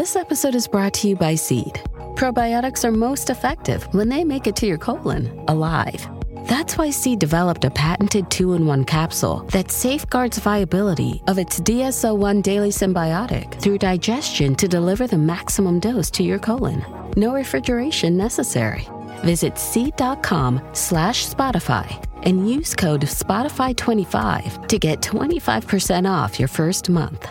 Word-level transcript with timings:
This 0.00 0.16
episode 0.16 0.54
is 0.54 0.66
brought 0.66 0.94
to 0.94 1.08
you 1.08 1.14
by 1.14 1.34
Seed. 1.34 1.74
Probiotics 2.16 2.86
are 2.86 2.90
most 2.90 3.28
effective 3.28 3.82
when 3.92 4.08
they 4.08 4.24
make 4.24 4.46
it 4.46 4.56
to 4.56 4.66
your 4.66 4.78
colon 4.78 5.26
alive. 5.46 6.08
That's 6.48 6.78
why 6.78 6.88
Seed 6.88 7.18
developed 7.18 7.66
a 7.66 7.70
patented 7.70 8.30
two 8.30 8.54
in 8.54 8.64
one 8.64 8.86
capsule 8.86 9.40
that 9.52 9.70
safeguards 9.70 10.38
viability 10.38 11.22
of 11.28 11.36
its 11.36 11.60
DSO1 11.60 12.42
daily 12.42 12.70
symbiotic 12.70 13.60
through 13.60 13.76
digestion 13.76 14.54
to 14.54 14.66
deliver 14.66 15.06
the 15.06 15.18
maximum 15.18 15.80
dose 15.80 16.10
to 16.12 16.22
your 16.22 16.38
colon. 16.38 16.82
No 17.18 17.34
refrigeration 17.34 18.16
necessary. 18.16 18.88
Visit 19.18 19.58
seed.com 19.58 20.62
slash 20.72 21.28
Spotify 21.28 22.02
and 22.22 22.48
use 22.48 22.74
code 22.74 23.02
Spotify25 23.02 24.66
to 24.66 24.78
get 24.78 25.02
25% 25.02 26.08
off 26.10 26.38
your 26.38 26.48
first 26.48 26.88
month. 26.88 27.30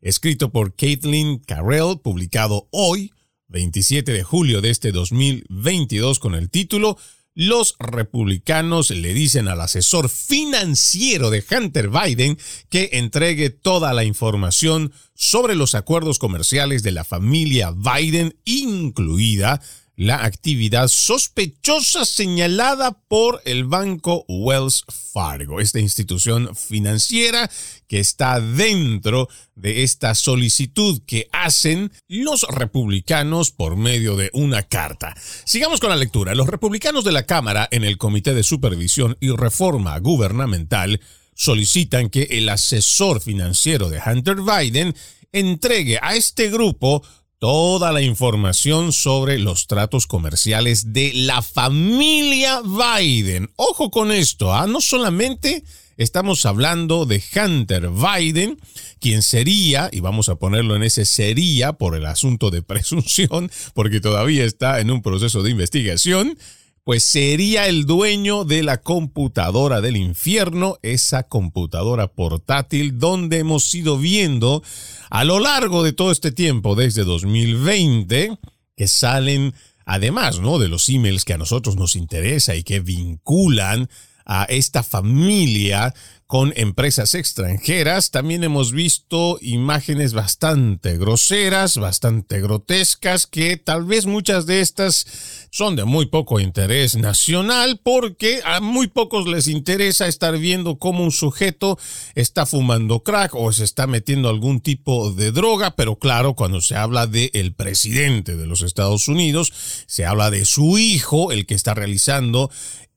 escrito 0.00 0.52
por 0.52 0.76
Caitlin 0.76 1.40
Carrell, 1.40 1.98
publicado 1.98 2.68
hoy, 2.70 3.10
27 3.48 4.12
de 4.12 4.22
julio 4.22 4.60
de 4.60 4.70
este 4.70 4.92
2022, 4.92 6.20
con 6.20 6.36
el 6.36 6.50
título 6.50 6.96
los 7.34 7.76
republicanos 7.78 8.90
le 8.90 9.14
dicen 9.14 9.48
al 9.48 9.60
asesor 9.60 10.08
financiero 10.08 11.30
de 11.30 11.44
Hunter 11.50 11.88
Biden 11.88 12.38
que 12.68 12.90
entregue 12.92 13.50
toda 13.50 13.92
la 13.94 14.04
información 14.04 14.92
sobre 15.14 15.54
los 15.54 15.74
acuerdos 15.74 16.18
comerciales 16.18 16.82
de 16.82 16.92
la 16.92 17.04
familia 17.04 17.72
Biden, 17.72 18.36
incluida 18.44 19.62
la 19.96 20.24
actividad 20.24 20.88
sospechosa 20.88 22.04
señalada 22.04 22.92
por 23.08 23.42
el 23.44 23.64
banco 23.64 24.24
Wells 24.26 24.84
Fargo, 24.88 25.60
esta 25.60 25.80
institución 25.80 26.56
financiera 26.56 27.50
que 27.86 28.00
está 28.00 28.40
dentro 28.40 29.28
de 29.54 29.82
esta 29.82 30.14
solicitud 30.14 31.02
que 31.06 31.28
hacen 31.32 31.92
los 32.08 32.42
republicanos 32.42 33.50
por 33.50 33.76
medio 33.76 34.16
de 34.16 34.30
una 34.32 34.62
carta. 34.62 35.14
Sigamos 35.44 35.78
con 35.78 35.90
la 35.90 35.96
lectura. 35.96 36.34
Los 36.34 36.48
republicanos 36.48 37.04
de 37.04 37.12
la 37.12 37.26
Cámara 37.26 37.68
en 37.70 37.84
el 37.84 37.98
Comité 37.98 38.32
de 38.32 38.42
Supervisión 38.42 39.16
y 39.20 39.30
Reforma 39.30 39.98
Gubernamental 39.98 41.00
solicitan 41.34 42.08
que 42.08 42.22
el 42.30 42.48
asesor 42.48 43.20
financiero 43.20 43.90
de 43.90 44.00
Hunter 44.04 44.36
Biden 44.40 44.94
entregue 45.32 45.98
a 46.00 46.14
este 46.14 46.50
grupo 46.50 47.02
toda 47.42 47.90
la 47.90 48.02
información 48.02 48.92
sobre 48.92 49.40
los 49.40 49.66
tratos 49.66 50.06
comerciales 50.06 50.92
de 50.92 51.10
la 51.12 51.42
familia 51.42 52.62
Biden. 52.62 53.50
Ojo 53.56 53.90
con 53.90 54.12
esto, 54.12 54.54
¿ah? 54.54 54.68
no 54.68 54.80
solamente 54.80 55.64
estamos 55.96 56.46
hablando 56.46 57.04
de 57.04 57.20
Hunter 57.34 57.88
Biden, 57.88 58.60
quien 59.00 59.22
sería, 59.22 59.90
y 59.90 59.98
vamos 59.98 60.28
a 60.28 60.36
ponerlo 60.36 60.76
en 60.76 60.84
ese 60.84 61.04
sería 61.04 61.72
por 61.72 61.96
el 61.96 62.06
asunto 62.06 62.52
de 62.52 62.62
presunción, 62.62 63.50
porque 63.74 64.00
todavía 64.00 64.44
está 64.44 64.78
en 64.78 64.92
un 64.92 65.02
proceso 65.02 65.42
de 65.42 65.50
investigación, 65.50 66.38
pues 66.84 67.04
sería 67.04 67.68
el 67.68 67.84
dueño 67.86 68.44
de 68.44 68.62
la 68.62 68.78
computadora 68.78 69.80
del 69.80 69.96
infierno, 69.96 70.78
esa 70.82 71.22
computadora 71.22 72.08
portátil 72.08 72.98
donde 72.98 73.38
hemos 73.38 73.72
ido 73.74 73.98
viendo 73.98 74.62
a 75.08 75.24
lo 75.24 75.38
largo 75.38 75.84
de 75.84 75.92
todo 75.92 76.10
este 76.10 76.32
tiempo, 76.32 76.74
desde 76.74 77.04
2020, 77.04 78.36
que 78.76 78.88
salen, 78.88 79.54
además, 79.84 80.40
¿no? 80.40 80.58
De 80.58 80.68
los 80.68 80.88
emails 80.88 81.24
que 81.24 81.34
a 81.34 81.38
nosotros 81.38 81.76
nos 81.76 81.94
interesa 81.94 82.56
y 82.56 82.64
que 82.64 82.80
vinculan 82.80 83.88
a 84.24 84.44
esta 84.44 84.82
familia 84.82 85.94
con 86.32 86.54
empresas 86.56 87.14
extranjeras. 87.14 88.10
También 88.10 88.42
hemos 88.42 88.72
visto 88.72 89.36
imágenes 89.42 90.14
bastante 90.14 90.96
groseras, 90.96 91.76
bastante 91.76 92.40
grotescas, 92.40 93.26
que 93.26 93.58
tal 93.58 93.84
vez 93.84 94.06
muchas 94.06 94.46
de 94.46 94.62
estas 94.62 95.04
son 95.50 95.76
de 95.76 95.84
muy 95.84 96.06
poco 96.06 96.40
interés 96.40 96.96
nacional 96.96 97.78
porque 97.84 98.40
a 98.46 98.60
muy 98.60 98.86
pocos 98.86 99.28
les 99.28 99.46
interesa 99.46 100.06
estar 100.06 100.38
viendo 100.38 100.78
cómo 100.78 101.04
un 101.04 101.12
sujeto 101.12 101.78
está 102.14 102.46
fumando 102.46 103.02
crack 103.02 103.34
o 103.34 103.52
se 103.52 103.64
está 103.64 103.86
metiendo 103.86 104.30
algún 104.30 104.62
tipo 104.62 105.12
de 105.12 105.32
droga, 105.32 105.76
pero 105.76 105.96
claro, 105.96 106.32
cuando 106.32 106.62
se 106.62 106.76
habla 106.76 107.06
de 107.06 107.30
el 107.34 107.52
presidente 107.52 108.38
de 108.38 108.46
los 108.46 108.62
Estados 108.62 109.06
Unidos, 109.06 109.52
se 109.86 110.06
habla 110.06 110.30
de 110.30 110.46
su 110.46 110.78
hijo, 110.78 111.30
el 111.30 111.44
que 111.44 111.54
está 111.54 111.74
realizando 111.74 112.50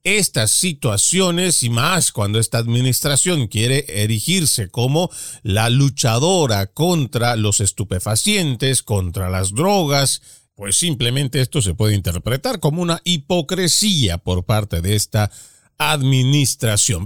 estas 0.05 0.51
situaciones 0.51 1.63
y 1.63 1.69
más 1.69 2.13
cuando 2.13 2.39
esta 2.39 2.59
administración 2.59 3.47
quiere 3.47 3.85
erigirse 3.89 4.69
como 4.69 5.09
la 5.43 5.69
luchadora 5.69 6.67
contra 6.67 7.35
los 7.35 7.59
estupefacientes, 7.59 8.83
contra 8.83 9.29
las 9.29 9.53
drogas, 9.53 10.21
pues 10.55 10.77
simplemente 10.77 11.41
esto 11.41 11.61
se 11.61 11.73
puede 11.73 11.95
interpretar 11.95 12.59
como 12.59 12.81
una 12.81 13.01
hipocresía 13.03 14.19
por 14.19 14.45
parte 14.45 14.81
de 14.81 14.95
esta 14.95 15.23
administración. 15.23 15.54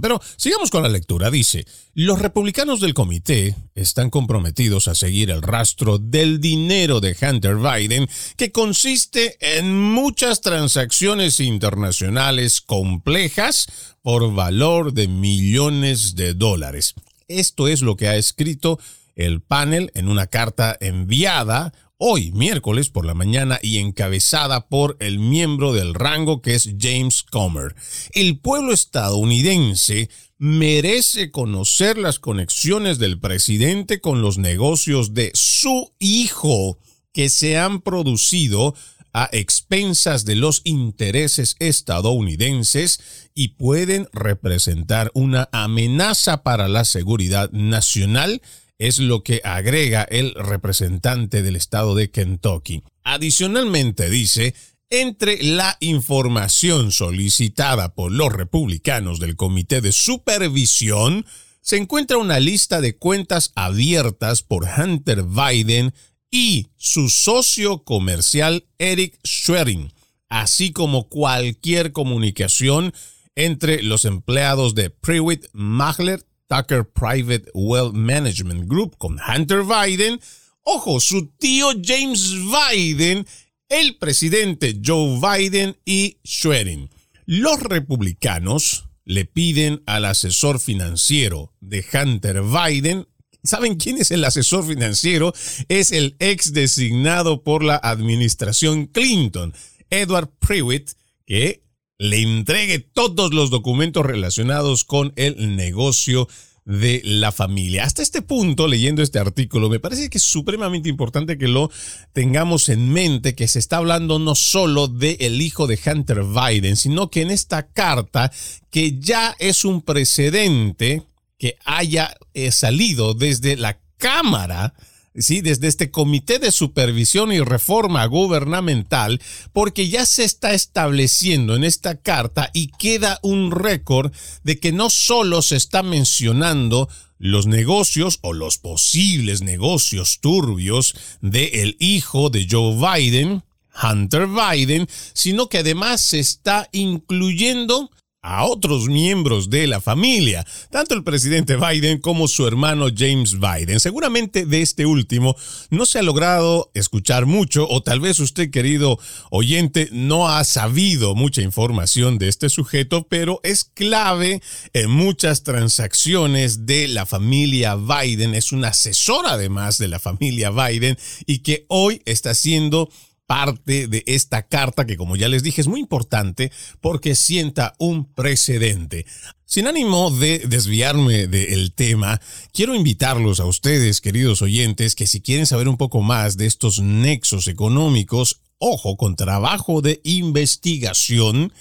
Pero 0.00 0.20
sigamos 0.36 0.70
con 0.70 0.82
la 0.82 0.88
lectura. 0.88 1.30
Dice, 1.30 1.66
los 1.94 2.20
republicanos 2.20 2.80
del 2.80 2.94
comité 2.94 3.54
están 3.74 4.10
comprometidos 4.10 4.88
a 4.88 4.94
seguir 4.94 5.30
el 5.30 5.42
rastro 5.42 5.98
del 5.98 6.40
dinero 6.40 7.00
de 7.00 7.16
Hunter 7.20 7.56
Biden, 7.56 8.08
que 8.36 8.52
consiste 8.52 9.36
en 9.40 9.74
muchas 9.74 10.40
transacciones 10.40 11.40
internacionales 11.40 12.60
complejas 12.60 13.66
por 14.02 14.32
valor 14.34 14.92
de 14.92 15.08
millones 15.08 16.14
de 16.14 16.34
dólares. 16.34 16.94
Esto 17.28 17.68
es 17.68 17.82
lo 17.82 17.96
que 17.96 18.08
ha 18.08 18.16
escrito 18.16 18.78
el 19.14 19.40
panel 19.40 19.90
en 19.94 20.08
una 20.08 20.26
carta 20.26 20.76
enviada 20.80 21.72
hoy 22.02 22.32
miércoles 22.32 22.88
por 22.88 23.04
la 23.04 23.12
mañana 23.12 23.58
y 23.62 23.76
encabezada 23.76 24.68
por 24.68 24.96
el 25.00 25.18
miembro 25.18 25.74
del 25.74 25.92
rango 25.92 26.40
que 26.40 26.54
es 26.54 26.70
James 26.80 27.22
Comer. 27.22 27.76
El 28.12 28.38
pueblo 28.38 28.72
estadounidense 28.72 30.08
merece 30.38 31.30
conocer 31.30 31.98
las 31.98 32.18
conexiones 32.18 32.98
del 32.98 33.20
presidente 33.20 34.00
con 34.00 34.22
los 34.22 34.38
negocios 34.38 35.12
de 35.12 35.30
su 35.34 35.92
hijo 35.98 36.78
que 37.12 37.28
se 37.28 37.58
han 37.58 37.82
producido 37.82 38.74
a 39.12 39.28
expensas 39.32 40.24
de 40.24 40.36
los 40.36 40.62
intereses 40.64 41.56
estadounidenses 41.58 43.28
y 43.34 43.48
pueden 43.48 44.08
representar 44.12 45.10
una 45.12 45.50
amenaza 45.52 46.42
para 46.42 46.68
la 46.68 46.86
seguridad 46.86 47.50
nacional 47.50 48.40
es 48.80 48.98
lo 48.98 49.22
que 49.22 49.42
agrega 49.44 50.02
el 50.04 50.34
representante 50.34 51.42
del 51.42 51.54
estado 51.54 51.94
de 51.94 52.10
Kentucky. 52.10 52.82
Adicionalmente 53.04 54.08
dice, 54.08 54.54
entre 54.88 55.42
la 55.42 55.76
información 55.80 56.90
solicitada 56.90 57.94
por 57.94 58.10
los 58.10 58.32
republicanos 58.32 59.20
del 59.20 59.36
Comité 59.36 59.82
de 59.82 59.92
Supervisión, 59.92 61.26
se 61.60 61.76
encuentra 61.76 62.16
una 62.16 62.40
lista 62.40 62.80
de 62.80 62.96
cuentas 62.96 63.52
abiertas 63.54 64.42
por 64.42 64.66
Hunter 64.66 65.24
Biden 65.24 65.92
y 66.30 66.68
su 66.76 67.10
socio 67.10 67.84
comercial 67.84 68.66
Eric 68.78 69.18
Schwerin, 69.26 69.92
así 70.30 70.72
como 70.72 71.10
cualquier 71.10 71.92
comunicación 71.92 72.94
entre 73.34 73.82
los 73.82 74.06
empleados 74.06 74.74
de 74.74 74.88
Prewitt 74.88 75.48
Magler 75.52 76.24
Tucker 76.50 76.84
Private 76.84 77.50
Wealth 77.54 77.94
Management 77.94 78.68
Group 78.68 78.98
con 78.98 79.18
Hunter 79.20 79.62
Biden. 79.62 80.20
Ojo, 80.62 80.98
su 80.98 81.28
tío 81.38 81.68
James 81.82 82.34
Biden, 82.34 83.24
el 83.68 83.96
presidente 83.96 84.80
Joe 84.84 85.20
Biden 85.20 85.76
y 85.84 86.18
Schwerin. 86.26 86.90
Los 87.24 87.60
republicanos 87.60 88.88
le 89.04 89.24
piden 89.24 89.82
al 89.86 90.04
asesor 90.04 90.58
financiero 90.58 91.54
de 91.60 91.84
Hunter 91.94 92.42
Biden 92.42 93.06
¿Saben 93.42 93.76
quién 93.76 93.96
es 93.96 94.10
el 94.10 94.24
asesor 94.24 94.66
financiero? 94.66 95.32
Es 95.68 95.92
el 95.92 96.14
ex 96.18 96.52
designado 96.52 97.42
por 97.42 97.64
la 97.64 97.76
administración 97.76 98.86
Clinton, 98.86 99.54
Edward 99.88 100.30
Prewitt, 100.38 100.90
que 101.24 101.62
le 102.00 102.22
entregue 102.22 102.78
todos 102.78 103.34
los 103.34 103.50
documentos 103.50 104.06
relacionados 104.06 104.84
con 104.84 105.12
el 105.16 105.54
negocio 105.54 106.28
de 106.64 107.02
la 107.04 107.30
familia. 107.30 107.84
Hasta 107.84 108.00
este 108.00 108.22
punto, 108.22 108.66
leyendo 108.68 109.02
este 109.02 109.18
artículo, 109.18 109.68
me 109.68 109.80
parece 109.80 110.08
que 110.08 110.16
es 110.16 110.24
supremamente 110.24 110.88
importante 110.88 111.36
que 111.36 111.46
lo 111.46 111.70
tengamos 112.14 112.70
en 112.70 112.88
mente, 112.90 113.34
que 113.34 113.48
se 113.48 113.58
está 113.58 113.76
hablando 113.76 114.18
no 114.18 114.34
solo 114.34 114.88
del 114.88 115.18
el 115.20 115.42
hijo 115.42 115.66
de 115.66 115.78
Hunter 115.84 116.22
Biden, 116.24 116.76
sino 116.76 117.10
que 117.10 117.20
en 117.20 117.30
esta 117.30 117.66
carta, 117.70 118.32
que 118.70 118.98
ya 118.98 119.36
es 119.38 119.66
un 119.66 119.82
precedente 119.82 121.02
que 121.38 121.58
haya 121.66 122.16
eh, 122.32 122.50
salido 122.50 123.12
desde 123.12 123.56
la 123.56 123.78
Cámara 123.98 124.72
¿sí? 125.14 125.40
desde 125.40 125.68
este 125.68 125.90
Comité 125.90 126.38
de 126.38 126.52
Supervisión 126.52 127.32
y 127.32 127.40
Reforma 127.40 128.04
Gubernamental, 128.06 129.20
porque 129.52 129.88
ya 129.88 130.06
se 130.06 130.24
está 130.24 130.52
estableciendo 130.52 131.56
en 131.56 131.64
esta 131.64 131.96
carta 131.96 132.50
y 132.52 132.68
queda 132.78 133.18
un 133.22 133.50
récord 133.50 134.12
de 134.42 134.58
que 134.58 134.72
no 134.72 134.90
solo 134.90 135.42
se 135.42 135.56
está 135.56 135.82
mencionando 135.82 136.88
los 137.18 137.46
negocios 137.46 138.18
o 138.22 138.32
los 138.32 138.58
posibles 138.58 139.42
negocios 139.42 140.20
turbios 140.20 140.94
del 141.20 141.50
el 141.52 141.76
hijo 141.78 142.30
de 142.30 142.46
Joe 142.50 142.76
Biden, 142.76 143.42
Hunter 143.82 144.26
Biden, 144.26 144.88
sino 145.12 145.48
que 145.48 145.58
además 145.58 146.00
se 146.00 146.18
está 146.18 146.68
incluyendo 146.72 147.90
a 148.22 148.44
otros 148.44 148.88
miembros 148.88 149.48
de 149.48 149.66
la 149.66 149.80
familia, 149.80 150.46
tanto 150.70 150.94
el 150.94 151.02
presidente 151.02 151.56
Biden 151.56 151.98
como 151.98 152.28
su 152.28 152.46
hermano 152.46 152.88
James 152.94 153.38
Biden. 153.40 153.80
Seguramente 153.80 154.44
de 154.44 154.60
este 154.60 154.84
último 154.84 155.34
no 155.70 155.86
se 155.86 155.98
ha 155.98 156.02
logrado 156.02 156.70
escuchar 156.74 157.24
mucho 157.24 157.66
o 157.68 157.82
tal 157.82 158.00
vez 158.00 158.20
usted, 158.20 158.50
querido 158.50 158.98
oyente, 159.30 159.88
no 159.92 160.28
ha 160.28 160.44
sabido 160.44 161.14
mucha 161.14 161.40
información 161.40 162.18
de 162.18 162.28
este 162.28 162.50
sujeto, 162.50 163.06
pero 163.08 163.40
es 163.42 163.64
clave 163.64 164.42
en 164.74 164.90
muchas 164.90 165.42
transacciones 165.42 166.66
de 166.66 166.88
la 166.88 167.06
familia 167.06 167.76
Biden. 167.76 168.34
Es 168.34 168.52
un 168.52 168.66
asesor 168.66 169.24
además 169.26 169.78
de 169.78 169.88
la 169.88 169.98
familia 169.98 170.50
Biden 170.50 170.98
y 171.26 171.38
que 171.38 171.64
hoy 171.68 172.02
está 172.04 172.34
siendo 172.34 172.90
parte 173.30 173.86
de 173.86 174.02
esta 174.08 174.42
carta 174.42 174.84
que 174.84 174.96
como 174.96 175.14
ya 175.14 175.28
les 175.28 175.44
dije 175.44 175.60
es 175.60 175.68
muy 175.68 175.78
importante 175.78 176.50
porque 176.80 177.14
sienta 177.14 177.74
un 177.78 178.12
precedente. 178.12 179.06
Sin 179.44 179.68
ánimo 179.68 180.10
de 180.10 180.40
desviarme 180.48 181.28
del 181.28 181.72
tema, 181.72 182.20
quiero 182.52 182.74
invitarlos 182.74 183.38
a 183.38 183.44
ustedes, 183.44 184.00
queridos 184.00 184.42
oyentes, 184.42 184.96
que 184.96 185.06
si 185.06 185.20
quieren 185.20 185.46
saber 185.46 185.68
un 185.68 185.76
poco 185.76 186.02
más 186.02 186.38
de 186.38 186.46
estos 186.46 186.80
nexos 186.80 187.46
económicos, 187.46 188.40
ojo, 188.58 188.96
con 188.96 189.14
trabajo 189.14 189.80
de 189.80 190.00
investigación, 190.02 191.52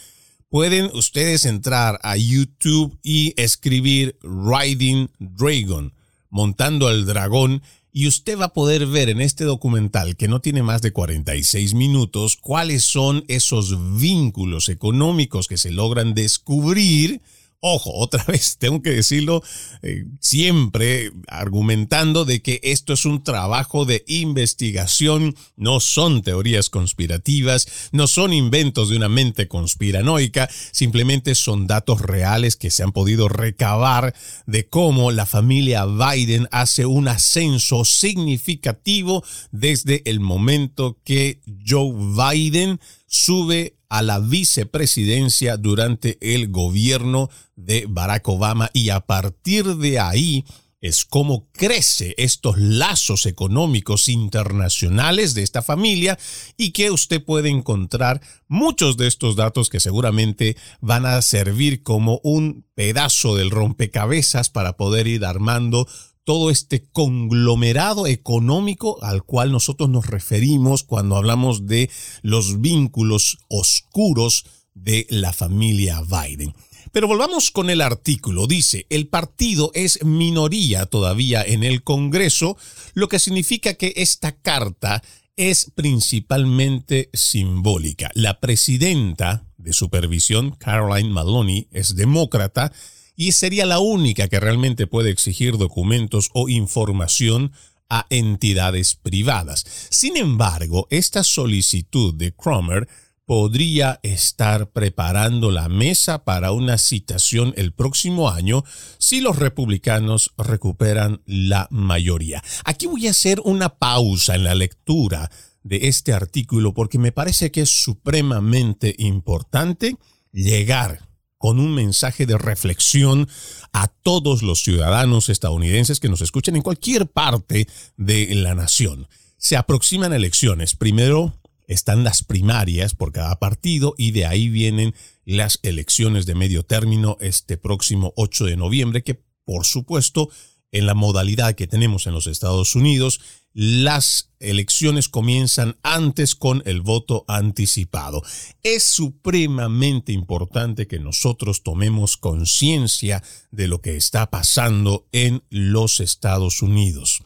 pueden 0.49 0.89
ustedes 0.95 1.45
entrar 1.45 1.99
a 2.01 2.17
YouTube 2.17 2.97
y 3.03 3.39
escribir 3.39 4.17
Riding 4.23 5.11
Dragon, 5.19 5.93
montando 6.31 6.87
al 6.87 7.05
dragón, 7.05 7.61
y 7.91 8.07
usted 8.07 8.37
va 8.37 8.45
a 8.45 8.53
poder 8.53 8.85
ver 8.85 9.09
en 9.09 9.21
este 9.21 9.43
documental, 9.43 10.15
que 10.15 10.27
no 10.27 10.41
tiene 10.41 10.63
más 10.63 10.81
de 10.81 10.91
46 10.91 11.73
minutos, 11.73 12.37
cuáles 12.37 12.83
son 12.83 13.25
esos 13.27 13.99
vínculos 13.99 14.69
económicos 14.69 15.47
que 15.47 15.57
se 15.57 15.71
logran 15.71 16.13
descubrir 16.13 17.21
Ojo, 17.61 17.91
otra 17.93 18.23
vez, 18.27 18.57
tengo 18.57 18.81
que 18.81 18.91
decirlo 18.91 19.43
eh, 19.81 20.05
siempre 20.21 21.11
argumentando 21.27 22.23
de 22.23 22.41
que 22.41 22.61
esto 22.63 22.93
es 22.93 23.03
un 23.03 23.23
trabajo 23.23 23.83
de 23.85 24.05
investigación, 24.07 25.35
no 25.57 25.81
son 25.81 26.21
teorías 26.21 26.69
conspirativas, 26.69 27.89
no 27.91 28.07
son 28.07 28.31
inventos 28.31 28.89
de 28.89 28.95
una 28.95 29.09
mente 29.09 29.49
conspiranoica, 29.49 30.49
simplemente 30.71 31.35
son 31.35 31.67
datos 31.67 32.01
reales 32.01 32.55
que 32.55 32.71
se 32.71 32.83
han 32.83 32.93
podido 32.93 33.27
recabar 33.27 34.15
de 34.45 34.67
cómo 34.69 35.11
la 35.11 35.25
familia 35.25 35.85
Biden 35.85 36.47
hace 36.51 36.85
un 36.85 37.09
ascenso 37.09 37.83
significativo 37.83 39.23
desde 39.51 40.01
el 40.09 40.21
momento 40.21 40.97
que 41.03 41.41
Joe 41.67 41.93
Biden 41.93 42.79
sube 43.05 43.78
a 43.89 44.01
la 44.01 44.19
vicepresidencia 44.19 45.57
durante 45.57 46.17
el 46.21 46.49
gobierno 46.49 47.29
de 47.55 47.85
Barack 47.89 48.27
Obama. 48.29 48.69
Y 48.73 48.89
a 48.89 49.01
partir 49.01 49.65
de 49.75 49.99
ahí 49.99 50.45
es 50.81 51.03
como 51.03 51.49
crece 51.51 52.15
estos 52.17 52.57
lazos 52.57 53.25
económicos 53.25 54.07
internacionales 54.07 55.33
de 55.33 55.43
esta 55.43 55.61
familia 55.61 56.17
y 56.55 56.71
que 56.71 56.89
usted 56.89 57.23
puede 57.23 57.49
encontrar 57.49 58.21
muchos 58.47 58.95
de 58.95 59.07
estos 59.07 59.35
datos 59.35 59.69
que 59.69 59.81
seguramente 59.81 60.55
van 60.79 61.05
a 61.05 61.21
servir 61.21 61.83
como 61.83 62.21
un 62.23 62.65
pedazo 62.75 63.35
del 63.35 63.51
rompecabezas 63.51 64.49
para 64.49 64.77
poder 64.77 65.07
ir 65.07 65.25
armando 65.25 65.85
todo 66.29 66.51
este 66.51 66.83
conglomerado 66.83 68.05
económico 68.05 69.03
al 69.03 69.23
cual 69.23 69.51
nosotros 69.51 69.89
nos 69.89 70.05
referimos 70.05 70.83
cuando 70.83 71.17
hablamos 71.17 71.65
de 71.65 71.89
los 72.21 72.61
vínculos 72.61 73.39
oscuros 73.47 74.45
de 74.75 75.07
la 75.09 75.33
familia 75.33 76.03
Biden. 76.03 76.53
Pero 76.91 77.07
volvamos 77.07 77.49
con 77.49 77.71
el 77.71 77.81
artículo. 77.81 78.45
Dice, 78.45 78.85
el 78.91 79.07
partido 79.07 79.71
es 79.73 80.05
minoría 80.05 80.85
todavía 80.85 81.41
en 81.41 81.63
el 81.63 81.81
Congreso, 81.81 82.57
lo 82.93 83.09
que 83.09 83.17
significa 83.17 83.73
que 83.73 83.93
esta 83.95 84.31
carta 84.33 85.01
es 85.35 85.71
principalmente 85.73 87.09
simbólica. 87.11 88.11
La 88.13 88.39
presidenta 88.39 89.47
de 89.57 89.73
supervisión, 89.73 90.51
Caroline 90.51 91.09
Maloney, 91.09 91.69
es 91.71 91.95
demócrata 91.95 92.71
y 93.19 93.33
sería 93.33 93.65
la 93.65 93.79
única 93.79 94.29
que 94.29 94.39
realmente 94.39 94.87
puede 94.87 95.11
exigir 95.11 95.57
documentos 95.57 96.29
o 96.33 96.47
información 96.47 97.51
a 97.89 98.05
entidades 98.09 98.95
privadas. 98.95 99.65
Sin 99.89 100.15
embargo, 100.15 100.87
esta 100.89 101.25
solicitud 101.25 102.13
de 102.13 102.31
Cromer 102.31 102.87
podría 103.25 103.99
estar 104.03 104.71
preparando 104.71 105.51
la 105.51 105.67
mesa 105.67 106.23
para 106.23 106.53
una 106.53 106.77
citación 106.77 107.53
el 107.57 107.73
próximo 107.73 108.29
año 108.29 108.63
si 108.99 109.19
los 109.19 109.35
republicanos 109.35 110.31
recuperan 110.37 111.21
la 111.25 111.67
mayoría. 111.71 112.41
Aquí 112.63 112.87
voy 112.87 113.07
a 113.07 113.11
hacer 113.11 113.41
una 113.43 113.67
pausa 113.67 114.35
en 114.35 114.45
la 114.45 114.55
lectura 114.55 115.29
de 115.63 115.89
este 115.89 116.13
artículo 116.13 116.73
porque 116.73 116.97
me 116.97 117.11
parece 117.11 117.51
que 117.51 117.63
es 117.63 117.69
supremamente 117.69 118.95
importante 118.97 119.97
llegar 120.31 121.08
con 121.39 121.59
un 121.59 121.73
mensaje 121.73 122.25
de 122.27 122.37
reflexión 122.37 123.27
a 123.73 123.87
todos 123.87 124.43
los 124.43 124.61
ciudadanos 124.61 125.29
estadounidenses 125.29 125.99
que 125.99 126.09
nos 126.09 126.21
escuchen 126.21 126.57
en 126.57 126.61
cualquier 126.61 127.07
parte 127.07 127.67
de 127.97 128.35
la 128.35 128.53
nación. 128.53 129.07
Se 129.37 129.55
aproximan 129.55 130.13
elecciones. 130.13 130.75
Primero 130.75 131.33
están 131.65 132.03
las 132.03 132.23
primarias 132.23 132.93
por 132.93 133.13
cada 133.13 133.39
partido 133.39 133.95
y 133.97 134.11
de 134.11 134.25
ahí 134.25 134.49
vienen 134.49 134.93
las 135.23 135.59
elecciones 135.63 136.25
de 136.25 136.35
medio 136.35 136.63
término 136.63 137.15
este 137.21 137.55
próximo 137.57 138.11
8 138.17 138.45
de 138.45 138.57
noviembre, 138.57 139.03
que 139.03 139.23
por 139.45 139.65
supuesto 139.65 140.29
en 140.71 140.85
la 140.85 140.93
modalidad 140.93 141.55
que 141.55 141.67
tenemos 141.67 142.07
en 142.07 142.13
los 142.13 142.27
Estados 142.27 142.75
Unidos, 142.75 143.19
las 143.53 144.29
elecciones 144.39 145.09
comienzan 145.09 145.77
antes 145.81 146.35
con 146.35 146.61
el 146.65 146.81
voto 146.81 147.25
anticipado. 147.27 148.21
Es 148.63 148.83
supremamente 148.83 150.11
importante 150.11 150.87
que 150.87 150.99
nosotros 150.99 151.63
tomemos 151.63 152.17
conciencia 152.17 153.23
de 153.51 153.67
lo 153.67 153.81
que 153.81 153.97
está 153.97 154.29
pasando 154.29 155.07
en 155.11 155.43
los 155.49 155.99
Estados 155.99 156.61
Unidos. 156.61 157.21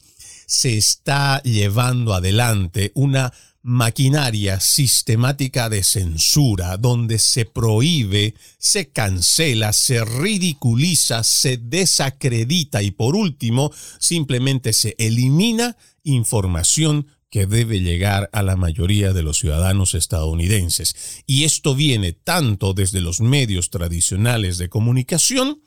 Se 0.45 0.77
está 0.77 1.41
llevando 1.43 2.13
adelante 2.13 2.91
una 2.95 3.33
maquinaria 3.63 4.59
sistemática 4.59 5.69
de 5.69 5.83
censura 5.83 6.75
donde 6.75 7.17
se 7.17 7.45
prohíbe, 7.45 8.35
se 8.57 8.89
cancela, 8.89 9.71
se 9.71 10.03
ridiculiza, 10.03 11.23
se 11.23 11.57
desacredita 11.57 12.83
y 12.83 12.91
por 12.91 13.15
último 13.15 13.71
simplemente 13.99 14.73
se 14.73 14.95
elimina 14.99 15.77
información 16.03 17.07
que 17.29 17.47
debe 17.47 17.79
llegar 17.79 18.29
a 18.33 18.43
la 18.43 18.57
mayoría 18.57 19.13
de 19.13 19.23
los 19.23 19.39
ciudadanos 19.39 19.95
estadounidenses. 19.95 21.23
Y 21.25 21.45
esto 21.45 21.73
viene 21.73 22.11
tanto 22.11 22.73
desde 22.73 23.01
los 23.01 23.21
medios 23.21 23.71
tradicionales 23.71 24.57
de 24.57 24.69
comunicación 24.69 25.63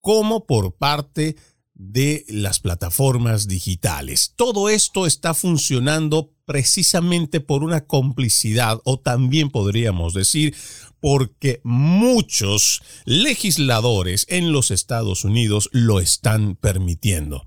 como 0.00 0.46
por 0.46 0.76
parte 0.76 1.22
de 1.32 1.36
las 2.28 2.60
plataformas 2.60 3.48
digitales. 3.48 4.34
Todo 4.36 4.68
esto 4.68 5.06
está 5.06 5.34
funcionando 5.34 6.32
precisamente 6.44 7.40
por 7.40 7.64
una 7.64 7.86
complicidad 7.86 8.80
o 8.84 8.98
también 8.98 9.50
podríamos 9.50 10.12
decir 10.12 10.54
porque 11.00 11.60
muchos 11.64 12.82
legisladores 13.04 14.26
en 14.28 14.52
los 14.52 14.70
Estados 14.70 15.24
Unidos 15.24 15.70
lo 15.72 16.00
están 16.00 16.56
permitiendo. 16.56 17.46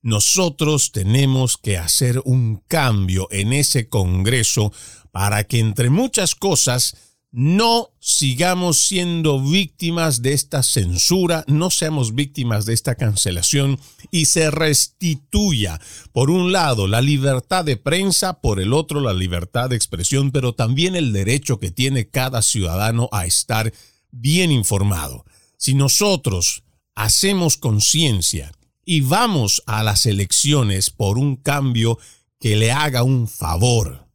Nosotros 0.00 0.92
tenemos 0.92 1.56
que 1.56 1.78
hacer 1.78 2.20
un 2.24 2.62
cambio 2.68 3.28
en 3.30 3.52
ese 3.52 3.88
Congreso 3.88 4.72
para 5.10 5.44
que 5.44 5.58
entre 5.58 5.90
muchas 5.90 6.34
cosas 6.34 6.96
no 7.32 7.88
sigamos 7.98 8.86
siendo 8.86 9.40
víctimas 9.40 10.20
de 10.20 10.34
esta 10.34 10.62
censura, 10.62 11.44
no 11.48 11.70
seamos 11.70 12.14
víctimas 12.14 12.66
de 12.66 12.74
esta 12.74 12.94
cancelación 12.94 13.80
y 14.10 14.26
se 14.26 14.50
restituya, 14.50 15.80
por 16.12 16.28
un 16.28 16.52
lado, 16.52 16.86
la 16.86 17.00
libertad 17.00 17.64
de 17.64 17.78
prensa, 17.78 18.40
por 18.40 18.60
el 18.60 18.74
otro, 18.74 19.00
la 19.00 19.14
libertad 19.14 19.70
de 19.70 19.76
expresión, 19.76 20.30
pero 20.30 20.54
también 20.54 20.94
el 20.94 21.14
derecho 21.14 21.58
que 21.58 21.70
tiene 21.70 22.06
cada 22.06 22.42
ciudadano 22.42 23.08
a 23.12 23.24
estar 23.24 23.72
bien 24.10 24.52
informado. 24.52 25.24
Si 25.56 25.74
nosotros 25.74 26.64
hacemos 26.94 27.56
conciencia 27.56 28.52
y 28.84 29.00
vamos 29.00 29.62
a 29.64 29.82
las 29.82 30.04
elecciones 30.04 30.90
por 30.90 31.16
un 31.16 31.36
cambio 31.36 31.98
que 32.38 32.56
le 32.56 32.72
haga 32.72 33.04
un 33.04 33.26
favor 33.26 34.06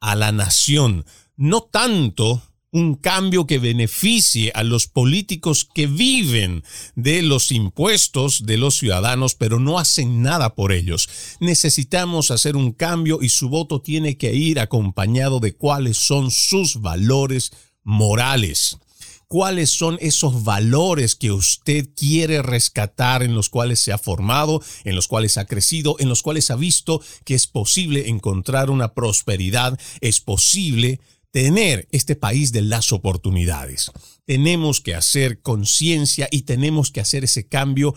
a 0.00 0.16
la 0.16 0.32
nación, 0.32 1.04
no 1.36 1.62
tanto 1.62 2.42
un 2.72 2.94
cambio 2.94 3.46
que 3.46 3.58
beneficie 3.58 4.50
a 4.54 4.64
los 4.64 4.86
políticos 4.86 5.68
que 5.72 5.86
viven 5.86 6.64
de 6.96 7.20
los 7.20 7.52
impuestos 7.52 8.46
de 8.46 8.56
los 8.56 8.78
ciudadanos, 8.78 9.34
pero 9.34 9.60
no 9.60 9.78
hacen 9.78 10.22
nada 10.22 10.54
por 10.54 10.72
ellos. 10.72 11.08
Necesitamos 11.38 12.30
hacer 12.30 12.56
un 12.56 12.72
cambio 12.72 13.18
y 13.20 13.28
su 13.28 13.50
voto 13.50 13.82
tiene 13.82 14.16
que 14.16 14.32
ir 14.32 14.58
acompañado 14.58 15.38
de 15.38 15.54
cuáles 15.54 15.98
son 15.98 16.30
sus 16.30 16.80
valores 16.80 17.52
morales. 17.84 18.78
¿Cuáles 19.28 19.70
son 19.70 19.98
esos 20.00 20.44
valores 20.44 21.14
que 21.14 21.32
usted 21.32 21.88
quiere 21.94 22.42
rescatar, 22.42 23.22
en 23.22 23.34
los 23.34 23.48
cuales 23.48 23.80
se 23.80 23.90
ha 23.90 23.96
formado, 23.96 24.62
en 24.84 24.94
los 24.94 25.08
cuales 25.08 25.38
ha 25.38 25.46
crecido, 25.46 25.96
en 25.98 26.10
los 26.10 26.22
cuales 26.22 26.50
ha 26.50 26.56
visto 26.56 27.02
que 27.24 27.34
es 27.34 27.46
posible 27.46 28.10
encontrar 28.10 28.68
una 28.68 28.92
prosperidad, 28.92 29.78
es 30.02 30.20
posible 30.20 31.00
tener 31.32 31.88
este 31.90 32.14
país 32.14 32.52
de 32.52 32.62
las 32.62 32.92
oportunidades. 32.92 33.90
Tenemos 34.24 34.80
que 34.80 34.94
hacer 34.94 35.42
conciencia 35.42 36.28
y 36.30 36.42
tenemos 36.42 36.92
que 36.92 37.00
hacer 37.00 37.24
ese 37.24 37.48
cambio 37.48 37.94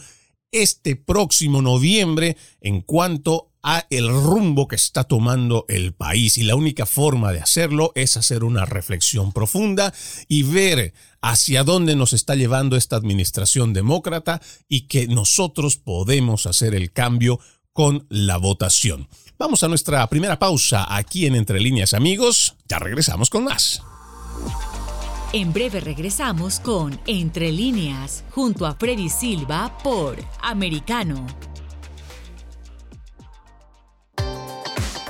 este 0.52 0.96
próximo 0.96 1.62
noviembre 1.62 2.38
en 2.62 2.82
cuanto 2.82 3.52
a 3.62 3.86
el 3.90 4.08
rumbo 4.08 4.68
que 4.68 4.76
está 4.76 5.04
tomando 5.04 5.66
el 5.68 5.94
país 5.94 6.38
y 6.38 6.44
la 6.44 6.56
única 6.56 6.86
forma 6.86 7.34
de 7.34 7.42
hacerlo 7.42 7.92
es 7.96 8.16
hacer 8.16 8.44
una 8.44 8.64
reflexión 8.64 9.34
profunda 9.34 9.94
y 10.28 10.44
ver 10.44 10.94
hacia 11.20 11.64
dónde 11.64 11.96
nos 11.96 12.14
está 12.14 12.36
llevando 12.36 12.78
esta 12.78 12.96
administración 12.96 13.74
demócrata 13.74 14.42
y 14.70 14.82
que 14.82 15.08
nosotros 15.08 15.78
podemos 15.78 16.46
hacer 16.46 16.74
el 16.74 16.94
cambio 16.94 17.40
con 17.74 18.06
la 18.10 18.38
votación. 18.38 19.10
Vamos 19.38 19.64
a 19.64 19.68
nuestra 19.68 20.08
primera 20.08 20.40
pausa 20.40 20.86
aquí 20.96 21.26
en 21.26 21.36
Entre 21.36 21.60
Líneas 21.60 21.94
Amigos. 21.94 22.56
Ya 22.70 22.80
regresamos 22.80 23.30
con 23.30 23.44
más. 23.44 23.82
En 25.34 25.52
breve 25.52 25.82
regresamos 25.82 26.62
con 26.62 26.98
Entre 27.06 27.52
Líneas, 27.52 28.24
junto 28.32 28.66
a 28.66 28.76
Freddy 28.76 29.10
Silva 29.10 29.78
por 29.84 30.16
Americano. 30.42 31.28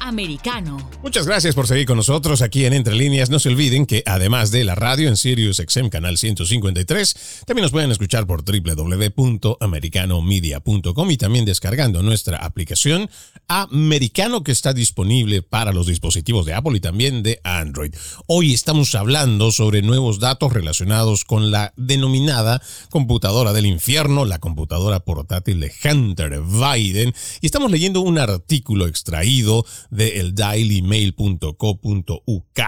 americano. 0.00 0.78
Muchas 1.02 1.26
gracias 1.26 1.54
por 1.54 1.66
seguir 1.66 1.86
con 1.86 1.96
nosotros 1.96 2.42
aquí 2.42 2.64
en 2.64 2.72
Entre 2.72 2.94
Líneas. 2.94 3.28
No 3.30 3.38
se 3.38 3.50
olviden 3.50 3.86
que 3.86 4.02
además 4.06 4.50
de 4.50 4.64
la 4.64 4.74
radio 4.74 5.08
en 5.08 5.16
Sirius 5.16 5.58
XM 5.58 5.88
Canal 5.88 6.18
153, 6.18 7.44
también 7.46 7.62
nos 7.62 7.70
pueden 7.72 7.90
escuchar 7.90 8.26
por 8.26 8.44
www.americanomedia.com 8.44 11.10
y 11.10 11.16
también 11.16 11.44
descargando 11.44 12.02
nuestra 12.02 12.38
aplicación 12.38 13.08
Americano 13.46 14.42
que 14.42 14.52
está 14.52 14.72
disponible 14.72 15.42
para 15.42 15.72
los 15.72 15.86
dispositivos 15.86 16.46
de 16.46 16.54
Apple 16.54 16.76
y 16.76 16.80
también 16.80 17.22
de 17.22 17.40
Android. 17.44 17.94
Hoy 18.26 18.54
estamos 18.54 18.94
hablando 18.94 19.52
sobre 19.52 19.82
nuevos 19.82 20.20
datos 20.20 20.52
relacionados 20.52 21.24
con 21.24 21.50
la 21.50 21.72
denominada 21.76 22.62
computadora 22.90 23.52
del 23.52 23.66
infierno, 23.66 24.24
la 24.24 24.38
computadora 24.38 25.00
portátil 25.00 25.60
de 25.60 25.72
Hunter 25.84 26.40
Biden, 26.40 27.14
y 27.40 27.46
estamos 27.46 27.70
leyendo 27.70 28.00
un 28.00 28.18
artículo 28.18 28.86
extraído 28.86 29.64
de 29.90 30.20
eldailymail.co.uk, 30.20 32.60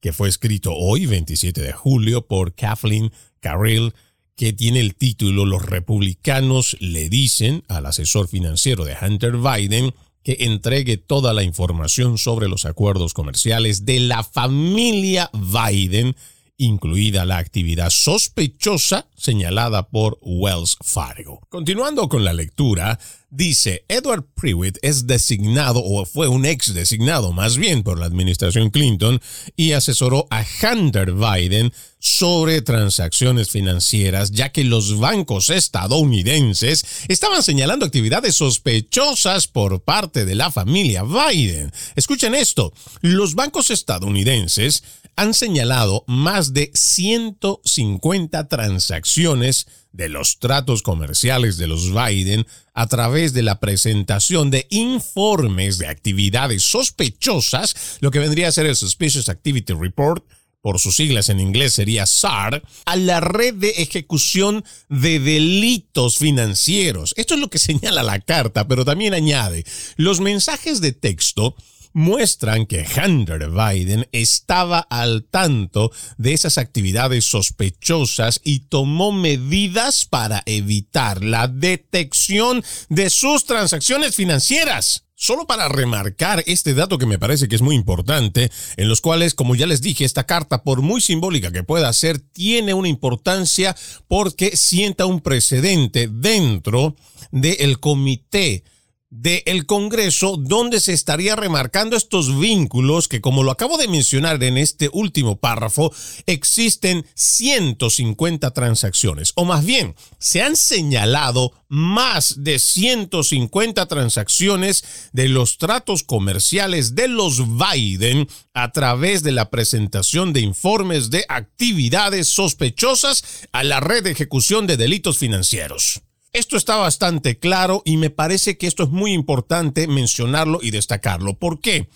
que 0.00 0.12
fue 0.12 0.28
escrito 0.28 0.74
hoy, 0.74 1.06
27 1.06 1.60
de 1.60 1.72
julio, 1.72 2.26
por 2.26 2.54
Kathleen 2.54 3.12
Carrill, 3.40 3.94
que 4.36 4.52
tiene 4.52 4.80
el 4.80 4.94
título 4.94 5.44
Los 5.44 5.66
republicanos 5.66 6.76
le 6.80 7.08
dicen 7.08 7.64
al 7.68 7.86
asesor 7.86 8.28
financiero 8.28 8.84
de 8.84 8.96
Hunter 9.00 9.36
Biden 9.36 9.92
que 10.22 10.36
entregue 10.40 10.96
toda 10.96 11.32
la 11.32 11.42
información 11.42 12.18
sobre 12.18 12.48
los 12.48 12.64
acuerdos 12.64 13.14
comerciales 13.14 13.84
de 13.84 14.00
la 14.00 14.22
familia 14.22 15.30
Biden 15.32 16.14
incluida 16.58 17.24
la 17.24 17.38
actividad 17.38 17.90
sospechosa 17.90 19.06
señalada 19.16 19.88
por 19.88 20.18
Wells 20.20 20.76
Fargo. 20.82 21.40
Continuando 21.48 22.08
con 22.08 22.24
la 22.24 22.32
lectura, 22.32 22.98
dice 23.30 23.84
Edward 23.88 24.24
Prewitt 24.34 24.78
es 24.82 25.06
designado 25.06 25.82
o 25.84 26.04
fue 26.04 26.28
un 26.28 26.44
ex 26.44 26.74
designado 26.74 27.32
más 27.32 27.56
bien 27.56 27.82
por 27.82 27.98
la 27.98 28.06
administración 28.06 28.70
Clinton 28.70 29.20
y 29.54 29.72
asesoró 29.72 30.26
a 30.30 30.44
Hunter 30.62 31.12
Biden 31.12 31.72
sobre 32.00 32.62
transacciones 32.62 33.50
financieras 33.50 34.30
ya 34.30 34.50
que 34.50 34.64
los 34.64 34.98
bancos 34.98 35.50
estadounidenses 35.50 36.84
estaban 37.08 37.42
señalando 37.42 37.86
actividades 37.86 38.36
sospechosas 38.36 39.46
por 39.46 39.82
parte 39.82 40.24
de 40.24 40.34
la 40.34 40.50
familia 40.50 41.04
Biden. 41.04 41.72
Escuchen 41.96 42.34
esto, 42.34 42.72
los 43.00 43.34
bancos 43.34 43.70
estadounidenses 43.70 44.82
han 45.18 45.34
señalado 45.34 46.04
más 46.06 46.54
de 46.54 46.70
150 46.72 48.46
transacciones 48.46 49.66
de 49.90 50.08
los 50.08 50.38
tratos 50.38 50.82
comerciales 50.82 51.56
de 51.56 51.66
los 51.66 51.92
Biden 51.92 52.46
a 52.72 52.86
través 52.86 53.32
de 53.32 53.42
la 53.42 53.58
presentación 53.58 54.52
de 54.52 54.68
informes 54.70 55.78
de 55.78 55.88
actividades 55.88 56.62
sospechosas, 56.62 57.98
lo 58.00 58.12
que 58.12 58.20
vendría 58.20 58.46
a 58.46 58.52
ser 58.52 58.66
el 58.66 58.76
Suspicious 58.76 59.28
Activity 59.28 59.72
Report, 59.72 60.24
por 60.60 60.78
sus 60.78 60.94
siglas 60.94 61.30
en 61.30 61.40
inglés 61.40 61.72
sería 61.72 62.06
SAR, 62.06 62.62
a 62.84 62.94
la 62.94 63.18
red 63.18 63.54
de 63.54 63.70
ejecución 63.70 64.64
de 64.88 65.18
delitos 65.18 66.18
financieros. 66.18 67.12
Esto 67.16 67.34
es 67.34 67.40
lo 67.40 67.50
que 67.50 67.58
señala 67.58 68.04
la 68.04 68.20
carta, 68.20 68.68
pero 68.68 68.84
también 68.84 69.14
añade, 69.14 69.64
los 69.96 70.20
mensajes 70.20 70.80
de 70.80 70.92
texto 70.92 71.56
muestran 71.92 72.66
que 72.66 72.86
Hunter 72.86 73.50
Biden 73.50 74.08
estaba 74.12 74.78
al 74.78 75.24
tanto 75.24 75.90
de 76.16 76.32
esas 76.32 76.58
actividades 76.58 77.24
sospechosas 77.24 78.40
y 78.44 78.60
tomó 78.60 79.12
medidas 79.12 80.06
para 80.06 80.42
evitar 80.46 81.22
la 81.24 81.48
detección 81.48 82.62
de 82.88 83.10
sus 83.10 83.44
transacciones 83.44 84.14
financieras. 84.14 85.04
Solo 85.20 85.48
para 85.48 85.66
remarcar 85.66 86.44
este 86.46 86.74
dato 86.74 86.96
que 86.96 87.04
me 87.04 87.18
parece 87.18 87.48
que 87.48 87.56
es 87.56 87.60
muy 87.60 87.74
importante, 87.74 88.52
en 88.76 88.88
los 88.88 89.00
cuales, 89.00 89.34
como 89.34 89.56
ya 89.56 89.66
les 89.66 89.82
dije, 89.82 90.04
esta 90.04 90.24
carta, 90.24 90.62
por 90.62 90.80
muy 90.80 91.00
simbólica 91.00 91.50
que 91.50 91.64
pueda 91.64 91.92
ser, 91.92 92.20
tiene 92.20 92.72
una 92.72 92.86
importancia 92.86 93.74
porque 94.06 94.56
sienta 94.56 95.06
un 95.06 95.20
precedente 95.20 96.06
dentro 96.08 96.94
del 97.32 97.80
comité 97.80 98.62
del 99.10 99.64
Congreso 99.64 100.36
donde 100.36 100.80
se 100.80 100.92
estaría 100.92 101.34
remarcando 101.34 101.96
estos 101.96 102.38
vínculos 102.38 103.08
que, 103.08 103.20
como 103.20 103.42
lo 103.42 103.50
acabo 103.50 103.78
de 103.78 103.88
mencionar 103.88 104.42
en 104.42 104.58
este 104.58 104.90
último 104.92 105.36
párrafo, 105.36 105.92
existen 106.26 107.06
150 107.14 108.50
transacciones, 108.50 109.32
o 109.34 109.44
más 109.44 109.64
bien, 109.64 109.94
se 110.18 110.42
han 110.42 110.56
señalado 110.56 111.52
más 111.68 112.42
de 112.44 112.58
150 112.58 113.86
transacciones 113.86 114.84
de 115.12 115.28
los 115.28 115.58
tratos 115.58 116.02
comerciales 116.02 116.94
de 116.94 117.08
los 117.08 117.42
Biden 117.58 118.28
a 118.54 118.72
través 118.72 119.22
de 119.22 119.32
la 119.32 119.50
presentación 119.50 120.32
de 120.32 120.40
informes 120.40 121.10
de 121.10 121.24
actividades 121.28 122.28
sospechosas 122.28 123.24
a 123.52 123.64
la 123.64 123.80
red 123.80 124.04
de 124.04 124.10
ejecución 124.10 124.66
de 124.66 124.76
delitos 124.76 125.18
financieros. 125.18 126.02
Esto 126.32 126.58
está 126.58 126.76
bastante 126.76 127.38
claro 127.38 127.82
y 127.86 127.96
me 127.96 128.10
parece 128.10 128.58
que 128.58 128.66
esto 128.66 128.82
es 128.82 128.90
muy 128.90 129.12
importante 129.12 129.86
mencionarlo 129.86 130.58
y 130.62 130.70
destacarlo. 130.70 131.38
¿Por 131.38 131.60
qué? 131.60 131.88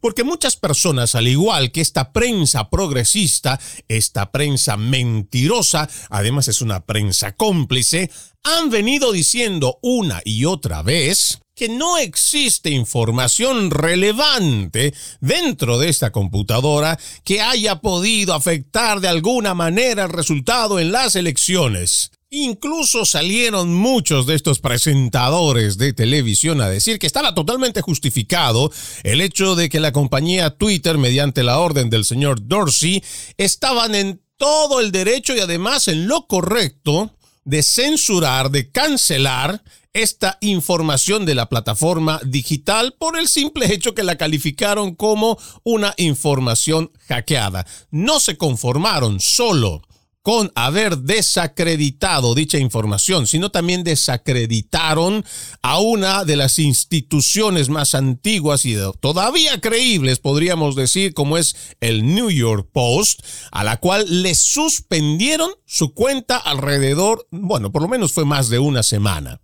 Porque 0.00 0.22
muchas 0.22 0.54
personas, 0.54 1.16
al 1.16 1.26
igual 1.26 1.72
que 1.72 1.80
esta 1.80 2.12
prensa 2.12 2.70
progresista, 2.70 3.58
esta 3.88 4.30
prensa 4.30 4.76
mentirosa, 4.76 5.88
además 6.08 6.46
es 6.46 6.62
una 6.62 6.86
prensa 6.86 7.34
cómplice, 7.34 8.10
han 8.44 8.70
venido 8.70 9.10
diciendo 9.10 9.78
una 9.82 10.22
y 10.24 10.44
otra 10.44 10.82
vez 10.82 11.40
que 11.56 11.68
no 11.68 11.98
existe 11.98 12.70
información 12.70 13.70
relevante 13.70 14.94
dentro 15.20 15.78
de 15.78 15.88
esta 15.88 16.12
computadora 16.12 16.98
que 17.24 17.42
haya 17.42 17.80
podido 17.80 18.34
afectar 18.34 19.00
de 19.00 19.08
alguna 19.08 19.52
manera 19.52 20.04
el 20.04 20.10
resultado 20.10 20.78
en 20.78 20.92
las 20.92 21.16
elecciones. 21.16 22.12
Incluso 22.32 23.04
salieron 23.04 23.74
muchos 23.74 24.24
de 24.24 24.36
estos 24.36 24.60
presentadores 24.60 25.78
de 25.78 25.92
televisión 25.92 26.60
a 26.60 26.68
decir 26.68 27.00
que 27.00 27.08
estaba 27.08 27.34
totalmente 27.34 27.82
justificado 27.82 28.70
el 29.02 29.20
hecho 29.20 29.56
de 29.56 29.68
que 29.68 29.80
la 29.80 29.90
compañía 29.90 30.50
Twitter, 30.50 30.96
mediante 30.96 31.42
la 31.42 31.58
orden 31.58 31.90
del 31.90 32.04
señor 32.04 32.46
Dorsey, 32.46 33.02
estaban 33.36 33.96
en 33.96 34.22
todo 34.36 34.78
el 34.78 34.92
derecho 34.92 35.34
y 35.34 35.40
además 35.40 35.88
en 35.88 36.06
lo 36.06 36.28
correcto 36.28 37.16
de 37.44 37.64
censurar, 37.64 38.52
de 38.52 38.70
cancelar 38.70 39.64
esta 39.92 40.38
información 40.40 41.26
de 41.26 41.34
la 41.34 41.48
plataforma 41.48 42.20
digital 42.24 42.94
por 42.96 43.18
el 43.18 43.26
simple 43.26 43.74
hecho 43.74 43.92
que 43.92 44.04
la 44.04 44.14
calificaron 44.14 44.94
como 44.94 45.36
una 45.64 45.94
información 45.96 46.92
hackeada. 47.08 47.66
No 47.90 48.20
se 48.20 48.36
conformaron 48.36 49.18
solo 49.18 49.82
con 50.22 50.52
haber 50.54 50.98
desacreditado 50.98 52.34
dicha 52.34 52.58
información, 52.58 53.26
sino 53.26 53.50
también 53.50 53.84
desacreditaron 53.84 55.24
a 55.62 55.78
una 55.78 56.24
de 56.24 56.36
las 56.36 56.58
instituciones 56.58 57.68
más 57.68 57.94
antiguas 57.94 58.64
y 58.64 58.76
todavía 59.00 59.60
creíbles, 59.60 60.18
podríamos 60.18 60.76
decir, 60.76 61.14
como 61.14 61.38
es 61.38 61.56
el 61.80 62.14
New 62.14 62.30
York 62.30 62.68
Post, 62.72 63.20
a 63.50 63.64
la 63.64 63.78
cual 63.78 64.22
le 64.22 64.34
suspendieron 64.34 65.50
su 65.66 65.94
cuenta 65.94 66.36
alrededor, 66.36 67.26
bueno, 67.30 67.72
por 67.72 67.82
lo 67.82 67.88
menos 67.88 68.12
fue 68.12 68.24
más 68.24 68.48
de 68.48 68.58
una 68.58 68.82
semana. 68.82 69.40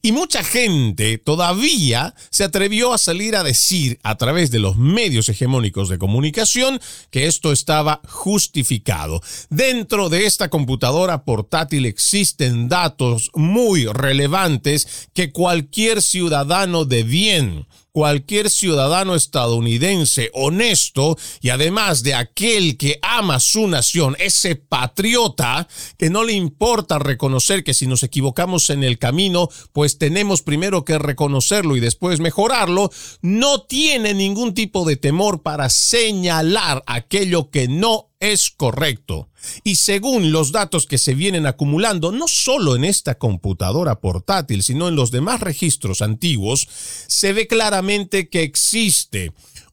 Y 0.00 0.12
mucha 0.12 0.42
gente 0.42 1.18
todavía 1.18 2.14
se 2.30 2.44
atrevió 2.44 2.94
a 2.94 2.98
salir 2.98 3.36
a 3.36 3.42
decir 3.42 3.98
a 4.02 4.16
través 4.16 4.50
de 4.50 4.58
los 4.58 4.76
medios 4.76 5.28
hegemónicos 5.28 5.88
de 5.88 5.98
comunicación 5.98 6.80
que 7.10 7.26
esto 7.26 7.52
estaba 7.52 8.00
justificado. 8.08 9.20
Dentro 9.50 10.08
de 10.08 10.26
esta 10.26 10.48
computadora 10.48 11.24
portátil 11.24 11.86
existen 11.86 12.68
datos 12.68 13.30
muy 13.34 13.86
relevantes 13.86 15.08
que 15.12 15.32
cualquier 15.32 16.02
ciudadano 16.02 16.84
de 16.84 17.02
bien 17.02 17.66
cualquier 17.92 18.48
ciudadano 18.48 19.14
estadounidense 19.14 20.30
honesto 20.32 21.16
y 21.40 21.50
además 21.50 22.02
de 22.02 22.14
aquel 22.14 22.76
que 22.78 22.98
ama 23.02 23.38
su 23.38 23.68
nación, 23.68 24.16
ese 24.18 24.56
patriota 24.56 25.68
que 25.98 26.10
no 26.10 26.24
le 26.24 26.32
importa 26.32 26.98
reconocer 26.98 27.62
que 27.62 27.74
si 27.74 27.86
nos 27.86 28.02
equivocamos 28.02 28.70
en 28.70 28.82
el 28.82 28.98
camino, 28.98 29.48
pues 29.72 29.98
tenemos 29.98 30.42
primero 30.42 30.84
que 30.84 30.98
reconocerlo 30.98 31.76
y 31.76 31.80
después 31.80 32.20
mejorarlo, 32.20 32.90
no 33.20 33.62
tiene 33.62 34.14
ningún 34.14 34.54
tipo 34.54 34.86
de 34.86 34.96
temor 34.96 35.42
para 35.42 35.68
señalar 35.68 36.82
aquello 36.86 37.50
que 37.50 37.68
no 37.68 38.11
es 38.22 38.50
correcto. 38.50 39.28
Y 39.64 39.76
según 39.76 40.30
los 40.30 40.52
datos 40.52 40.86
que 40.86 40.96
se 40.96 41.14
vienen 41.14 41.44
acumulando, 41.44 42.12
no 42.12 42.28
solo 42.28 42.76
en 42.76 42.84
esta 42.84 43.16
computadora 43.16 44.00
portátil, 44.00 44.62
sino 44.62 44.86
en 44.86 44.94
los 44.94 45.10
demás 45.10 45.40
registros 45.40 46.02
antiguos, 46.02 46.68
se 47.08 47.32
ve 47.32 47.48
claramente 47.48 48.28
que 48.28 48.42
existe 48.42 49.32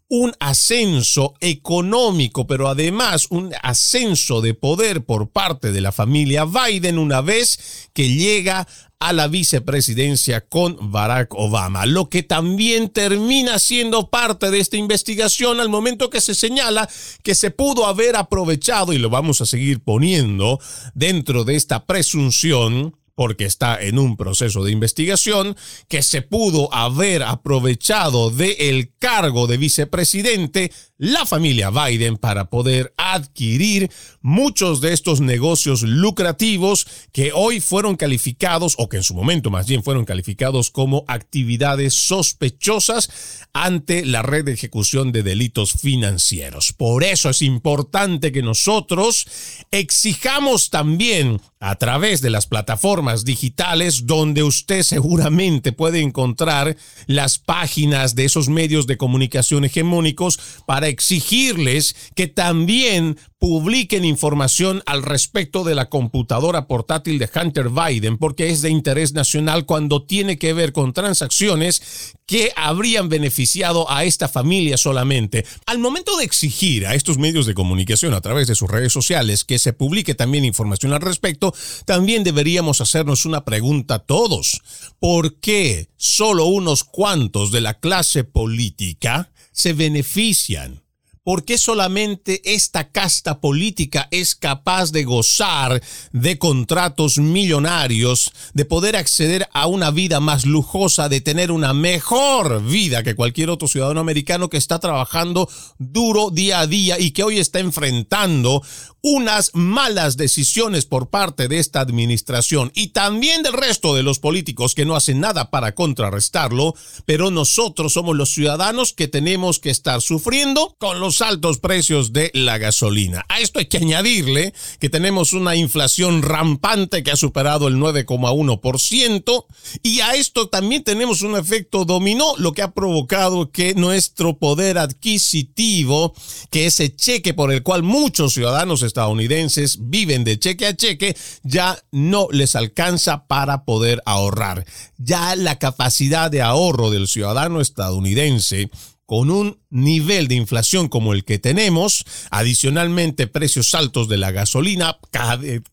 un 0.09 0.33
ascenso 0.39 1.35
económico, 1.39 2.47
pero 2.47 2.67
además 2.67 3.27
un 3.29 3.53
ascenso 3.61 4.41
de 4.41 4.55
poder 4.55 5.05
por 5.05 5.29
parte 5.29 5.71
de 5.71 5.81
la 5.81 5.91
familia 5.91 6.45
Biden 6.45 6.97
una 6.97 7.21
vez 7.21 7.89
que 7.93 8.09
llega 8.09 8.67
a 8.99 9.13
la 9.13 9.29
vicepresidencia 9.29 10.41
con 10.41 10.91
Barack 10.91 11.33
Obama, 11.33 11.85
lo 11.85 12.09
que 12.09 12.21
también 12.21 12.89
termina 12.89 13.57
siendo 13.57 14.09
parte 14.09 14.51
de 14.51 14.59
esta 14.59 14.75
investigación 14.75 15.61
al 15.61 15.69
momento 15.69 16.09
que 16.09 16.19
se 16.19 16.35
señala 16.35 16.89
que 17.23 17.33
se 17.33 17.49
pudo 17.49 17.85
haber 17.85 18.17
aprovechado, 18.17 18.91
y 18.91 18.97
lo 18.97 19.09
vamos 19.09 19.39
a 19.39 19.45
seguir 19.45 19.79
poniendo 19.79 20.59
dentro 20.95 21.45
de 21.45 21.55
esta 21.55 21.85
presunción, 21.85 22.98
porque 23.19 23.43
está 23.43 23.77
en 23.81 23.99
un 23.99 24.15
proceso 24.15 24.63
de 24.63 24.71
investigación, 24.71 25.57
que 25.89 26.03
se 26.03 26.21
pudo 26.21 26.73
haber 26.73 27.23
aprovechado 27.23 28.29
del 28.29 28.93
cargo 28.97 29.45
de 29.45 29.57
vicepresidente 29.57 30.71
la 30.97 31.25
familia 31.25 31.69
Biden 31.69 32.15
para 32.15 32.49
poder 32.49 32.93
adquirir 32.95 33.91
muchos 34.21 34.79
de 34.79 34.93
estos 34.93 35.19
negocios 35.19 35.81
lucrativos 35.81 36.87
que 37.11 37.31
hoy 37.33 37.59
fueron 37.59 37.97
calificados, 37.97 38.75
o 38.77 38.87
que 38.87 38.97
en 38.97 39.03
su 39.03 39.13
momento 39.13 39.49
más 39.49 39.67
bien 39.67 39.83
fueron 39.83 40.05
calificados 40.05 40.69
como 40.69 41.03
actividades 41.07 41.95
sospechosas 41.95 43.47
ante 43.51 44.05
la 44.05 44.21
red 44.21 44.45
de 44.45 44.53
ejecución 44.53 45.11
de 45.11 45.23
delitos 45.23 45.73
financieros. 45.73 46.71
Por 46.71 47.03
eso 47.03 47.29
es 47.29 47.41
importante 47.41 48.31
que 48.31 48.41
nosotros 48.41 49.27
exijamos 49.71 50.69
también 50.69 51.41
a 51.59 51.75
través 51.75 52.21
de 52.21 52.29
las 52.29 52.47
plataformas 52.47 53.25
digitales 53.25 54.05
donde 54.05 54.43
usted 54.43 54.83
seguramente 54.83 55.73
puede 55.73 55.99
encontrar 55.99 56.77
las 57.05 57.37
páginas 57.37 58.15
de 58.15 58.25
esos 58.25 58.47
medios 58.47 58.87
de 58.87 58.97
comunicación 58.97 59.65
hegemónicos 59.65 60.39
para 60.65 60.87
exigirles 60.87 61.95
que 62.15 62.27
también 62.27 63.17
publiquen 63.39 64.03
información 64.03 64.83
al 64.85 65.01
respecto 65.01 65.63
de 65.63 65.73
la 65.73 65.89
computadora 65.89 66.67
portátil 66.67 67.19
de 67.19 67.29
Hunter 67.33 67.69
Biden, 67.69 68.17
porque 68.17 68.49
es 68.49 68.61
de 68.61 68.69
interés 68.69 69.13
nacional 69.13 69.65
cuando 69.65 70.03
tiene 70.03 70.37
que 70.37 70.53
ver 70.53 70.73
con 70.73 70.93
transacciones 70.93 72.15
que 72.25 72.51
habrían 72.55 73.09
beneficiado 73.09 73.89
a 73.89 74.03
esta 74.03 74.27
familia 74.27 74.77
solamente. 74.77 75.45
Al 75.65 75.79
momento 75.79 76.15
de 76.17 76.25
exigir 76.25 76.85
a 76.85 76.95
estos 76.95 77.17
medios 77.17 77.45
de 77.45 77.53
comunicación 77.53 78.13
a 78.13 78.21
través 78.21 78.47
de 78.47 78.55
sus 78.55 78.69
redes 78.69 78.93
sociales 78.93 79.45
que 79.45 79.57
se 79.57 79.73
publique 79.73 80.15
también 80.15 80.45
información 80.45 80.93
al 80.93 81.01
respecto, 81.01 81.48
también 81.85 82.23
deberíamos 82.23 82.81
hacernos 82.81 83.25
una 83.25 83.45
pregunta 83.45 83.99
todos. 83.99 84.61
¿Por 84.99 85.39
qué 85.39 85.89
solo 85.97 86.45
unos 86.45 86.83
cuantos 86.83 87.51
de 87.51 87.61
la 87.61 87.79
clase 87.79 88.23
política 88.23 89.31
se 89.51 89.73
benefician 89.73 90.83
¿Por 91.29 91.45
qué 91.45 91.59
solamente 91.59 92.41
esta 92.43 92.89
casta 92.89 93.39
política 93.39 94.07
es 94.09 94.33
capaz 94.33 94.91
de 94.91 95.03
gozar 95.03 95.79
de 96.11 96.39
contratos 96.39 97.19
millonarios, 97.19 98.31
de 98.55 98.65
poder 98.65 98.95
acceder 98.95 99.47
a 99.53 99.67
una 99.67 99.91
vida 99.91 100.21
más 100.21 100.47
lujosa, 100.47 101.07
de 101.07 101.21
tener 101.21 101.51
una 101.51 101.75
mejor 101.75 102.63
vida 102.63 103.03
que 103.03 103.13
cualquier 103.13 103.51
otro 103.51 103.67
ciudadano 103.67 103.99
americano 103.99 104.49
que 104.49 104.57
está 104.57 104.79
trabajando 104.79 105.47
duro 105.77 106.31
día 106.31 106.61
a 106.61 106.65
día 106.65 106.99
y 106.99 107.11
que 107.11 107.21
hoy 107.21 107.37
está 107.37 107.59
enfrentando 107.59 108.63
unas 109.01 109.51
malas 109.53 110.17
decisiones 110.17 110.85
por 110.85 111.09
parte 111.09 111.47
de 111.47 111.59
esta 111.59 111.79
administración 111.79 112.71
y 112.75 112.87
también 112.87 113.43
del 113.43 113.53
resto 113.53 113.95
de 113.95 114.03
los 114.03 114.19
políticos 114.19 114.75
que 114.75 114.85
no 114.85 114.95
hacen 114.95 115.19
nada 115.19 115.49
para 115.51 115.73
contrarrestarlo, 115.73 116.75
pero 117.05 117.31
nosotros 117.31 117.93
somos 117.93 118.15
los 118.15 118.31
ciudadanos 118.33 118.93
que 118.93 119.07
tenemos 119.07 119.59
que 119.59 119.69
estar 119.69 120.01
sufriendo 120.01 120.75
con 120.79 120.99
los 120.99 121.18
altos 121.21 121.59
precios 121.59 122.13
de 122.13 122.31
la 122.33 122.57
gasolina. 122.57 123.25
A 123.29 123.39
esto 123.39 123.59
hay 123.59 123.65
que 123.65 123.77
añadirle 123.77 124.53
que 124.79 124.89
tenemos 124.89 125.33
una 125.33 125.55
inflación 125.55 126.21
rampante 126.21 127.03
que 127.03 127.11
ha 127.11 127.15
superado 127.15 127.67
el 127.67 127.75
9,1% 127.75 129.45
y 129.83 129.99
a 130.01 130.15
esto 130.15 130.49
también 130.49 130.83
tenemos 130.83 131.21
un 131.21 131.35
efecto 131.35 131.85
dominó, 131.85 132.35
lo 132.37 132.53
que 132.53 132.61
ha 132.61 132.71
provocado 132.71 133.51
que 133.51 133.73
nuestro 133.75 134.37
poder 134.37 134.77
adquisitivo, 134.77 136.13
que 136.49 136.65
ese 136.65 136.95
cheque 136.95 137.33
por 137.33 137.51
el 137.51 137.63
cual 137.63 137.83
muchos 137.83 138.33
ciudadanos 138.33 138.81
estadounidenses 138.81 139.77
viven 139.81 140.23
de 140.23 140.39
cheque 140.39 140.67
a 140.67 140.75
cheque, 140.75 141.15
ya 141.43 141.77
no 141.91 142.27
les 142.31 142.55
alcanza 142.55 143.27
para 143.27 143.65
poder 143.65 144.01
ahorrar. 144.05 144.65
Ya 144.97 145.35
la 145.35 145.59
capacidad 145.59 146.31
de 146.31 146.41
ahorro 146.41 146.89
del 146.89 147.07
ciudadano 147.07 147.61
estadounidense 147.61 148.69
con 149.09 149.31
un 149.31 149.57
nivel 149.71 150.27
de 150.27 150.35
inflación 150.35 150.87
como 150.87 151.13
el 151.13 151.25
que 151.25 151.39
tenemos, 151.39 152.05
adicionalmente 152.29 153.25
precios 153.25 153.73
altos 153.73 154.07
de 154.07 154.17
la 154.17 154.29
gasolina, 154.29 154.99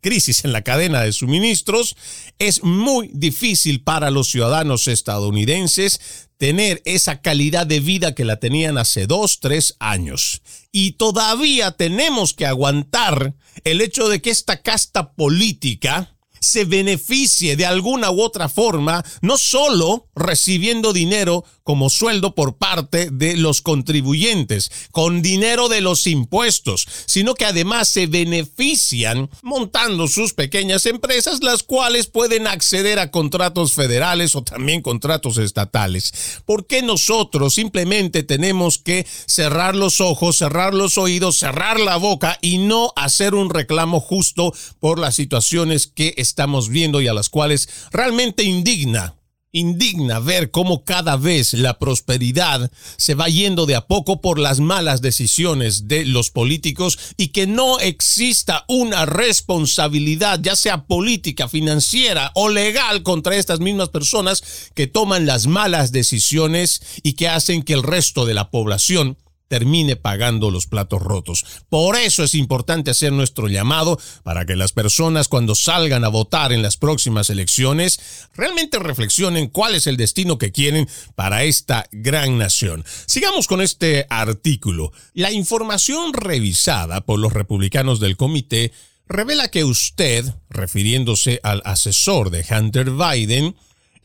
crisis 0.00 0.46
en 0.46 0.54
la 0.54 0.62
cadena 0.62 1.02
de 1.02 1.12
suministros, 1.12 1.96
es 2.38 2.64
muy 2.64 3.10
difícil 3.12 3.82
para 3.82 4.10
los 4.10 4.30
ciudadanos 4.30 4.88
estadounidenses 4.88 6.28
tener 6.38 6.80
esa 6.86 7.20
calidad 7.20 7.66
de 7.66 7.80
vida 7.80 8.14
que 8.14 8.24
la 8.24 8.40
tenían 8.40 8.78
hace 8.78 9.06
dos, 9.06 9.38
tres 9.38 9.76
años. 9.80 10.40
Y 10.72 10.92
todavía 10.92 11.72
tenemos 11.72 12.32
que 12.32 12.46
aguantar 12.46 13.34
el 13.64 13.82
hecho 13.82 14.08
de 14.08 14.22
que 14.22 14.30
esta 14.30 14.62
casta 14.62 15.12
política, 15.12 16.15
se 16.46 16.64
beneficie 16.64 17.56
de 17.56 17.66
alguna 17.66 18.10
u 18.10 18.22
otra 18.22 18.48
forma, 18.48 19.04
no 19.20 19.36
solo 19.36 20.08
recibiendo 20.14 20.92
dinero 20.92 21.44
como 21.62 21.90
sueldo 21.90 22.34
por 22.34 22.56
parte 22.58 23.10
de 23.10 23.36
los 23.36 23.60
contribuyentes, 23.60 24.70
con 24.92 25.20
dinero 25.20 25.68
de 25.68 25.80
los 25.80 26.06
impuestos, 26.06 26.86
sino 27.06 27.34
que 27.34 27.44
además 27.44 27.88
se 27.88 28.06
benefician 28.06 29.28
montando 29.42 30.06
sus 30.06 30.32
pequeñas 30.32 30.86
empresas, 30.86 31.42
las 31.42 31.64
cuales 31.64 32.06
pueden 32.06 32.46
acceder 32.46 33.00
a 33.00 33.10
contratos 33.10 33.72
federales 33.72 34.36
o 34.36 34.44
también 34.44 34.80
contratos 34.80 35.38
estatales. 35.38 36.12
¿Por 36.44 36.68
qué 36.68 36.82
nosotros 36.82 37.54
simplemente 37.54 38.22
tenemos 38.22 38.78
que 38.78 39.04
cerrar 39.26 39.74
los 39.74 40.00
ojos, 40.00 40.36
cerrar 40.36 40.72
los 40.72 40.98
oídos, 40.98 41.36
cerrar 41.36 41.80
la 41.80 41.96
boca 41.96 42.38
y 42.40 42.58
no 42.58 42.92
hacer 42.94 43.34
un 43.34 43.50
reclamo 43.50 43.98
justo 43.98 44.54
por 44.78 45.00
las 45.00 45.16
situaciones 45.16 45.88
que 45.88 46.14
estamos 46.36 46.68
viendo 46.68 47.00
y 47.00 47.08
a 47.08 47.14
las 47.14 47.30
cuales 47.30 47.66
realmente 47.92 48.42
indigna 48.42 49.14
Indigna 49.56 50.18
ver 50.18 50.50
cómo 50.50 50.84
cada 50.84 51.16
vez 51.16 51.54
la 51.54 51.78
prosperidad 51.78 52.70
se 52.98 53.14
va 53.14 53.30
yendo 53.30 53.64
de 53.64 53.74
a 53.74 53.86
poco 53.86 54.20
por 54.20 54.38
las 54.38 54.60
malas 54.60 55.00
decisiones 55.00 55.88
de 55.88 56.04
los 56.04 56.30
políticos 56.30 56.98
y 57.16 57.28
que 57.28 57.46
no 57.46 57.78
exista 57.78 58.66
una 58.68 59.06
responsabilidad, 59.06 60.40
ya 60.42 60.56
sea 60.56 60.84
política, 60.84 61.48
financiera 61.48 62.32
o 62.34 62.50
legal, 62.50 63.02
contra 63.02 63.36
estas 63.36 63.60
mismas 63.60 63.88
personas 63.88 64.42
que 64.74 64.88
toman 64.88 65.24
las 65.24 65.46
malas 65.46 65.90
decisiones 65.90 66.82
y 67.02 67.14
que 67.14 67.28
hacen 67.28 67.62
que 67.62 67.72
el 67.72 67.82
resto 67.82 68.26
de 68.26 68.34
la 68.34 68.50
población 68.50 69.16
termine 69.48 69.96
pagando 69.96 70.50
los 70.50 70.66
platos 70.66 71.02
rotos. 71.02 71.44
Por 71.68 71.96
eso 71.96 72.24
es 72.24 72.34
importante 72.34 72.90
hacer 72.90 73.12
nuestro 73.12 73.48
llamado 73.48 73.98
para 74.22 74.44
que 74.44 74.56
las 74.56 74.72
personas 74.72 75.28
cuando 75.28 75.54
salgan 75.54 76.04
a 76.04 76.08
votar 76.08 76.52
en 76.52 76.62
las 76.62 76.76
próximas 76.76 77.30
elecciones 77.30 78.00
realmente 78.34 78.78
reflexionen 78.78 79.48
cuál 79.48 79.74
es 79.74 79.86
el 79.86 79.96
destino 79.96 80.38
que 80.38 80.52
quieren 80.52 80.88
para 81.14 81.44
esta 81.44 81.86
gran 81.92 82.38
nación. 82.38 82.84
Sigamos 83.06 83.46
con 83.46 83.60
este 83.60 84.06
artículo. 84.10 84.92
La 85.14 85.32
información 85.32 86.12
revisada 86.12 87.02
por 87.02 87.18
los 87.18 87.32
republicanos 87.32 88.00
del 88.00 88.16
comité 88.16 88.72
revela 89.08 89.48
que 89.48 89.64
usted, 89.64 90.24
refiriéndose 90.50 91.40
al 91.42 91.62
asesor 91.64 92.30
de 92.30 92.44
Hunter 92.50 92.90
Biden, 92.90 93.54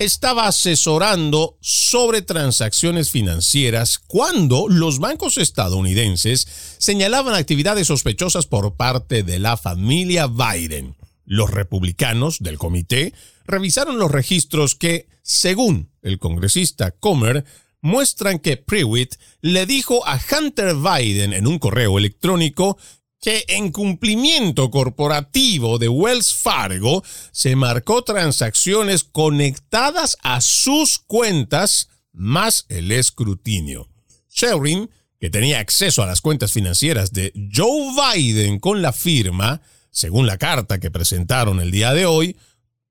estaba 0.03 0.47
asesorando 0.47 1.57
sobre 1.61 2.23
transacciones 2.23 3.11
financieras 3.11 3.99
cuando 3.99 4.67
los 4.67 4.97
bancos 4.97 5.37
estadounidenses 5.37 6.47
señalaban 6.79 7.35
actividades 7.35 7.85
sospechosas 7.85 8.47
por 8.47 8.75
parte 8.75 9.21
de 9.21 9.37
la 9.37 9.57
familia 9.57 10.25
Biden. 10.25 10.95
Los 11.23 11.51
republicanos 11.51 12.39
del 12.39 12.57
comité 12.57 13.13
revisaron 13.45 13.99
los 13.99 14.09
registros 14.09 14.73
que, 14.73 15.07
según 15.21 15.91
el 16.01 16.17
congresista 16.17 16.89
Comer, 16.89 17.45
muestran 17.81 18.39
que 18.39 18.57
Prewitt 18.57 19.15
le 19.41 19.67
dijo 19.67 20.07
a 20.07 20.19
Hunter 20.19 20.75
Biden 20.75 21.33
en 21.33 21.45
un 21.45 21.59
correo 21.59 21.99
electrónico 21.99 22.77
que 23.21 23.45
en 23.47 23.71
cumplimiento 23.71 24.71
corporativo 24.71 25.77
de 25.77 25.87
Wells 25.87 26.33
Fargo 26.33 27.03
se 27.31 27.55
marcó 27.55 28.03
transacciones 28.03 29.03
conectadas 29.03 30.17
a 30.23 30.41
sus 30.41 30.97
cuentas 30.97 31.89
más 32.11 32.65
el 32.67 32.91
escrutinio. 32.91 33.87
Sherin, 34.29 34.89
que 35.19 35.29
tenía 35.29 35.59
acceso 35.59 36.01
a 36.01 36.07
las 36.07 36.19
cuentas 36.19 36.51
financieras 36.51 37.13
de 37.13 37.31
Joe 37.53 37.93
Biden 38.15 38.59
con 38.59 38.81
la 38.81 38.91
firma, 38.91 39.61
según 39.91 40.25
la 40.25 40.37
carta 40.37 40.79
que 40.79 40.89
presentaron 40.89 41.59
el 41.59 41.69
día 41.69 41.93
de 41.93 42.07
hoy, 42.07 42.37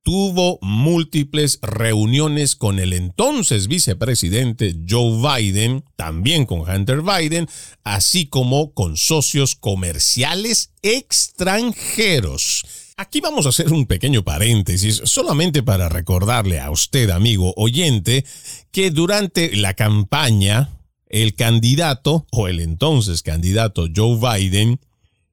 tuvo 0.02 0.58
múltiples 0.62 1.58
reuniones 1.62 2.56
con 2.56 2.78
el 2.78 2.92
entonces 2.92 3.68
vicepresidente 3.68 4.76
Joe 4.88 5.40
Biden, 5.40 5.84
también 5.96 6.46
con 6.46 6.60
Hunter 6.60 7.02
Biden, 7.02 7.48
así 7.84 8.26
como 8.26 8.72
con 8.72 8.96
socios 8.96 9.56
comerciales 9.56 10.72
extranjeros. 10.82 12.64
Aquí 12.96 13.20
vamos 13.20 13.46
a 13.46 13.50
hacer 13.50 13.72
un 13.72 13.86
pequeño 13.86 14.24
paréntesis 14.24 15.00
solamente 15.04 15.62
para 15.62 15.88
recordarle 15.88 16.60
a 16.60 16.70
usted, 16.70 17.10
amigo 17.10 17.54
oyente, 17.56 18.24
que 18.72 18.90
durante 18.90 19.56
la 19.56 19.74
campaña, 19.74 20.70
el 21.06 21.34
candidato 21.34 22.26
o 22.30 22.46
el 22.46 22.60
entonces 22.60 23.22
candidato 23.22 23.86
Joe 23.94 24.18
Biden 24.38 24.80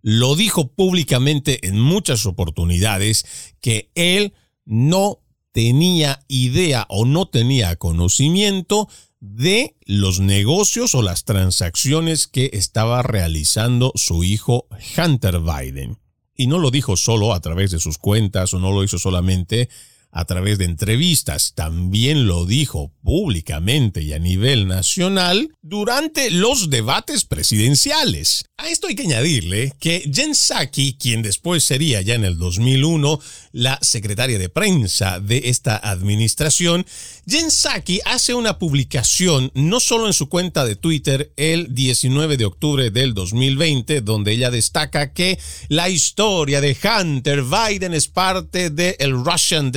lo 0.01 0.36
dijo 0.36 0.71
públicamente 0.71 1.67
en 1.67 1.80
muchas 1.80 2.25
oportunidades 2.25 3.25
que 3.60 3.91
él 3.95 4.34
no 4.67 5.21
tenía 5.53 6.23
idea 6.27 6.86
o 6.89 7.06
no 7.06 7.27
tenía 7.27 7.77
conocimiento 7.77 8.88
de 9.19 9.75
los 9.86 10.19
negocios 10.19 10.93
o 10.93 11.01
las 11.01 11.23
transacciones 11.23 12.27
que 12.27 12.51
estaba 12.53 13.01
realizando 13.01 13.91
su 13.95 14.23
hijo 14.23 14.67
Hunter 14.95 15.39
Biden. 15.39 15.97
Y 16.36 16.47
no 16.47 16.60
lo 16.60 16.69
dijo 16.69 16.97
solo 16.97 17.34
a 17.34 17.39
través 17.39 17.71
de 17.71 17.80
sus 17.80 17.97
cuentas 17.97 18.53
o 18.53 18.60
no 18.60 18.71
lo 18.71 18.84
hizo 18.84 18.99
solamente 18.99 19.69
a 20.12 20.26
través 20.26 20.58
de 20.58 20.65
entrevistas, 20.65 21.54
también 21.54 22.28
lo 22.28 22.46
dijo 22.46 22.91
públicamente 23.04 24.02
y 24.02 24.13
a 24.13 24.20
nivel 24.20 24.67
nacional 24.67 25.54
durante 25.62 26.32
los 26.32 26.70
debates 26.70 27.26
presidenciales. 27.26 28.46
A 28.58 28.70
esto 28.70 28.88
hay 28.88 28.96
que 28.96 29.04
añadirle 29.04 29.74
que 29.80 30.10
Jen 30.12 30.34
Psaki, 30.34 30.98
quien 31.00 31.22
después 31.22 31.63
sería 31.63 32.02
ya 32.02 32.15
en 32.15 32.24
el 32.24 32.39
2001 32.39 33.20
la 33.52 33.78
secretaria 33.82 34.39
de 34.39 34.50
prensa 34.50 35.20
de 35.20 35.43
esta 35.46 35.78
administración, 35.78 36.86
Jen 37.28 37.52
Psaki 37.52 38.00
hace 38.06 38.34
una 38.34 38.58
publicación 38.58 39.52
no 39.54 39.80
solo 39.80 40.08
en 40.08 40.13
su 40.13 40.28
cuenta 40.30 40.65
de 40.65 40.76
Twitter 40.76 41.32
el 41.38 41.76
19 41.76 42.38
de 42.38 42.46
octubre 42.46 42.89
del 42.89 43.13
2020, 43.13 44.02
donde 44.02 44.32
ella 44.32 44.50
destaca 44.50 45.13
que 45.13 45.38
la 45.67 45.89
historia 45.89 46.62
de 46.62 46.76
Hunter 46.76 47.43
Biden 47.43 47.93
es 47.93 48.08
parte 48.08 48.70
del 48.70 48.96
el 49.00 49.24
Russian 49.24 49.72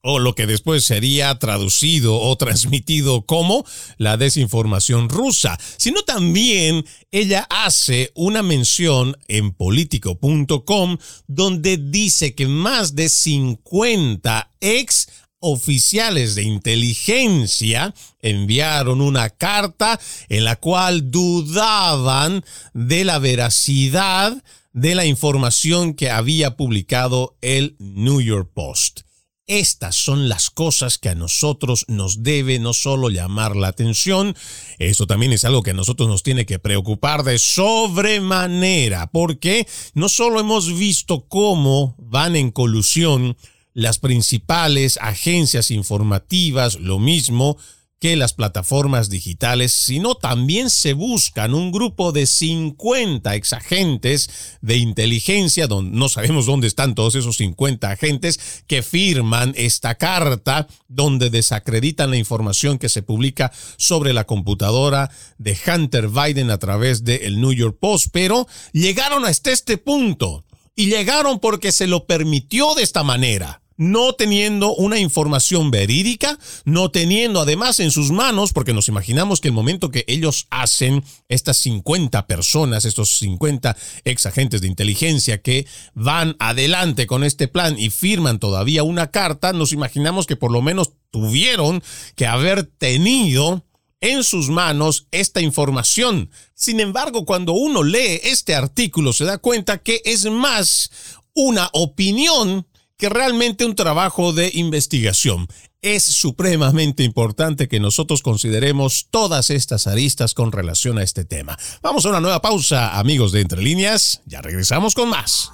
O 0.00 0.18
lo 0.18 0.34
que 0.34 0.46
después 0.46 0.84
sería 0.84 1.38
traducido 1.38 2.20
o 2.20 2.36
transmitido 2.36 3.26
como 3.26 3.64
la 3.98 4.16
desinformación 4.16 5.08
rusa, 5.08 5.58
sino 5.76 6.02
también 6.02 6.84
ella 7.10 7.46
hace 7.50 8.10
una 8.14 8.42
mención 8.42 9.16
en 9.28 9.52
político.com 9.52 10.98
donde 11.26 11.76
dice 11.76 12.34
que 12.34 12.46
más 12.46 12.94
de 12.94 13.08
50 13.08 14.50
ex 14.60 15.08
oficiales 15.42 16.36
de 16.36 16.44
inteligencia 16.44 17.92
enviaron 18.20 19.00
una 19.00 19.28
carta 19.28 19.98
en 20.28 20.44
la 20.44 20.56
cual 20.56 21.10
dudaban 21.10 22.44
de 22.72 23.04
la 23.04 23.18
veracidad 23.18 24.40
de 24.72 24.94
la 24.94 25.04
información 25.04 25.94
que 25.94 26.10
había 26.10 26.56
publicado 26.56 27.36
el 27.40 27.76
New 27.78 28.20
York 28.20 28.50
Post. 28.54 29.00
Estas 29.46 29.96
son 29.96 30.28
las 30.28 30.50
cosas 30.50 30.98
que 30.98 31.08
a 31.08 31.14
nosotros 31.14 31.84
nos 31.88 32.22
debe 32.22 32.58
no 32.58 32.72
solo 32.72 33.10
llamar 33.10 33.56
la 33.56 33.68
atención, 33.68 34.36
eso 34.78 35.06
también 35.06 35.32
es 35.32 35.44
algo 35.44 35.62
que 35.62 35.72
a 35.72 35.74
nosotros 35.74 36.08
nos 36.08 36.22
tiene 36.22 36.46
que 36.46 36.60
preocupar 36.60 37.24
de 37.24 37.38
sobremanera, 37.38 39.10
porque 39.10 39.66
no 39.94 40.08
solo 40.08 40.38
hemos 40.40 40.78
visto 40.78 41.26
cómo 41.26 41.96
van 41.98 42.36
en 42.36 42.52
colusión 42.52 43.36
las 43.74 43.98
principales 43.98 44.98
agencias 45.02 45.70
informativas, 45.70 46.78
lo 46.78 46.98
mismo 46.98 47.58
que 48.02 48.16
las 48.16 48.32
plataformas 48.32 49.10
digitales, 49.10 49.72
sino 49.72 50.16
también 50.16 50.70
se 50.70 50.92
buscan 50.92 51.54
un 51.54 51.70
grupo 51.70 52.10
de 52.10 52.26
50 52.26 53.36
exagentes 53.36 54.58
de 54.60 54.76
inteligencia, 54.76 55.68
donde 55.68 55.96
no 55.96 56.08
sabemos 56.08 56.46
dónde 56.46 56.66
están 56.66 56.96
todos 56.96 57.14
esos 57.14 57.36
50 57.36 57.88
agentes 57.88 58.64
que 58.66 58.82
firman 58.82 59.54
esta 59.56 59.94
carta 59.94 60.66
donde 60.88 61.30
desacreditan 61.30 62.10
la 62.10 62.16
información 62.16 62.76
que 62.76 62.88
se 62.88 63.02
publica 63.04 63.52
sobre 63.76 64.12
la 64.12 64.24
computadora 64.24 65.08
de 65.38 65.56
Hunter 65.64 66.08
Biden 66.08 66.50
a 66.50 66.58
través 66.58 67.04
del 67.04 67.40
New 67.40 67.52
York 67.52 67.76
Post, 67.78 68.08
pero 68.10 68.48
llegaron 68.72 69.24
hasta 69.24 69.52
este 69.52 69.78
punto 69.78 70.44
y 70.74 70.86
llegaron 70.86 71.38
porque 71.38 71.70
se 71.70 71.86
lo 71.86 72.04
permitió 72.06 72.74
de 72.74 72.82
esta 72.82 73.04
manera 73.04 73.61
no 73.76 74.12
teniendo 74.14 74.74
una 74.74 74.98
información 74.98 75.70
verídica, 75.70 76.38
no 76.64 76.90
teniendo 76.90 77.40
además 77.40 77.80
en 77.80 77.90
sus 77.90 78.10
manos, 78.10 78.52
porque 78.52 78.72
nos 78.72 78.88
imaginamos 78.88 79.40
que 79.40 79.48
el 79.48 79.54
momento 79.54 79.90
que 79.90 80.04
ellos 80.08 80.46
hacen 80.50 81.04
estas 81.28 81.58
50 81.58 82.26
personas, 82.26 82.84
estos 82.84 83.18
50 83.18 83.76
ex 84.04 84.26
agentes 84.26 84.60
de 84.60 84.68
inteligencia 84.68 85.42
que 85.42 85.66
van 85.94 86.36
adelante 86.38 87.06
con 87.06 87.24
este 87.24 87.48
plan 87.48 87.78
y 87.78 87.90
firman 87.90 88.38
todavía 88.38 88.82
una 88.82 89.10
carta, 89.10 89.52
nos 89.52 89.72
imaginamos 89.72 90.26
que 90.26 90.36
por 90.36 90.50
lo 90.52 90.62
menos 90.62 90.92
tuvieron 91.10 91.82
que 92.16 92.26
haber 92.26 92.64
tenido 92.64 93.64
en 94.00 94.24
sus 94.24 94.48
manos 94.48 95.06
esta 95.12 95.40
información. 95.40 96.30
Sin 96.54 96.80
embargo, 96.80 97.24
cuando 97.24 97.52
uno 97.52 97.82
lee 97.82 98.20
este 98.24 98.54
artículo 98.54 99.12
se 99.12 99.24
da 99.24 99.38
cuenta 99.38 99.78
que 99.78 100.02
es 100.04 100.24
más 100.26 100.90
una 101.34 101.70
opinión 101.72 102.66
que 103.02 103.08
realmente 103.08 103.64
un 103.64 103.74
trabajo 103.74 104.32
de 104.32 104.52
investigación. 104.54 105.48
Es 105.80 106.04
supremamente 106.04 107.02
importante 107.02 107.66
que 107.66 107.80
nosotros 107.80 108.22
consideremos 108.22 109.08
todas 109.10 109.50
estas 109.50 109.88
aristas 109.88 110.34
con 110.34 110.52
relación 110.52 110.98
a 110.98 111.02
este 111.02 111.24
tema. 111.24 111.58
Vamos 111.82 112.06
a 112.06 112.10
una 112.10 112.20
nueva 112.20 112.40
pausa, 112.40 112.96
amigos 112.96 113.32
de 113.32 113.40
Entre 113.40 113.60
Líneas. 113.60 114.22
Ya 114.26 114.40
regresamos 114.40 114.94
con 114.94 115.08
más. 115.08 115.50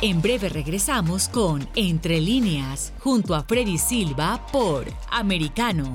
En 0.00 0.22
breve 0.22 0.48
regresamos 0.48 1.28
con 1.28 1.68
Entre 1.76 2.22
Líneas, 2.22 2.94
junto 3.00 3.34
a 3.34 3.42
Freddy 3.42 3.76
Silva 3.76 4.46
por 4.50 4.90
Americano. 5.10 5.94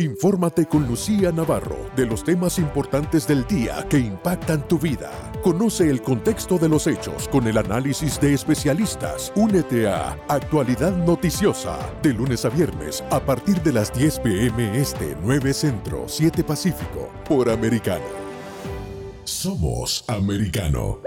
Infórmate 0.00 0.64
con 0.64 0.86
Lucía 0.86 1.30
Navarro 1.30 1.76
de 1.94 2.06
los 2.06 2.24
temas 2.24 2.58
importantes 2.58 3.26
del 3.26 3.46
día 3.46 3.86
que 3.90 3.98
impactan 3.98 4.66
tu 4.66 4.78
vida. 4.78 5.10
Conoce 5.42 5.90
el 5.90 6.00
contexto 6.00 6.56
de 6.56 6.70
los 6.70 6.86
hechos 6.86 7.28
con 7.28 7.46
el 7.46 7.58
análisis 7.58 8.18
de 8.18 8.32
especialistas. 8.32 9.30
Únete 9.36 9.88
a 9.88 10.12
Actualidad 10.26 10.96
Noticiosa 10.96 11.78
de 12.02 12.14
lunes 12.14 12.46
a 12.46 12.48
viernes 12.48 13.04
a 13.10 13.20
partir 13.20 13.60
de 13.60 13.74
las 13.74 13.92
10 13.92 14.20
pm 14.20 14.80
este 14.80 15.18
9 15.22 15.52
Centro 15.52 16.04
7 16.08 16.44
Pacífico 16.44 17.10
por 17.28 17.50
Americano. 17.50 18.06
Somos 19.24 20.02
Americano. 20.08 21.00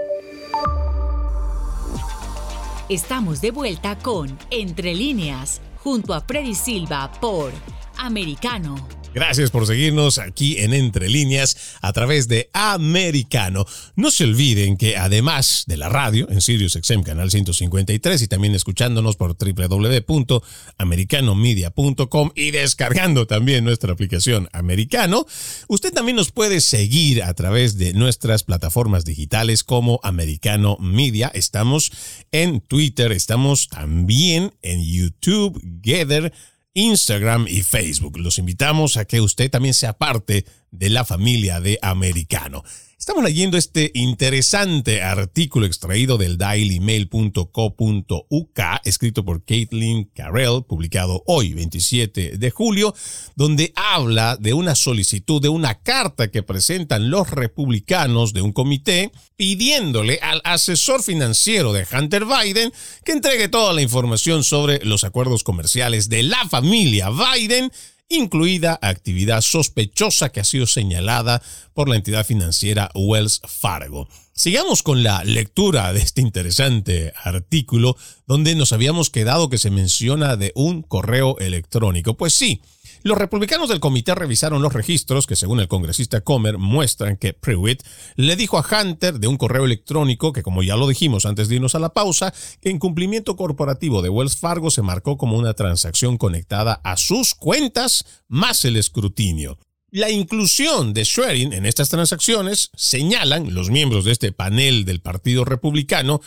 Estamos 2.88 3.40
de 3.40 3.50
vuelta 3.50 3.98
con 3.98 4.38
Entre 4.50 4.94
líneas 4.94 5.60
junto 5.82 6.14
a 6.14 6.20
Freddy 6.20 6.54
Silva 6.54 7.10
por 7.20 7.50
americano. 7.98 8.76
Gracias 9.14 9.50
por 9.52 9.64
seguirnos 9.64 10.18
aquí 10.18 10.58
en 10.58 10.74
Entre 10.74 11.08
Líneas 11.08 11.78
a 11.80 11.92
través 11.92 12.26
de 12.26 12.50
Americano. 12.52 13.64
No 13.94 14.10
se 14.10 14.24
olviden 14.24 14.76
que 14.76 14.96
además 14.96 15.62
de 15.68 15.76
la 15.76 15.88
radio 15.88 16.28
en 16.30 16.40
Sirius 16.40 16.72
XM 16.72 17.04
Canal 17.04 17.30
153 17.30 18.22
y 18.22 18.26
también 18.26 18.56
escuchándonos 18.56 19.14
por 19.14 19.36
www.americanomedia.com 19.38 22.32
y 22.34 22.50
descargando 22.50 23.28
también 23.28 23.62
nuestra 23.62 23.92
aplicación 23.92 24.48
Americano, 24.52 25.26
usted 25.68 25.92
también 25.92 26.16
nos 26.16 26.32
puede 26.32 26.60
seguir 26.60 27.22
a 27.22 27.32
través 27.34 27.78
de 27.78 27.92
nuestras 27.92 28.42
plataformas 28.42 29.04
digitales 29.04 29.62
como 29.62 30.00
Americano 30.02 30.76
Media. 30.80 31.30
Estamos 31.32 31.92
en 32.32 32.60
Twitter, 32.60 33.12
estamos 33.12 33.68
también 33.68 34.54
en 34.62 34.82
YouTube, 34.82 35.60
Gather, 35.62 36.32
Instagram 36.74 37.46
y 37.48 37.62
Facebook. 37.62 38.18
Los 38.18 38.38
invitamos 38.38 38.96
a 38.96 39.04
que 39.04 39.20
usted 39.20 39.50
también 39.50 39.74
sea 39.74 39.94
parte 39.94 40.44
de 40.70 40.90
la 40.90 41.04
familia 41.04 41.60
de 41.60 41.78
Americano. 41.80 42.64
Estamos 43.04 43.22
leyendo 43.22 43.58
este 43.58 43.90
interesante 43.92 45.02
artículo 45.02 45.66
extraído 45.66 46.16
del 46.16 46.38
dailymail.co.uk, 46.38 48.60
escrito 48.82 49.26
por 49.26 49.44
Caitlin 49.44 50.10
Carell, 50.14 50.62
publicado 50.66 51.22
hoy, 51.26 51.52
27 51.52 52.38
de 52.38 52.50
julio, 52.50 52.94
donde 53.36 53.74
habla 53.76 54.38
de 54.40 54.54
una 54.54 54.74
solicitud, 54.74 55.42
de 55.42 55.50
una 55.50 55.74
carta 55.74 56.30
que 56.30 56.42
presentan 56.42 57.10
los 57.10 57.28
republicanos 57.28 58.32
de 58.32 58.40
un 58.40 58.54
comité 58.54 59.12
pidiéndole 59.36 60.18
al 60.22 60.40
asesor 60.42 61.02
financiero 61.02 61.74
de 61.74 61.86
Hunter 61.92 62.24
Biden 62.24 62.72
que 63.04 63.12
entregue 63.12 63.50
toda 63.50 63.74
la 63.74 63.82
información 63.82 64.44
sobre 64.44 64.82
los 64.82 65.04
acuerdos 65.04 65.44
comerciales 65.44 66.08
de 66.08 66.22
la 66.22 66.48
familia 66.48 67.10
Biden 67.10 67.70
incluida 68.14 68.78
actividad 68.80 69.40
sospechosa 69.40 70.30
que 70.30 70.40
ha 70.40 70.44
sido 70.44 70.66
señalada 70.66 71.42
por 71.72 71.88
la 71.88 71.96
entidad 71.96 72.24
financiera 72.24 72.90
Wells 72.94 73.40
Fargo. 73.46 74.08
Sigamos 74.32 74.82
con 74.82 75.02
la 75.02 75.22
lectura 75.22 75.92
de 75.92 76.00
este 76.00 76.20
interesante 76.20 77.12
artículo 77.22 77.96
donde 78.26 78.54
nos 78.54 78.72
habíamos 78.72 79.10
quedado 79.10 79.48
que 79.48 79.58
se 79.58 79.70
menciona 79.70 80.36
de 80.36 80.52
un 80.54 80.82
correo 80.82 81.38
electrónico. 81.38 82.14
Pues 82.14 82.34
sí, 82.34 82.60
los 83.04 83.18
republicanos 83.18 83.68
del 83.68 83.80
comité 83.80 84.14
revisaron 84.14 84.62
los 84.62 84.72
registros 84.72 85.26
que, 85.26 85.36
según 85.36 85.60
el 85.60 85.68
congresista 85.68 86.22
Comer, 86.22 86.56
muestran 86.56 87.18
que 87.18 87.34
Pruitt 87.34 87.82
le 88.16 88.34
dijo 88.34 88.58
a 88.58 88.64
Hunter 88.64 89.20
de 89.20 89.26
un 89.26 89.36
correo 89.36 89.66
electrónico 89.66 90.32
que, 90.32 90.42
como 90.42 90.62
ya 90.62 90.74
lo 90.74 90.88
dijimos 90.88 91.26
antes 91.26 91.48
de 91.48 91.56
irnos 91.56 91.74
a 91.74 91.80
la 91.80 91.92
pausa, 91.92 92.32
en 92.62 92.78
cumplimiento 92.78 93.36
corporativo 93.36 94.00
de 94.00 94.08
Wells 94.08 94.38
Fargo 94.38 94.70
se 94.70 94.80
marcó 94.80 95.18
como 95.18 95.36
una 95.36 95.52
transacción 95.52 96.16
conectada 96.16 96.80
a 96.82 96.96
sus 96.96 97.34
cuentas 97.34 98.06
más 98.26 98.64
el 98.64 98.76
escrutinio. 98.76 99.58
La 99.90 100.10
inclusión 100.10 100.94
de 100.94 101.04
Schwerin 101.04 101.52
en 101.52 101.66
estas 101.66 101.90
transacciones, 101.90 102.70
señalan 102.74 103.52
los 103.52 103.68
miembros 103.68 104.06
de 104.06 104.12
este 104.12 104.32
panel 104.32 104.86
del 104.86 105.02
Partido 105.02 105.44
Republicano, 105.44 106.22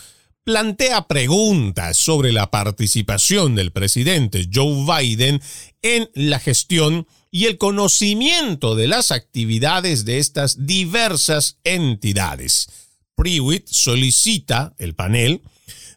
plantea 0.48 1.10
preguntas 1.10 1.98
sobre 1.98 2.32
la 2.32 2.50
participación 2.50 3.54
del 3.54 3.74
presidente 3.74 4.48
Joe 4.50 4.86
Biden 4.86 5.42
en 5.82 6.10
la 6.14 6.40
gestión 6.40 7.06
y 7.32 7.48
el 7.48 7.58
conocimiento 7.58 8.74
de 8.74 8.88
las 8.88 9.12
actividades 9.12 10.06
de 10.06 10.20
estas 10.20 10.66
diversas 10.66 11.58
entidades. 11.66 12.70
Prewitt 13.14 13.68
solicita, 13.68 14.74
el 14.78 14.96
panel, 14.96 15.42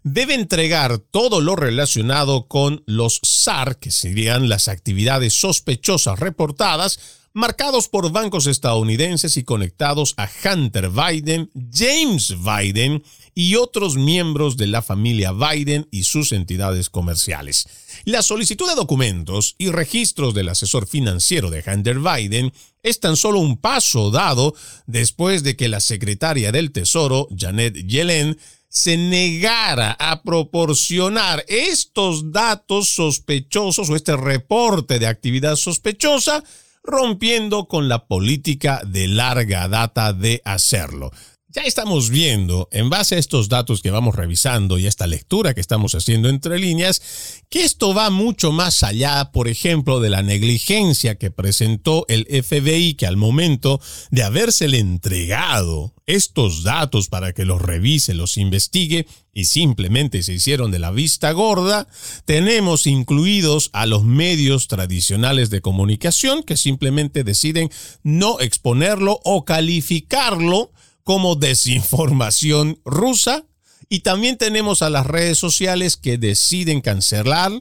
debe 0.03 0.35
entregar 0.35 0.99
todo 0.99 1.41
lo 1.41 1.55
relacionado 1.55 2.49
con 2.49 2.83
los 2.87 3.21
SAR, 3.23 3.79
que 3.79 3.93
serían 3.93 4.49
las 4.49 4.67
actividades 4.67 5.33
sospechosas 5.35 6.19
reportadas, 6.19 6.99
marcados 7.33 7.89
por 7.89 8.11
bancos 8.11 8.47
estadounidenses 8.47 9.37
y 9.37 9.45
conectados 9.45 10.15
a 10.17 10.29
Hunter 10.45 10.91
Biden, 10.91 11.51
James 11.73 12.35
Biden 12.43 13.03
y 13.35 13.55
otros 13.55 13.97
miembros 13.97 14.57
de 14.57 14.67
la 14.67 14.83
familia 14.83 15.33
Biden 15.33 15.87
y 15.91 16.03
sus 16.03 16.33
entidades 16.33 16.91
comerciales. 16.91 17.69
La 18.05 18.23
solicitud 18.23 18.69
de 18.69 18.75
documentos 18.75 19.55
y 19.59 19.71
registros 19.71 20.35
del 20.35 20.49
asesor 20.49 20.87
financiero 20.87 21.51
de 21.51 21.63
Hunter 21.67 22.01
Biden 22.01 22.53
es 22.83 22.99
tan 22.99 23.17
solo 23.17 23.39
un 23.39 23.59
paso 23.59 24.11
dado 24.11 24.55
después 24.87 25.43
de 25.43 25.57
que 25.57 25.69
la 25.69 25.81
secretaria 25.81 26.51
del 26.51 26.73
Tesoro, 26.73 27.29
Janet 27.37 27.87
Yellen, 27.87 28.39
se 28.69 28.97
negara 28.97 29.97
a 29.99 30.23
proporcionar 30.23 31.45
estos 31.49 32.31
datos 32.31 32.89
sospechosos 32.89 33.91
o 33.91 33.97
este 33.97 34.17
reporte 34.17 34.99
de 34.99 35.09
actividad 35.09 35.57
sospechosa 35.57 36.45
rompiendo 36.83 37.67
con 37.69 37.89
la 37.89 38.07
política 38.07 38.83
de 38.87 39.07
larga 39.09 39.69
data 39.69 40.13
de 40.13 40.43
hacerlo. 40.45 41.11
Ya 41.53 41.63
estamos 41.63 42.11
viendo, 42.11 42.69
en 42.71 42.91
base 42.91 43.17
a 43.17 43.19
estos 43.19 43.49
datos 43.49 43.83
que 43.83 43.91
vamos 43.91 44.15
revisando 44.15 44.79
y 44.79 44.87
esta 44.87 45.09
lectura 45.09 45.53
que 45.53 45.61
estamos 45.61 45.97
haciendo 45.97 46.29
entre 46.29 46.61
líneas, 46.61 47.43
que 47.49 47.65
esto 47.65 47.93
va 47.93 48.09
mucho 48.09 48.53
más 48.53 48.85
allá, 48.85 49.33
por 49.33 49.49
ejemplo, 49.49 49.99
de 49.99 50.11
la 50.11 50.23
negligencia 50.23 51.17
que 51.17 51.33
presentó 51.33 52.07
el 52.07 52.25
FBI, 52.45 52.95
que 52.95 53.09
al 53.09 53.17
momento 53.17 53.81
de 54.13 54.23
habérsele 54.23 54.79
entregado 54.79 55.93
estos 56.07 56.63
datos 56.63 57.09
para 57.09 57.33
que 57.33 57.45
los 57.45 57.61
revise, 57.61 58.15
los 58.15 58.37
investigue 58.37 59.09
y 59.35 59.47
simplemente 59.47 60.23
se 60.23 60.35
hicieron 60.35 60.71
de 60.71 60.79
la 60.79 60.93
vista 60.93 61.33
gorda, 61.33 61.89
tenemos 62.27 62.87
incluidos 62.87 63.71
a 63.73 63.87
los 63.87 64.05
medios 64.05 64.69
tradicionales 64.69 65.51
de 65.51 65.63
comunicación 65.63 66.45
que 66.45 66.57
simplemente 66.57 67.25
deciden 67.25 67.71
no 68.05 68.39
exponerlo 68.39 69.19
o 69.25 69.45
calificarlo 69.45 70.71
como 71.05 71.37
desinformación 71.37 72.81
rusa. 72.85 73.45
Y 73.89 74.01
también 74.01 74.39
tenemos 74.39 74.83
a 74.83 74.91
las 74.91 75.07
redes 75.07 75.39
sociales 75.39 75.97
que 75.97 76.19
deciden 76.19 76.81
cancelar 76.81 77.53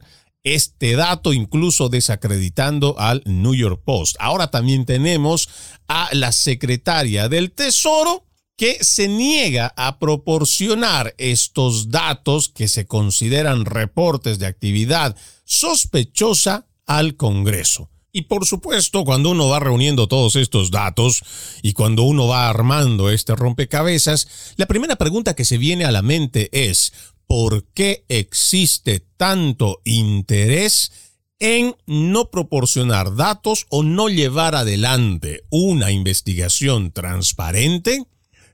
este 0.43 0.95
dato, 0.95 1.33
incluso 1.33 1.89
desacreditando 1.89 2.99
al 2.99 3.23
New 3.25 3.55
York 3.55 3.81
Post. 3.83 4.15
Ahora 4.19 4.51
también 4.51 4.85
tenemos 4.85 5.49
a 5.87 6.09
la 6.13 6.31
secretaria 6.31 7.29
del 7.29 7.51
Tesoro 7.51 8.25
que 8.55 8.77
se 8.81 9.07
niega 9.07 9.73
a 9.77 9.99
proporcionar 9.99 11.15
estos 11.17 11.91
datos 11.91 12.49
que 12.49 12.67
se 12.67 12.85
consideran 12.85 13.65
reportes 13.65 14.37
de 14.37 14.47
actividad 14.47 15.15
sospechosa 15.45 16.67
al 16.85 17.15
Congreso. 17.15 17.89
Y 18.11 18.23
por 18.23 18.45
supuesto, 18.45 19.05
cuando 19.05 19.29
uno 19.29 19.49
va 19.49 19.59
reuniendo 19.59 20.07
todos 20.07 20.35
estos 20.35 20.71
datos 20.71 21.21
y 21.61 21.73
cuando 21.73 22.03
uno 22.03 22.27
va 22.27 22.49
armando 22.49 23.11
este 23.11 23.35
rompecabezas, 23.35 24.53
la 24.57 24.65
primera 24.65 24.95
pregunta 24.95 25.35
que 25.35 25.45
se 25.45 25.59
viene 25.59 25.85
a 25.85 25.91
la 25.91 26.01
mente 26.01 26.49
es, 26.51 26.91
¿por 27.27 27.65
qué 27.75 28.05
existe 28.09 29.05
tanto 29.17 29.81
interés 29.85 30.91
en 31.37 31.75
no 31.85 32.31
proporcionar 32.31 33.15
datos 33.15 33.67
o 33.69 33.83
no 33.83 34.09
llevar 34.09 34.55
adelante 34.55 35.43
una 35.51 35.91
investigación 35.91 36.91
transparente? 36.91 38.03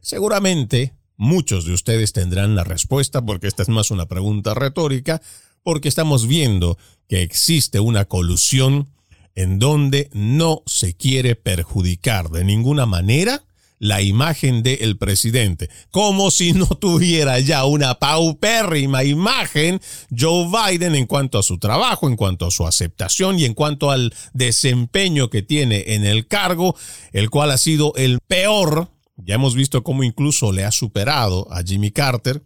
Seguramente 0.01 0.93
muchos 1.15 1.65
de 1.65 1.73
ustedes 1.73 2.11
tendrán 2.11 2.55
la 2.55 2.65
respuesta 2.65 3.25
porque 3.25 3.47
esta 3.47 3.63
es 3.63 3.69
más 3.69 3.89
una 3.89 4.05
pregunta 4.07 4.53
retórica, 4.53 5.21
porque 5.63 5.87
estamos 5.87 6.27
viendo 6.27 6.77
que 7.07 7.21
existe 7.21 7.79
una 7.79 8.03
colusión 8.05 8.89
en 9.35 9.59
donde 9.59 10.09
no 10.13 10.63
se 10.65 10.95
quiere 10.95 11.35
perjudicar 11.35 12.29
de 12.29 12.43
ninguna 12.43 12.85
manera 12.85 13.43
la 13.77 14.01
imagen 14.01 14.63
del 14.63 14.97
presidente, 14.97 15.69
como 15.91 16.31
si 16.31 16.53
no 16.53 16.65
tuviera 16.65 17.39
ya 17.39 17.65
una 17.65 17.99
paupérrima 17.99 19.03
imagen 19.03 19.81
Joe 20.17 20.47
Biden 20.49 20.95
en 20.95 21.05
cuanto 21.05 21.37
a 21.37 21.43
su 21.43 21.59
trabajo, 21.59 22.07
en 22.07 22.15
cuanto 22.15 22.47
a 22.47 22.51
su 22.51 22.65
aceptación 22.65 23.37
y 23.37 23.45
en 23.45 23.53
cuanto 23.53 23.91
al 23.91 24.13
desempeño 24.33 25.29
que 25.29 25.41
tiene 25.41 25.83
en 25.87 26.05
el 26.05 26.27
cargo, 26.27 26.75
el 27.11 27.29
cual 27.29 27.51
ha 27.51 27.57
sido 27.57 27.93
el 27.95 28.19
peor 28.25 28.89
ya 29.17 29.35
hemos 29.35 29.55
visto 29.55 29.83
cómo 29.83 30.03
incluso 30.03 30.51
le 30.51 30.65
ha 30.65 30.71
superado 30.71 31.47
a 31.51 31.63
Jimmy 31.63 31.91
Carter, 31.91 32.43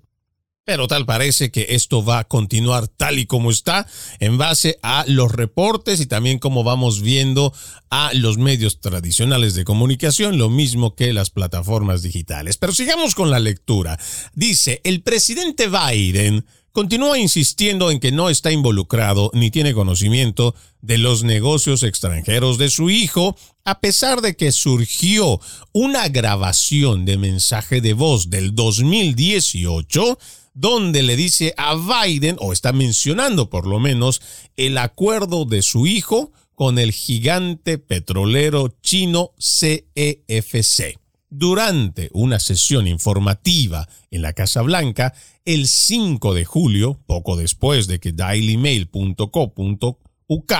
pero 0.69 0.87
tal 0.87 1.07
parece 1.07 1.49
que 1.49 1.65
esto 1.69 2.05
va 2.05 2.19
a 2.19 2.23
continuar 2.25 2.87
tal 2.87 3.17
y 3.17 3.25
como 3.25 3.49
está 3.49 3.87
en 4.19 4.37
base 4.37 4.77
a 4.83 5.03
los 5.07 5.31
reportes 5.31 5.99
y 5.99 6.05
también 6.05 6.37
como 6.37 6.63
vamos 6.63 7.01
viendo 7.01 7.51
a 7.89 8.11
los 8.13 8.37
medios 8.37 8.79
tradicionales 8.79 9.55
de 9.55 9.63
comunicación, 9.63 10.37
lo 10.37 10.51
mismo 10.51 10.93
que 10.93 11.11
las 11.11 11.31
plataformas 11.31 12.03
digitales. 12.03 12.57
Pero 12.57 12.71
sigamos 12.71 13.15
con 13.15 13.31
la 13.31 13.39
lectura. 13.39 13.97
Dice, 14.35 14.79
el 14.83 15.01
presidente 15.01 15.69
Biden 15.69 16.45
continúa 16.71 17.17
insistiendo 17.17 17.89
en 17.89 17.99
que 17.99 18.11
no 18.11 18.29
está 18.29 18.51
involucrado 18.51 19.31
ni 19.33 19.49
tiene 19.49 19.73
conocimiento 19.73 20.53
de 20.81 20.99
los 20.99 21.23
negocios 21.23 21.81
extranjeros 21.81 22.59
de 22.59 22.69
su 22.69 22.91
hijo, 22.91 23.35
a 23.65 23.79
pesar 23.79 24.21
de 24.21 24.35
que 24.35 24.51
surgió 24.51 25.41
una 25.73 26.09
grabación 26.09 27.05
de 27.05 27.17
mensaje 27.17 27.81
de 27.81 27.93
voz 27.93 28.29
del 28.29 28.53
2018 28.53 30.19
donde 30.59 31.03
le 31.03 31.15
dice 31.15 31.53
a 31.55 31.75
Biden, 31.75 32.35
o 32.39 32.51
está 32.51 32.73
mencionando 32.73 33.49
por 33.49 33.65
lo 33.65 33.79
menos, 33.79 34.21
el 34.57 34.77
acuerdo 34.77 35.45
de 35.45 35.61
su 35.61 35.87
hijo 35.87 36.33
con 36.53 36.79
el 36.79 36.91
gigante 36.91 37.77
petrolero 37.77 38.67
chino 38.81 39.31
CEFC. 39.39 40.99
Durante 41.29 42.09
una 42.11 42.39
sesión 42.39 42.87
informativa 42.87 43.87
en 44.11 44.21
la 44.21 44.33
Casa 44.33 44.61
Blanca, 44.61 45.13
el 45.45 45.67
5 45.67 46.33
de 46.33 46.43
julio, 46.43 46.99
poco 47.05 47.37
después 47.37 47.87
de 47.87 48.01
que 48.01 48.11
dailymail.co.uk 48.11 50.53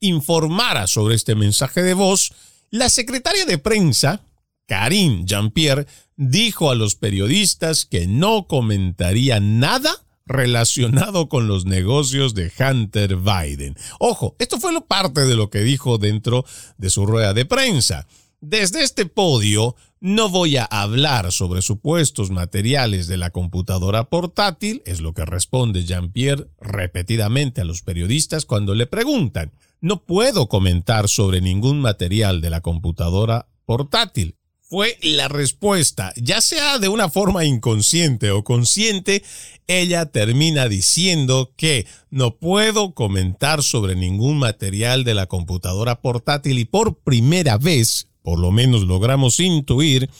informara 0.00 0.86
sobre 0.86 1.14
este 1.14 1.34
mensaje 1.34 1.82
de 1.82 1.94
voz, 1.94 2.34
la 2.70 2.90
secretaria 2.90 3.46
de 3.46 3.56
prensa, 3.56 4.20
Karine 4.68 5.24
Jean-Pierre, 5.24 5.86
dijo 6.16 6.70
a 6.70 6.74
los 6.74 6.94
periodistas 6.94 7.86
que 7.86 8.06
no 8.06 8.46
comentaría 8.46 9.40
nada 9.40 9.90
relacionado 10.26 11.28
con 11.28 11.48
los 11.48 11.64
negocios 11.64 12.34
de 12.34 12.52
Hunter 12.60 13.16
Biden. 13.16 13.74
Ojo, 13.98 14.36
esto 14.38 14.60
fue 14.60 14.70
parte 14.86 15.22
de 15.22 15.34
lo 15.34 15.48
que 15.50 15.60
dijo 15.60 15.98
dentro 15.98 16.44
de 16.76 16.90
su 16.90 17.06
rueda 17.06 17.32
de 17.32 17.46
prensa. 17.46 18.06
Desde 18.40 18.82
este 18.82 19.06
podio 19.06 19.74
no 20.00 20.28
voy 20.28 20.58
a 20.58 20.64
hablar 20.64 21.32
sobre 21.32 21.60
supuestos 21.60 22.30
materiales 22.30 23.08
de 23.08 23.16
la 23.16 23.30
computadora 23.30 24.08
portátil, 24.10 24.82
es 24.86 25.00
lo 25.00 25.12
que 25.12 25.24
responde 25.24 25.84
Jean-Pierre 25.84 26.46
repetidamente 26.60 27.62
a 27.62 27.64
los 27.64 27.82
periodistas 27.82 28.44
cuando 28.44 28.74
le 28.74 28.86
preguntan. 28.86 29.52
No 29.80 30.04
puedo 30.04 30.48
comentar 30.48 31.08
sobre 31.08 31.40
ningún 31.40 31.80
material 31.80 32.40
de 32.40 32.50
la 32.50 32.60
computadora 32.60 33.48
portátil. 33.64 34.37
Fue 34.68 34.98
la 35.02 35.28
respuesta, 35.28 36.12
ya 36.16 36.40
sea 36.40 36.78
de 36.78 36.88
una 36.88 37.08
forma 37.08 37.44
inconsciente 37.44 38.30
o 38.30 38.44
consciente, 38.44 39.22
ella 39.66 40.06
termina 40.06 40.68
diciendo 40.68 41.52
que 41.56 41.86
no 42.10 42.36
puedo 42.36 42.92
comentar 42.92 43.62
sobre 43.62 43.96
ningún 43.96 44.38
material 44.38 45.04
de 45.04 45.14
la 45.14 45.26
computadora 45.26 46.02
portátil 46.02 46.58
y 46.58 46.66
por 46.66 46.98
primera 46.98 47.56
vez 47.56 48.08
por 48.28 48.38
lo 48.38 48.50
menos 48.50 48.82
logramos 48.82 49.40
intuir, 49.40 50.10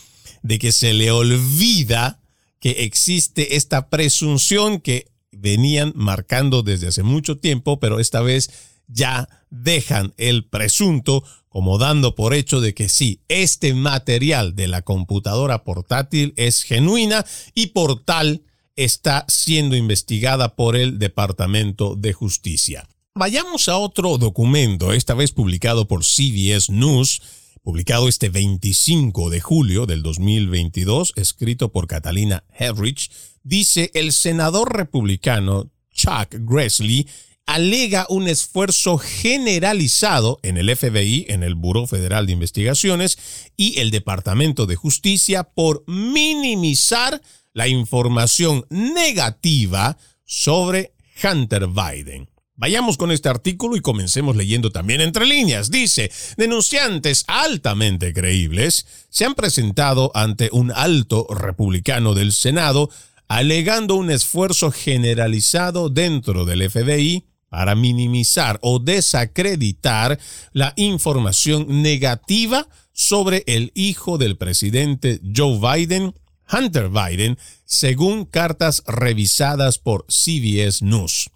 de 0.42 0.58
que 0.58 0.72
se 0.72 0.94
le 0.94 1.10
olvida 1.10 2.22
que 2.58 2.84
existe 2.84 3.56
esta 3.56 3.90
presunción 3.90 4.80
que 4.80 5.08
venían 5.30 5.92
marcando 5.94 6.62
desde 6.62 6.86
hace 6.86 7.02
mucho 7.02 7.36
tiempo, 7.36 7.78
pero 7.80 8.00
esta 8.00 8.22
vez 8.22 8.50
ya 8.88 9.28
dejan 9.50 10.12
el 10.16 10.44
presunto 10.44 11.22
como 11.48 11.78
dando 11.78 12.14
por 12.14 12.34
hecho 12.34 12.60
de 12.60 12.74
que 12.74 12.88
sí, 12.88 13.22
este 13.28 13.74
material 13.74 14.54
de 14.54 14.68
la 14.68 14.82
computadora 14.82 15.64
portátil 15.64 16.34
es 16.36 16.62
genuina 16.62 17.24
y 17.54 17.68
por 17.68 18.04
tal 18.04 18.42
está 18.76 19.24
siendo 19.28 19.74
investigada 19.74 20.54
por 20.54 20.76
el 20.76 20.98
Departamento 20.98 21.96
de 21.96 22.12
Justicia. 22.12 22.88
Vayamos 23.14 23.68
a 23.68 23.76
otro 23.76 24.18
documento, 24.18 24.92
esta 24.92 25.14
vez 25.14 25.32
publicado 25.32 25.88
por 25.88 26.04
CBS 26.04 26.70
News, 26.70 27.20
publicado 27.64 28.08
este 28.08 28.28
25 28.28 29.30
de 29.30 29.40
julio 29.40 29.86
del 29.86 30.02
2022, 30.02 31.14
escrito 31.16 31.72
por 31.72 31.88
Catalina 31.88 32.44
Herrich, 32.56 33.10
dice 33.42 33.90
el 33.94 34.12
senador 34.12 34.76
republicano 34.76 35.72
Chuck 35.90 36.36
Grassley 36.38 37.08
alega 37.48 38.04
un 38.10 38.28
esfuerzo 38.28 38.98
generalizado 38.98 40.38
en 40.42 40.58
el 40.58 40.76
FBI, 40.76 41.24
en 41.30 41.42
el 41.42 41.54
Buró 41.54 41.86
Federal 41.86 42.26
de 42.26 42.34
Investigaciones 42.34 43.18
y 43.56 43.80
el 43.80 43.90
Departamento 43.90 44.66
de 44.66 44.76
Justicia 44.76 45.44
por 45.44 45.82
minimizar 45.86 47.22
la 47.54 47.66
información 47.66 48.66
negativa 48.68 49.96
sobre 50.26 50.92
Hunter 51.24 51.68
Biden. 51.68 52.28
Vayamos 52.54 52.98
con 52.98 53.10
este 53.10 53.30
artículo 53.30 53.76
y 53.76 53.80
comencemos 53.80 54.36
leyendo 54.36 54.70
también 54.70 55.00
entre 55.00 55.24
líneas. 55.24 55.70
Dice, 55.70 56.12
denunciantes 56.36 57.24
altamente 57.28 58.12
creíbles 58.12 58.84
se 59.08 59.24
han 59.24 59.34
presentado 59.34 60.12
ante 60.14 60.50
un 60.52 60.70
alto 60.70 61.26
republicano 61.30 62.12
del 62.12 62.32
Senado 62.32 62.90
alegando 63.26 63.94
un 63.94 64.10
esfuerzo 64.10 64.70
generalizado 64.70 65.88
dentro 65.88 66.44
del 66.44 66.68
FBI 66.68 67.24
para 67.48 67.74
minimizar 67.74 68.58
o 68.62 68.78
desacreditar 68.78 70.18
la 70.52 70.72
información 70.76 71.82
negativa 71.82 72.68
sobre 72.92 73.44
el 73.46 73.72
hijo 73.74 74.18
del 74.18 74.36
presidente 74.36 75.20
Joe 75.34 75.58
Biden, 75.58 76.14
Hunter 76.52 76.88
Biden, 76.88 77.38
según 77.64 78.24
cartas 78.24 78.82
revisadas 78.86 79.78
por 79.78 80.04
CBS 80.08 80.84
News. 80.84 81.30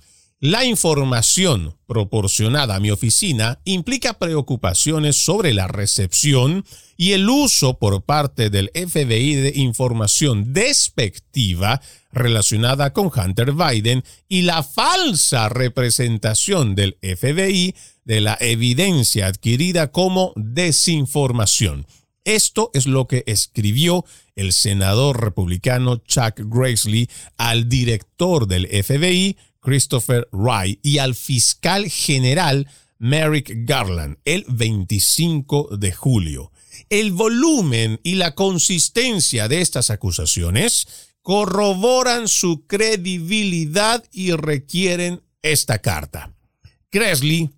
La 0.45 0.65
información 0.65 1.77
proporcionada 1.87 2.75
a 2.75 2.81
mi 2.81 2.91
oficina 2.91 3.61
implica 3.65 4.15
preocupaciones 4.15 5.15
sobre 5.15 5.55
la 5.55 5.69
recepción 5.69 6.65
y 6.97 7.13
el 7.13 7.31
uso 7.31 7.79
por 7.79 8.03
parte 8.03 8.51
del 8.51 8.73
FBI 8.75 9.37
de 9.37 9.53
información 9.55 10.53
despectiva 10.53 11.81
relacionada 12.11 12.93
con 12.93 13.09
Hunter 13.17 13.53
Biden 13.53 14.03
y 14.29 14.43
la 14.43 14.65
falsa 14.65 15.49
representación 15.49 16.75
del 16.75 16.99
FBI 17.01 17.77
de 18.05 18.21
la 18.21 18.37
evidencia 18.41 19.29
adquirida 19.29 19.93
como 19.93 20.33
desinformación. 20.35 21.87
Esto 22.25 22.73
es 22.75 22.87
lo 22.87 23.07
que 23.07 23.23
escribió 23.29 24.05
el 24.35 24.53
senador 24.53 25.23
republicano 25.23 25.99
Chuck 25.99 26.41
Grassley 26.47 27.09
al 27.37 27.69
director 27.69 28.49
del 28.49 28.67
FBI, 28.67 29.37
Christopher 29.63 30.29
Wright, 30.33 30.79
y 30.83 30.99
al 30.99 31.15
fiscal 31.15 31.89
general 31.89 32.69
Merrick 32.99 33.53
Garland 33.65 34.19
el 34.25 34.45
25 34.49 35.77
de 35.79 35.93
julio. 35.93 36.53
El 36.91 37.13
volumen 37.13 37.99
y 38.03 38.17
la 38.17 38.35
consistencia 38.35 39.49
de 39.49 39.61
estas 39.61 39.91
acusaciones 39.91 41.11
corroboran 41.23 42.29
su 42.29 42.67
credibilidad 42.67 44.05
y 44.13 44.33
requieren 44.33 45.23
esta 45.43 45.79
carta. 45.79 46.35
Cresley 46.91 47.51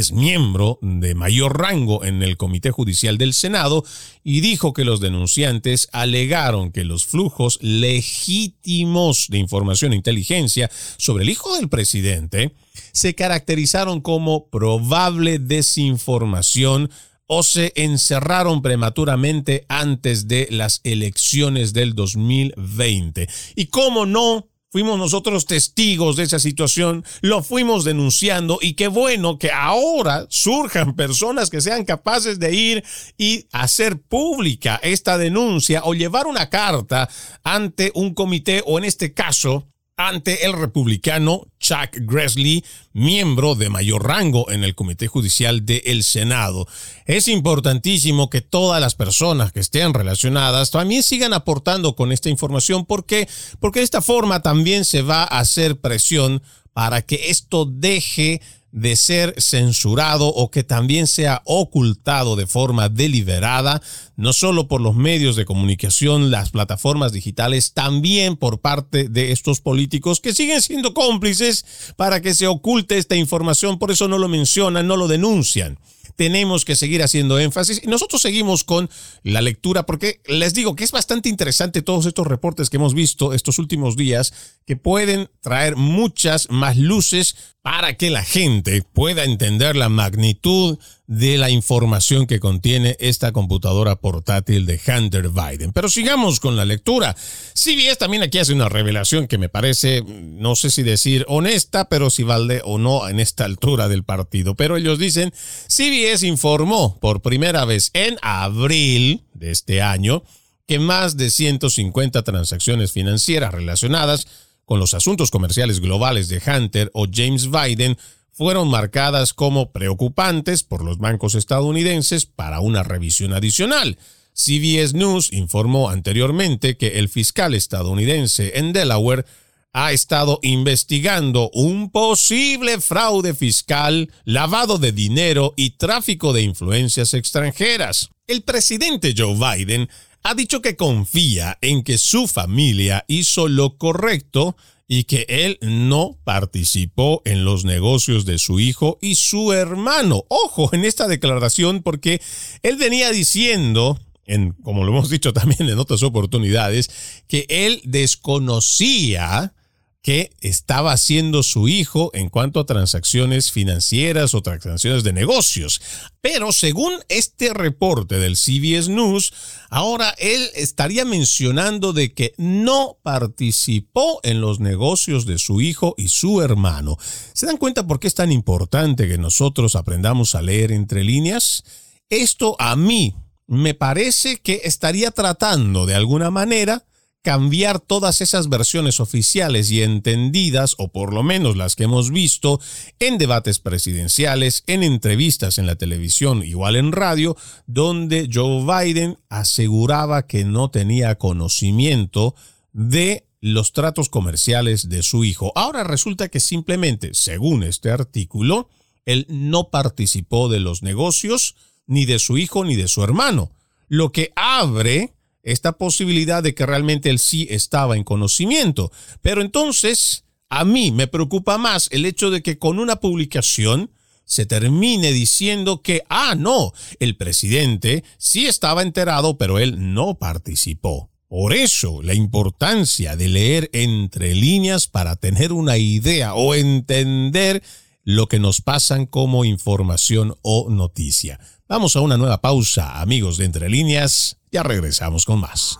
es 0.00 0.12
miembro 0.12 0.78
de 0.80 1.14
mayor 1.14 1.60
rango 1.60 2.04
en 2.04 2.22
el 2.22 2.36
Comité 2.36 2.70
Judicial 2.70 3.18
del 3.18 3.34
Senado 3.34 3.84
y 4.24 4.40
dijo 4.40 4.72
que 4.72 4.84
los 4.84 5.00
denunciantes 5.00 5.88
alegaron 5.92 6.72
que 6.72 6.84
los 6.84 7.04
flujos 7.04 7.58
legítimos 7.60 9.26
de 9.28 9.38
información 9.38 9.92
e 9.92 9.96
inteligencia 9.96 10.70
sobre 10.96 11.24
el 11.24 11.30
hijo 11.30 11.54
del 11.54 11.68
presidente 11.68 12.54
se 12.92 13.14
caracterizaron 13.14 14.00
como 14.00 14.48
probable 14.48 15.38
desinformación 15.38 16.90
o 17.26 17.44
se 17.44 17.72
encerraron 17.76 18.60
prematuramente 18.60 19.64
antes 19.68 20.26
de 20.26 20.48
las 20.50 20.80
elecciones 20.82 21.72
del 21.72 21.94
2020. 21.94 23.28
Y 23.54 23.66
cómo 23.66 24.04
no, 24.04 24.49
Fuimos 24.72 25.00
nosotros 25.00 25.46
testigos 25.46 26.14
de 26.14 26.22
esa 26.22 26.38
situación, 26.38 27.04
lo 27.22 27.42
fuimos 27.42 27.82
denunciando 27.84 28.60
y 28.62 28.74
qué 28.74 28.86
bueno 28.86 29.36
que 29.36 29.50
ahora 29.50 30.26
surjan 30.28 30.94
personas 30.94 31.50
que 31.50 31.60
sean 31.60 31.84
capaces 31.84 32.38
de 32.38 32.54
ir 32.54 32.84
y 33.18 33.46
hacer 33.50 34.00
pública 34.00 34.78
esta 34.84 35.18
denuncia 35.18 35.82
o 35.82 35.94
llevar 35.94 36.28
una 36.28 36.50
carta 36.50 37.08
ante 37.42 37.90
un 37.96 38.14
comité 38.14 38.62
o 38.64 38.78
en 38.78 38.84
este 38.84 39.12
caso 39.12 39.66
ante 40.08 40.46
el 40.46 40.52
republicano 40.52 41.46
Chuck 41.58 41.96
Grassley, 42.00 42.64
miembro 42.92 43.54
de 43.54 43.68
mayor 43.68 44.06
rango 44.06 44.50
en 44.50 44.64
el 44.64 44.74
Comité 44.74 45.06
Judicial 45.06 45.66
del 45.66 46.02
Senado. 46.04 46.66
Es 47.04 47.28
importantísimo 47.28 48.30
que 48.30 48.40
todas 48.40 48.80
las 48.80 48.94
personas 48.94 49.52
que 49.52 49.60
estén 49.60 49.92
relacionadas 49.92 50.70
también 50.70 51.02
sigan 51.02 51.34
aportando 51.34 51.96
con 51.96 52.12
esta 52.12 52.30
información 52.30 52.86
porque, 52.86 53.28
porque 53.58 53.80
de 53.80 53.84
esta 53.84 54.00
forma 54.00 54.42
también 54.42 54.84
se 54.84 55.02
va 55.02 55.22
a 55.22 55.40
hacer 55.40 55.80
presión 55.80 56.42
para 56.72 57.02
que 57.02 57.30
esto 57.30 57.66
deje 57.66 58.40
de 58.72 58.96
ser 58.96 59.34
censurado 59.38 60.28
o 60.28 60.50
que 60.50 60.62
también 60.62 61.06
sea 61.06 61.42
ocultado 61.44 62.36
de 62.36 62.46
forma 62.46 62.88
deliberada, 62.88 63.82
no 64.16 64.32
solo 64.32 64.68
por 64.68 64.80
los 64.80 64.94
medios 64.94 65.36
de 65.36 65.44
comunicación, 65.44 66.30
las 66.30 66.50
plataformas 66.50 67.12
digitales, 67.12 67.72
también 67.72 68.36
por 68.36 68.60
parte 68.60 69.08
de 69.08 69.32
estos 69.32 69.60
políticos 69.60 70.20
que 70.20 70.32
siguen 70.32 70.62
siendo 70.62 70.94
cómplices 70.94 71.64
para 71.96 72.20
que 72.20 72.34
se 72.34 72.46
oculte 72.46 72.98
esta 72.98 73.16
información, 73.16 73.78
por 73.78 73.90
eso 73.90 74.08
no 74.08 74.18
lo 74.18 74.28
mencionan, 74.28 74.86
no 74.86 74.96
lo 74.96 75.08
denuncian 75.08 75.78
tenemos 76.16 76.64
que 76.64 76.76
seguir 76.76 77.02
haciendo 77.02 77.38
énfasis. 77.38 77.80
Y 77.82 77.86
nosotros 77.86 78.22
seguimos 78.22 78.64
con 78.64 78.90
la 79.22 79.40
lectura 79.40 79.86
porque 79.86 80.20
les 80.26 80.54
digo 80.54 80.76
que 80.76 80.84
es 80.84 80.92
bastante 80.92 81.28
interesante 81.28 81.82
todos 81.82 82.06
estos 82.06 82.26
reportes 82.26 82.70
que 82.70 82.76
hemos 82.76 82.94
visto 82.94 83.32
estos 83.32 83.58
últimos 83.58 83.96
días 83.96 84.32
que 84.66 84.76
pueden 84.76 85.28
traer 85.40 85.76
muchas 85.76 86.50
más 86.50 86.76
luces 86.76 87.36
para 87.62 87.96
que 87.96 88.10
la 88.10 88.22
gente 88.22 88.82
pueda 88.82 89.24
entender 89.24 89.76
la 89.76 89.88
magnitud 89.88 90.78
de 91.10 91.38
la 91.38 91.50
información 91.50 92.28
que 92.28 92.38
contiene 92.38 92.96
esta 93.00 93.32
computadora 93.32 93.96
portátil 93.96 94.64
de 94.64 94.80
Hunter 94.86 95.30
Biden. 95.30 95.72
Pero 95.72 95.88
sigamos 95.88 96.38
con 96.38 96.56
la 96.56 96.64
lectura. 96.64 97.16
CBS 97.52 97.96
también 97.96 98.22
aquí 98.22 98.38
hace 98.38 98.52
una 98.52 98.68
revelación 98.68 99.26
que 99.26 99.36
me 99.36 99.48
parece, 99.48 100.04
no 100.06 100.54
sé 100.54 100.70
si 100.70 100.84
decir 100.84 101.24
honesta, 101.26 101.88
pero 101.88 102.10
si 102.10 102.22
vale 102.22 102.62
o 102.64 102.78
no 102.78 103.08
en 103.08 103.18
esta 103.18 103.44
altura 103.44 103.88
del 103.88 104.04
partido. 104.04 104.54
Pero 104.54 104.76
ellos 104.76 105.00
dicen, 105.00 105.34
CBS 105.66 106.24
informó 106.28 106.96
por 107.00 107.22
primera 107.22 107.64
vez 107.64 107.90
en 107.92 108.16
abril 108.22 109.24
de 109.34 109.50
este 109.50 109.82
año 109.82 110.22
que 110.68 110.78
más 110.78 111.16
de 111.16 111.30
150 111.30 112.22
transacciones 112.22 112.92
financieras 112.92 113.52
relacionadas 113.52 114.28
con 114.64 114.78
los 114.78 114.94
asuntos 114.94 115.32
comerciales 115.32 115.80
globales 115.80 116.28
de 116.28 116.40
Hunter 116.46 116.88
o 116.94 117.08
James 117.12 117.50
Biden 117.50 117.98
fueron 118.32 118.68
marcadas 118.68 119.34
como 119.34 119.72
preocupantes 119.72 120.62
por 120.62 120.84
los 120.84 120.98
bancos 120.98 121.34
estadounidenses 121.34 122.26
para 122.26 122.60
una 122.60 122.82
revisión 122.82 123.32
adicional. 123.32 123.98
CBS 124.32 124.94
News 124.94 125.32
informó 125.32 125.90
anteriormente 125.90 126.76
que 126.76 126.98
el 126.98 127.08
fiscal 127.08 127.54
estadounidense 127.54 128.58
en 128.58 128.72
Delaware 128.72 129.24
ha 129.72 129.92
estado 129.92 130.40
investigando 130.42 131.50
un 131.52 131.90
posible 131.90 132.80
fraude 132.80 133.34
fiscal, 133.34 134.10
lavado 134.24 134.78
de 134.78 134.92
dinero 134.92 135.54
y 135.56 135.70
tráfico 135.70 136.32
de 136.32 136.42
influencias 136.42 137.14
extranjeras. 137.14 138.10
El 138.26 138.42
presidente 138.42 139.14
Joe 139.16 139.34
Biden 139.34 139.88
ha 140.22 140.34
dicho 140.34 140.60
que 140.60 140.76
confía 140.76 141.58
en 141.60 141.82
que 141.82 141.98
su 141.98 142.26
familia 142.26 143.04
hizo 143.08 143.48
lo 143.48 143.78
correcto 143.78 144.56
y 144.92 145.04
que 145.04 145.24
él 145.28 145.56
no 145.62 146.18
participó 146.24 147.22
en 147.24 147.44
los 147.44 147.64
negocios 147.64 148.24
de 148.24 148.38
su 148.38 148.58
hijo 148.58 148.98
y 149.00 149.14
su 149.14 149.52
hermano. 149.52 150.24
Ojo 150.26 150.68
en 150.72 150.84
esta 150.84 151.06
declaración 151.06 151.84
porque 151.84 152.20
él 152.64 152.74
venía 152.74 153.12
diciendo, 153.12 154.00
en, 154.26 154.50
como 154.64 154.82
lo 154.82 154.90
hemos 154.90 155.08
dicho 155.08 155.32
también 155.32 155.68
en 155.68 155.78
otras 155.78 156.02
oportunidades, 156.02 157.22
que 157.28 157.46
él 157.48 157.80
desconocía 157.84 159.54
que 160.02 160.30
estaba 160.40 160.92
haciendo 160.92 161.42
su 161.42 161.68
hijo 161.68 162.10
en 162.14 162.30
cuanto 162.30 162.60
a 162.60 162.66
transacciones 162.66 163.52
financieras 163.52 164.34
o 164.34 164.40
transacciones 164.40 165.04
de 165.04 165.12
negocios. 165.12 165.80
Pero 166.22 166.52
según 166.52 166.92
este 167.08 167.52
reporte 167.52 168.18
del 168.18 168.36
CBS 168.36 168.88
News, 168.88 169.32
ahora 169.68 170.14
él 170.18 170.48
estaría 170.54 171.04
mencionando 171.04 171.92
de 171.92 172.14
que 172.14 172.32
no 172.38 172.96
participó 173.02 174.20
en 174.22 174.40
los 174.40 174.58
negocios 174.58 175.26
de 175.26 175.38
su 175.38 175.60
hijo 175.60 175.94
y 175.98 176.08
su 176.08 176.40
hermano. 176.40 176.96
¿Se 177.34 177.46
dan 177.46 177.58
cuenta 177.58 177.86
por 177.86 178.00
qué 178.00 178.08
es 178.08 178.14
tan 178.14 178.32
importante 178.32 179.06
que 179.06 179.18
nosotros 179.18 179.76
aprendamos 179.76 180.34
a 180.34 180.42
leer 180.42 180.72
entre 180.72 181.04
líneas? 181.04 181.62
Esto 182.08 182.56
a 182.58 182.74
mí 182.74 183.16
me 183.46 183.74
parece 183.74 184.38
que 184.38 184.62
estaría 184.64 185.10
tratando 185.10 185.84
de 185.84 185.94
alguna 185.94 186.30
manera 186.30 186.84
cambiar 187.22 187.80
todas 187.80 188.20
esas 188.20 188.48
versiones 188.48 188.98
oficiales 188.98 189.70
y 189.70 189.82
entendidas, 189.82 190.74
o 190.78 190.88
por 190.88 191.12
lo 191.12 191.22
menos 191.22 191.56
las 191.56 191.76
que 191.76 191.84
hemos 191.84 192.10
visto 192.10 192.60
en 192.98 193.18
debates 193.18 193.58
presidenciales, 193.58 194.64
en 194.66 194.82
entrevistas 194.82 195.58
en 195.58 195.66
la 195.66 195.76
televisión, 195.76 196.42
igual 196.42 196.76
en 196.76 196.92
radio, 196.92 197.36
donde 197.66 198.28
Joe 198.32 198.64
Biden 198.64 199.18
aseguraba 199.28 200.26
que 200.26 200.44
no 200.44 200.70
tenía 200.70 201.16
conocimiento 201.16 202.34
de 202.72 203.26
los 203.40 203.72
tratos 203.72 204.08
comerciales 204.08 204.88
de 204.88 205.02
su 205.02 205.24
hijo. 205.24 205.52
Ahora 205.56 205.84
resulta 205.84 206.28
que 206.28 206.40
simplemente, 206.40 207.10
según 207.12 207.62
este 207.62 207.90
artículo, 207.90 208.68
él 209.04 209.26
no 209.28 209.70
participó 209.70 210.48
de 210.48 210.60
los 210.60 210.82
negocios 210.82 211.56
ni 211.86 212.04
de 212.04 212.18
su 212.18 212.38
hijo 212.38 212.64
ni 212.64 212.76
de 212.76 212.88
su 212.88 213.02
hermano, 213.02 213.50
lo 213.88 214.12
que 214.12 214.32
abre 214.36 215.14
esta 215.42 215.72
posibilidad 215.72 216.42
de 216.42 216.54
que 216.54 216.66
realmente 216.66 217.10
él 217.10 217.18
sí 217.18 217.46
estaba 217.50 217.96
en 217.96 218.04
conocimiento. 218.04 218.92
Pero 219.22 219.40
entonces, 219.40 220.24
a 220.48 220.64
mí 220.64 220.90
me 220.90 221.06
preocupa 221.06 221.58
más 221.58 221.88
el 221.92 222.04
hecho 222.06 222.30
de 222.30 222.42
que 222.42 222.58
con 222.58 222.78
una 222.78 222.96
publicación 222.96 223.90
se 224.24 224.46
termine 224.46 225.12
diciendo 225.12 225.82
que, 225.82 226.02
ah, 226.08 226.34
no, 226.36 226.72
el 227.00 227.16
presidente 227.16 228.04
sí 228.16 228.46
estaba 228.46 228.82
enterado, 228.82 229.38
pero 229.38 229.58
él 229.58 229.92
no 229.92 230.18
participó. 230.18 231.10
Por 231.26 231.52
eso, 231.52 232.02
la 232.02 232.14
importancia 232.14 233.16
de 233.16 233.28
leer 233.28 233.70
entre 233.72 234.34
líneas 234.34 234.88
para 234.88 235.16
tener 235.16 235.52
una 235.52 235.78
idea 235.78 236.34
o 236.34 236.54
entender 236.54 237.62
lo 238.02 238.26
que 238.26 238.38
nos 238.38 238.60
pasan 238.60 239.06
como 239.06 239.44
información 239.44 240.36
o 240.42 240.70
noticia. 240.70 241.38
Vamos 241.70 241.94
a 241.94 242.00
una 242.00 242.16
nueva 242.16 242.40
pausa, 242.40 243.00
amigos 243.00 243.38
de 243.38 243.44
Entre 243.44 243.70
Líneas. 243.70 244.36
Ya 244.50 244.64
regresamos 244.64 245.24
con 245.24 245.38
más. 245.38 245.78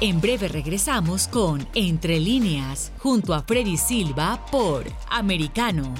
En 0.00 0.20
breve 0.20 0.46
regresamos 0.46 1.26
con 1.26 1.66
Entre 1.74 2.20
líneas, 2.20 2.92
junto 2.98 3.34
a 3.34 3.42
Freddy 3.42 3.76
Silva 3.76 4.46
por 4.52 4.84
Americano. 5.10 5.92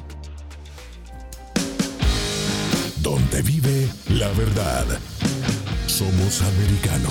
Donde 2.99 3.43
vive 3.43 3.91
la 4.11 4.29
verdad. 4.29 4.87
Somos 5.89 6.41
americano. 6.43 7.11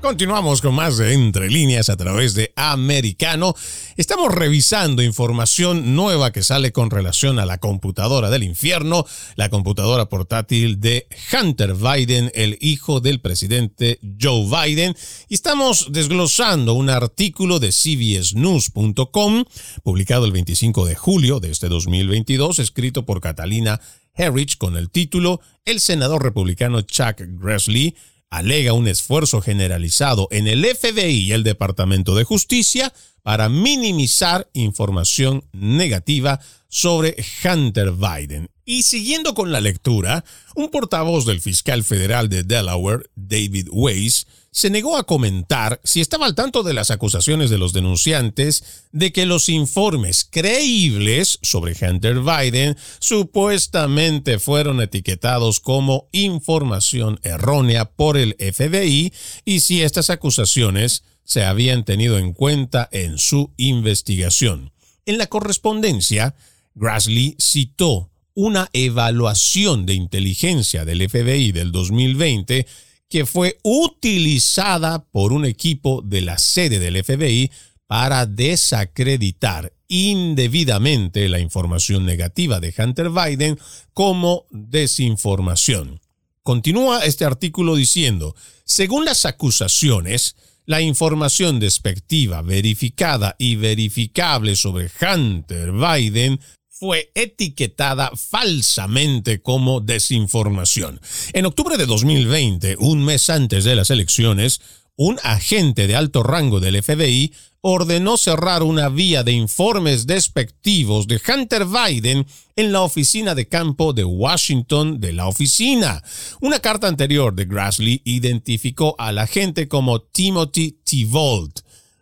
Continuamos 0.00 0.60
con 0.60 0.74
más 0.74 0.98
de 0.98 1.14
Entre 1.14 1.50
líneas 1.50 1.88
a 1.88 1.96
través 1.96 2.34
de 2.34 2.52
Americano. 2.54 3.54
Estamos 3.96 4.32
revisando 4.32 5.02
información 5.02 5.96
nueva 5.96 6.32
que 6.32 6.42
sale 6.42 6.70
con 6.70 6.90
relación 6.90 7.38
a 7.38 7.46
la 7.46 7.58
computadora 7.58 8.30
del 8.30 8.44
infierno, 8.44 9.04
la 9.34 9.48
computadora 9.48 10.08
portátil 10.08 10.80
de 10.80 11.08
Hunter 11.32 11.74
Biden, 11.74 12.30
el 12.34 12.56
hijo 12.60 13.00
del 13.00 13.20
presidente 13.20 13.98
Joe 14.20 14.46
Biden. 14.46 14.94
Y 15.28 15.34
estamos 15.34 15.88
desglosando 15.90 16.74
un 16.74 16.90
artículo 16.90 17.58
de 17.58 17.70
CBSNews.com, 17.70 19.44
publicado 19.82 20.24
el 20.26 20.32
25 20.32 20.86
de 20.86 20.94
julio 20.94 21.40
de 21.40 21.50
este 21.50 21.68
2022, 21.68 22.58
escrito 22.60 23.04
por 23.04 23.20
Catalina 23.20 23.80
Herrich 24.14 24.56
con 24.56 24.76
el 24.76 24.90
título 24.90 25.40
El 25.64 25.80
senador 25.80 26.22
republicano 26.22 26.82
Chuck 26.82 27.20
Grassley 27.40 27.94
alega 28.30 28.72
un 28.72 28.88
esfuerzo 28.88 29.40
generalizado 29.40 30.28
en 30.30 30.46
el 30.46 30.64
FBI 30.64 31.22
y 31.22 31.32
el 31.32 31.42
Departamento 31.42 32.14
de 32.14 32.24
Justicia 32.24 32.92
para 33.22 33.48
minimizar 33.48 34.48
información 34.52 35.44
negativa 35.52 36.40
sobre 36.68 37.16
Hunter 37.44 37.92
Biden. 37.92 38.50
Y 38.64 38.82
siguiendo 38.82 39.34
con 39.34 39.52
la 39.52 39.60
lectura, 39.60 40.24
un 40.54 40.70
portavoz 40.70 41.24
del 41.24 41.40
fiscal 41.40 41.84
federal 41.84 42.28
de 42.28 42.42
Delaware, 42.42 43.08
David 43.14 43.68
Weiss, 43.70 44.26
se 44.56 44.70
negó 44.70 44.96
a 44.96 45.04
comentar 45.04 45.82
si 45.84 46.00
estaba 46.00 46.24
al 46.24 46.34
tanto 46.34 46.62
de 46.62 46.72
las 46.72 46.90
acusaciones 46.90 47.50
de 47.50 47.58
los 47.58 47.74
denunciantes 47.74 48.86
de 48.90 49.12
que 49.12 49.26
los 49.26 49.50
informes 49.50 50.26
creíbles 50.30 51.38
sobre 51.42 51.76
Hunter 51.78 52.20
Biden 52.20 52.74
supuestamente 52.98 54.38
fueron 54.38 54.80
etiquetados 54.80 55.60
como 55.60 56.08
información 56.10 57.20
errónea 57.22 57.84
por 57.84 58.16
el 58.16 58.34
FBI 58.38 59.12
y 59.44 59.60
si 59.60 59.82
estas 59.82 60.08
acusaciones 60.08 61.04
se 61.22 61.44
habían 61.44 61.84
tenido 61.84 62.16
en 62.16 62.32
cuenta 62.32 62.88
en 62.92 63.18
su 63.18 63.52
investigación. 63.58 64.72
En 65.04 65.18
la 65.18 65.26
correspondencia, 65.26 66.34
Grassley 66.74 67.36
citó 67.38 68.08
una 68.32 68.70
evaluación 68.72 69.84
de 69.84 69.92
inteligencia 69.92 70.86
del 70.86 71.06
FBI 71.06 71.52
del 71.52 71.72
2020 71.72 72.66
que 73.08 73.26
fue 73.26 73.58
utilizada 73.62 75.04
por 75.04 75.32
un 75.32 75.44
equipo 75.44 76.02
de 76.02 76.22
la 76.22 76.38
sede 76.38 76.78
del 76.78 77.02
FBI 77.02 77.50
para 77.86 78.26
desacreditar 78.26 79.72
indebidamente 79.88 81.28
la 81.28 81.38
información 81.38 82.04
negativa 82.04 82.58
de 82.58 82.74
Hunter 82.76 83.10
Biden 83.10 83.58
como 83.92 84.46
desinformación. 84.50 86.00
Continúa 86.42 87.04
este 87.04 87.24
artículo 87.24 87.76
diciendo, 87.76 88.34
según 88.64 89.04
las 89.04 89.24
acusaciones, 89.24 90.36
la 90.64 90.80
información 90.80 91.60
despectiva, 91.60 92.42
verificada 92.42 93.36
y 93.38 93.54
verificable 93.54 94.56
sobre 94.56 94.90
Hunter 95.00 95.72
Biden 95.72 96.40
fue 96.78 97.10
etiquetada 97.14 98.10
falsamente 98.14 99.40
como 99.40 99.80
desinformación. 99.80 101.00
En 101.32 101.46
octubre 101.46 101.78
de 101.78 101.86
2020, 101.86 102.76
un 102.78 103.02
mes 103.02 103.30
antes 103.30 103.64
de 103.64 103.74
las 103.76 103.90
elecciones, 103.90 104.60
un 104.94 105.18
agente 105.22 105.86
de 105.86 105.96
alto 105.96 106.22
rango 106.22 106.60
del 106.60 106.82
FBI 106.82 107.32
ordenó 107.62 108.16
cerrar 108.16 108.62
una 108.62 108.88
vía 108.88 109.22
de 109.22 109.32
informes 109.32 110.06
despectivos 110.06 111.06
de 111.08 111.20
Hunter 111.26 111.64
Biden 111.64 112.26
en 112.56 112.72
la 112.72 112.82
oficina 112.82 113.34
de 113.34 113.48
campo 113.48 113.92
de 113.92 114.04
Washington 114.04 115.00
de 115.00 115.12
la 115.12 115.26
oficina. 115.26 116.02
Una 116.40 116.60
carta 116.60 116.88
anterior 116.88 117.34
de 117.34 117.46
Grassley 117.46 118.02
identificó 118.04 118.94
al 118.98 119.18
agente 119.18 119.66
como 119.66 120.00
Timothy 120.00 120.78
T. 120.84 121.08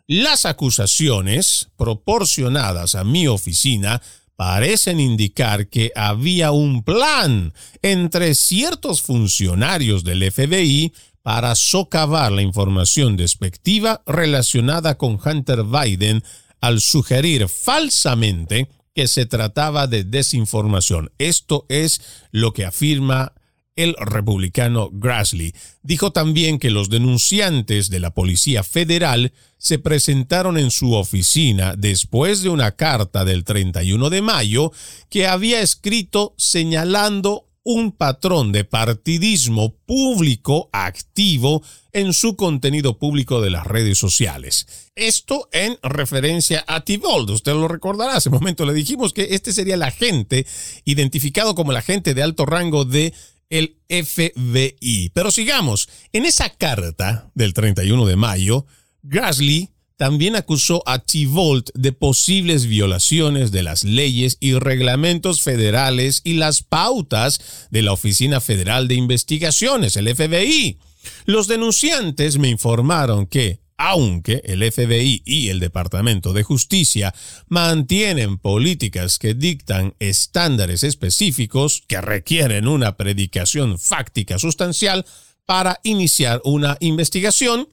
Las 0.06 0.44
acusaciones 0.44 1.68
proporcionadas 1.76 2.94
a 2.94 3.04
mi 3.04 3.26
oficina 3.26 4.02
parecen 4.36 5.00
indicar 5.00 5.68
que 5.68 5.92
había 5.94 6.50
un 6.50 6.82
plan 6.82 7.52
entre 7.82 8.34
ciertos 8.34 9.02
funcionarios 9.02 10.04
del 10.04 10.30
FBI 10.30 10.92
para 11.22 11.54
socavar 11.54 12.32
la 12.32 12.42
información 12.42 13.16
despectiva 13.16 14.02
relacionada 14.06 14.96
con 14.96 15.18
Hunter 15.24 15.64
Biden 15.64 16.22
al 16.60 16.80
sugerir 16.80 17.48
falsamente 17.48 18.68
que 18.94 19.08
se 19.08 19.26
trataba 19.26 19.86
de 19.86 20.04
desinformación. 20.04 21.10
Esto 21.18 21.66
es 21.68 22.00
lo 22.30 22.52
que 22.52 22.64
afirma 22.64 23.33
el 23.76 23.94
republicano 23.98 24.90
Grassley. 24.92 25.54
Dijo 25.82 26.12
también 26.12 26.58
que 26.58 26.70
los 26.70 26.90
denunciantes 26.90 27.90
de 27.90 28.00
la 28.00 28.14
Policía 28.14 28.62
Federal 28.62 29.32
se 29.58 29.78
presentaron 29.78 30.58
en 30.58 30.70
su 30.70 30.94
oficina 30.94 31.74
después 31.76 32.42
de 32.42 32.50
una 32.50 32.72
carta 32.72 33.24
del 33.24 33.44
31 33.44 34.10
de 34.10 34.22
mayo 34.22 34.72
que 35.08 35.26
había 35.26 35.60
escrito 35.60 36.34
señalando 36.36 37.48
un 37.64 37.92
patrón 37.92 38.52
de 38.52 38.64
partidismo 38.64 39.74
público 39.86 40.68
activo 40.72 41.62
en 41.92 42.12
su 42.12 42.36
contenido 42.36 42.98
público 42.98 43.40
de 43.40 43.50
las 43.50 43.66
redes 43.66 43.96
sociales. 43.96 44.90
Esto 44.94 45.48
en 45.50 45.78
referencia 45.82 46.62
a 46.68 46.84
Tivold. 46.84 47.30
Usted 47.30 47.52
lo 47.52 47.66
recordará, 47.66 48.16
hace 48.16 48.28
un 48.28 48.34
momento 48.34 48.66
le 48.66 48.74
dijimos 48.74 49.14
que 49.14 49.28
este 49.30 49.52
sería 49.52 49.76
el 49.76 49.82
agente 49.82 50.46
identificado 50.84 51.54
como 51.54 51.70
el 51.70 51.78
agente 51.78 52.12
de 52.12 52.22
alto 52.22 52.44
rango 52.44 52.84
de 52.84 53.14
el 53.54 53.76
FBI. 53.88 55.10
Pero 55.14 55.30
sigamos, 55.30 55.88
en 56.12 56.26
esa 56.26 56.50
carta 56.50 57.30
del 57.34 57.54
31 57.54 58.04
de 58.06 58.16
mayo, 58.16 58.66
Grassley 59.02 59.70
también 59.96 60.34
acusó 60.34 60.82
a 60.86 60.98
T-Volt 60.98 61.70
de 61.74 61.92
posibles 61.92 62.66
violaciones 62.66 63.52
de 63.52 63.62
las 63.62 63.84
leyes 63.84 64.38
y 64.40 64.54
reglamentos 64.54 65.42
federales 65.42 66.20
y 66.24 66.34
las 66.34 66.62
pautas 66.62 67.68
de 67.70 67.82
la 67.82 67.92
Oficina 67.92 68.40
Federal 68.40 68.88
de 68.88 68.96
Investigaciones, 68.96 69.96
el 69.96 70.12
FBI. 70.12 70.78
Los 71.26 71.46
denunciantes 71.46 72.38
me 72.38 72.48
informaron 72.48 73.26
que, 73.26 73.60
aunque 73.76 74.42
el 74.44 74.70
FBI 74.70 75.22
y 75.24 75.48
el 75.48 75.60
Departamento 75.60 76.32
de 76.32 76.42
Justicia 76.42 77.14
mantienen 77.48 78.38
políticas 78.38 79.18
que 79.18 79.34
dictan 79.34 79.94
estándares 79.98 80.82
específicos 80.84 81.82
que 81.86 82.00
requieren 82.00 82.68
una 82.68 82.96
predicación 82.96 83.78
fáctica 83.78 84.38
sustancial 84.38 85.04
para 85.46 85.80
iniciar 85.82 86.40
una 86.44 86.76
investigación, 86.80 87.68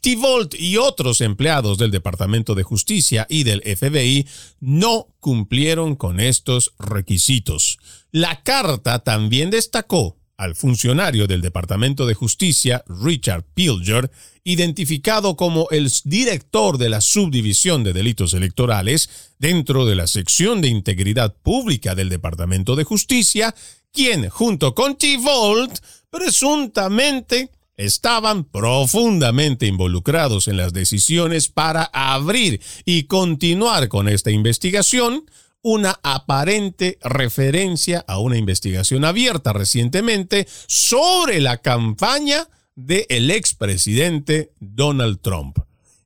Tivolt 0.00 0.54
y 0.54 0.76
otros 0.76 1.20
empleados 1.20 1.78
del 1.78 1.90
Departamento 1.90 2.54
de 2.54 2.62
Justicia 2.62 3.26
y 3.28 3.44
del 3.44 3.62
FBI 3.62 4.26
no 4.60 5.08
cumplieron 5.20 5.96
con 5.96 6.20
estos 6.20 6.74
requisitos. 6.78 7.78
La 8.10 8.42
carta 8.42 9.00
también 9.00 9.50
destacó 9.50 10.16
al 10.36 10.54
funcionario 10.54 11.26
del 11.26 11.40
Departamento 11.40 12.06
de 12.06 12.14
Justicia, 12.14 12.84
Richard 12.88 13.44
Pilger, 13.54 14.10
identificado 14.42 15.36
como 15.36 15.68
el 15.70 15.90
director 16.04 16.78
de 16.78 16.88
la 16.88 17.00
Subdivisión 17.00 17.84
de 17.84 17.92
Delitos 17.92 18.34
Electorales 18.34 19.32
dentro 19.38 19.86
de 19.86 19.94
la 19.94 20.06
sección 20.06 20.60
de 20.60 20.68
Integridad 20.68 21.34
Pública 21.34 21.94
del 21.94 22.08
Departamento 22.08 22.76
de 22.76 22.84
Justicia, 22.84 23.54
quien, 23.92 24.28
junto 24.28 24.74
con 24.74 24.96
T-Volt, 24.96 25.78
presuntamente 26.10 27.50
estaban 27.76 28.44
profundamente 28.44 29.66
involucrados 29.66 30.48
en 30.48 30.56
las 30.56 30.72
decisiones 30.72 31.48
para 31.48 31.84
abrir 31.92 32.60
y 32.84 33.04
continuar 33.04 33.88
con 33.88 34.08
esta 34.08 34.30
investigación, 34.30 35.24
una 35.64 35.98
aparente 36.02 36.98
referencia 37.02 38.04
a 38.06 38.18
una 38.18 38.36
investigación 38.36 39.04
abierta 39.04 39.54
recientemente 39.54 40.46
sobre 40.68 41.40
la 41.40 41.56
campaña 41.56 42.46
del 42.76 43.30
expresidente 43.30 44.52
Donald 44.60 45.20
Trump. 45.22 45.58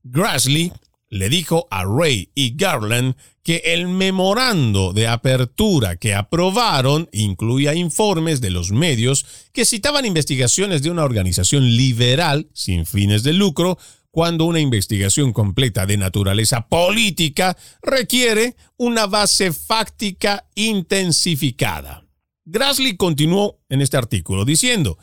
Grassley 0.04 0.72
le 1.10 1.28
dijo 1.28 1.66
a 1.70 1.84
Ray 1.84 2.30
y 2.34 2.54
Garland 2.56 3.16
que 3.42 3.62
el 3.64 3.88
memorando 3.88 4.92
de 4.92 5.08
apertura 5.08 5.96
que 5.96 6.14
aprobaron 6.14 7.08
incluía 7.12 7.74
informes 7.74 8.40
de 8.40 8.50
los 8.50 8.70
medios 8.70 9.26
que 9.52 9.64
citaban 9.64 10.04
investigaciones 10.04 10.82
de 10.82 10.90
una 10.90 11.02
organización 11.02 11.64
liberal 11.76 12.48
sin 12.52 12.86
fines 12.86 13.22
de 13.22 13.32
lucro 13.32 13.78
cuando 14.10 14.44
una 14.44 14.60
investigación 14.60 15.32
completa 15.32 15.86
de 15.86 15.96
naturaleza 15.96 16.68
política 16.68 17.56
requiere 17.82 18.56
una 18.76 19.06
base 19.06 19.52
fáctica 19.52 20.46
intensificada. 20.54 22.04
Grassley 22.44 22.96
continuó 22.96 23.60
en 23.68 23.82
este 23.82 23.96
artículo 23.96 24.44
diciendo, 24.44 24.98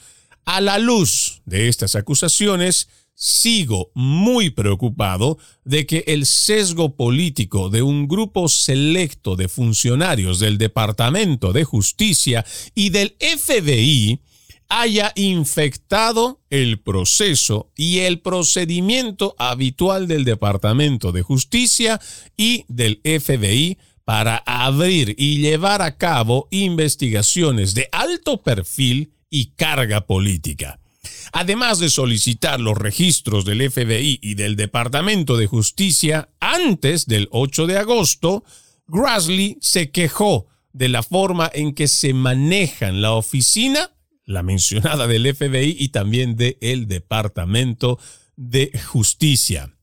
a 0.45 0.62
la 0.62 0.80
luz 0.80 1.41
de 1.45 1.68
estas 1.68 1.95
acusaciones, 1.95 2.88
sigo 3.16 3.91
muy 3.95 4.49
preocupado 4.49 5.38
de 5.64 5.86
que 5.86 6.03
el 6.08 6.26
sesgo 6.26 6.95
político 6.95 7.70
de 7.70 7.82
un 7.82 8.08
grupo 8.08 8.49
selecto 8.49 9.36
de 9.36 9.47
funcionarios 9.47 10.39
del 10.39 10.58
Departamento 10.58 11.53
de 11.53 11.64
Justicia 11.64 12.45
y 12.76 12.89
del 12.89 13.16
FBI 13.20 14.22
haya 14.70 15.11
infectado 15.16 16.41
el 16.49 16.80
proceso 16.80 17.72
y 17.76 17.99
el 17.99 18.20
procedimiento 18.20 19.36
habitual 19.38 20.07
del 20.07 20.26
Departamento 20.26 21.11
de 21.11 21.22
Justicia 21.22 21.99
y 22.38 22.66
del 22.68 23.01
FBI 23.03 23.78
para 24.03 24.38
abrir 24.45 25.16
y 25.18 25.39
llevar 25.39 25.82
a 25.82 25.97
cabo 25.97 26.47
investigaciones 26.51 27.74
de 27.74 27.89
alto 27.91 28.41
perfil 28.41 29.13
y 29.30 29.47
carga 29.55 30.05
política. 30.05 30.80
Además 31.32 31.80
de 31.80 31.89
solicitar 31.89 32.59
los 32.59 32.78
registros 32.78 33.45
del 33.45 33.70
FBI 33.70 34.20
y 34.22 34.36
del 34.36 34.55
Departamento 34.55 35.38
de 35.38 35.47
Justicia 35.47 36.30
antes 36.39 37.07
del 37.07 37.28
8 37.32 37.68
de 37.68 37.78
agosto, 37.78 38.43
Grassley 38.88 39.57
se 39.61 39.91
quejó 39.91 40.47
de 40.72 40.89
la 40.89 41.03
forma 41.03 41.49
en 41.53 41.74
que 41.74 41.88
se 41.88 42.13
manejan 42.13 43.01
la 43.01 43.13
oficina, 43.13 43.91
la 44.26 44.43
mencionada 44.43 45.07
del 45.07 45.34
FBI 45.34 45.76
y 45.80 45.89
también 45.89 46.36
del 46.36 46.88
Departamento 46.88 47.99
de 48.36 48.71
Justicia. 48.86 49.76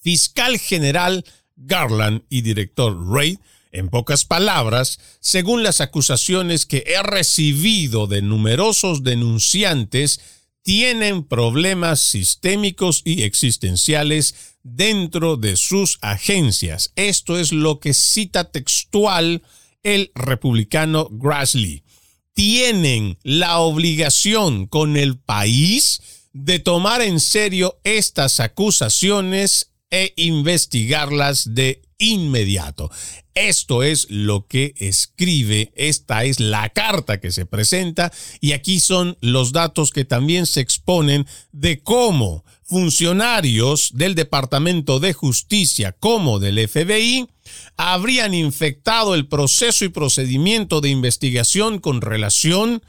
Fiscal 0.00 0.58
General 0.58 1.24
Garland 1.56 2.22
y 2.28 2.42
director 2.42 2.96
Ray 3.08 3.38
en 3.70 3.88
pocas 3.88 4.24
palabras, 4.24 4.98
según 5.20 5.62
las 5.62 5.80
acusaciones 5.80 6.66
que 6.66 6.84
he 6.86 7.02
recibido 7.02 8.06
de 8.06 8.22
numerosos 8.22 9.02
denunciantes, 9.04 10.20
tienen 10.62 11.24
problemas 11.24 12.00
sistémicos 12.00 13.02
y 13.04 13.22
existenciales 13.22 14.56
dentro 14.62 15.36
de 15.36 15.56
sus 15.56 15.98
agencias. 16.00 16.92
Esto 16.96 17.38
es 17.38 17.52
lo 17.52 17.78
que 17.80 17.94
cita 17.94 18.50
textual 18.50 19.42
el 19.82 20.10
republicano 20.14 21.08
Grassley. 21.10 21.84
Tienen 22.38 23.18
la 23.24 23.58
obligación 23.58 24.68
con 24.68 24.96
el 24.96 25.18
país 25.18 26.00
de 26.32 26.60
tomar 26.60 27.02
en 27.02 27.18
serio 27.18 27.80
estas 27.82 28.38
acusaciones 28.38 29.72
e 29.90 30.12
investigarlas 30.14 31.52
de 31.56 31.82
inmediato. 31.98 32.92
Esto 33.34 33.82
es 33.82 34.08
lo 34.08 34.46
que 34.46 34.72
escribe, 34.76 35.72
esta 35.74 36.22
es 36.22 36.38
la 36.38 36.68
carta 36.68 37.18
que 37.18 37.32
se 37.32 37.44
presenta 37.44 38.12
y 38.40 38.52
aquí 38.52 38.78
son 38.78 39.18
los 39.20 39.50
datos 39.50 39.90
que 39.90 40.04
también 40.04 40.46
se 40.46 40.60
exponen 40.60 41.26
de 41.50 41.80
cómo 41.82 42.44
funcionarios 42.68 43.92
del 43.94 44.14
Departamento 44.14 45.00
de 45.00 45.14
Justicia 45.14 45.92
como 45.92 46.38
del 46.38 46.68
FBI 46.68 47.26
habrían 47.76 48.34
infectado 48.34 49.14
el 49.14 49.26
proceso 49.26 49.86
y 49.86 49.88
procedimiento 49.88 50.80
de 50.82 50.90
investigación 50.90 51.78
con 51.78 52.02
relación 52.02 52.82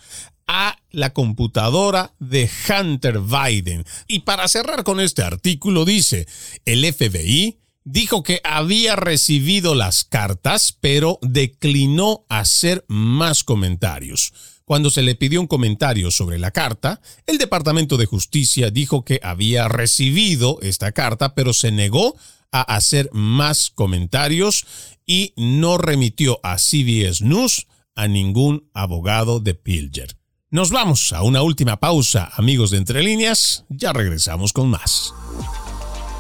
a 0.48 0.78
la 0.92 1.14
computadora 1.14 2.14
de 2.20 2.50
Hunter 2.68 3.20
Biden. 3.20 3.86
Y 4.08 4.20
para 4.22 4.48
cerrar 4.48 4.84
con 4.84 5.00
este 5.00 5.22
artículo 5.22 5.86
dice, 5.86 6.28
el 6.66 6.84
FBI 6.92 7.60
dijo 7.86 8.24
que 8.24 8.42
había 8.44 8.96
recibido 8.96 9.76
las 9.76 10.04
cartas, 10.04 10.76
pero 10.80 11.20
declinó 11.22 12.26
hacer 12.30 12.84
más 12.88 13.44
comentarios. 13.44 14.34
Cuando 14.70 14.92
se 14.92 15.02
le 15.02 15.16
pidió 15.16 15.42
un 15.42 15.48
comentario 15.48 16.12
sobre 16.12 16.38
la 16.38 16.52
carta, 16.52 17.02
el 17.26 17.40
Departamento 17.40 17.98
de 17.98 18.06
Justicia 18.06 18.70
dijo 18.70 19.04
que 19.04 19.20
había 19.24 19.68
recibido 19.68 20.60
esta 20.62 20.92
carta, 20.92 21.34
pero 21.34 21.54
se 21.54 21.72
negó 21.72 22.16
a 22.52 22.62
hacer 22.76 23.10
más 23.12 23.72
comentarios 23.72 24.68
y 25.08 25.34
no 25.38 25.80
remitió 25.80 26.40
a 26.44 26.60
CBS 26.60 27.26
News 27.26 27.66
a 27.96 28.08
ningún 28.08 28.70
abogado 28.76 29.40
de 29.40 29.56
Pilger. 29.56 30.16
Nos 30.52 30.70
vamos 30.70 31.14
a 31.14 31.24
una 31.24 31.42
última 31.42 31.80
pausa, 31.80 32.32
amigos 32.36 32.70
de 32.70 32.78
Entre 32.78 33.02
Líneas, 33.02 33.66
ya 33.70 33.92
regresamos 33.92 34.54
con 34.54 34.70
más. 34.70 35.16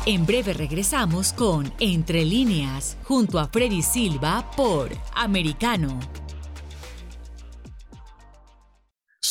En 0.07 0.25
breve 0.25 0.53
regresamos 0.53 1.33
con 1.33 1.71
Entre 1.79 2.25
líneas, 2.25 2.97
junto 3.03 3.37
a 3.37 3.47
Freddy 3.47 3.83
Silva 3.83 4.49
por 4.57 4.89
Americano. 5.13 5.99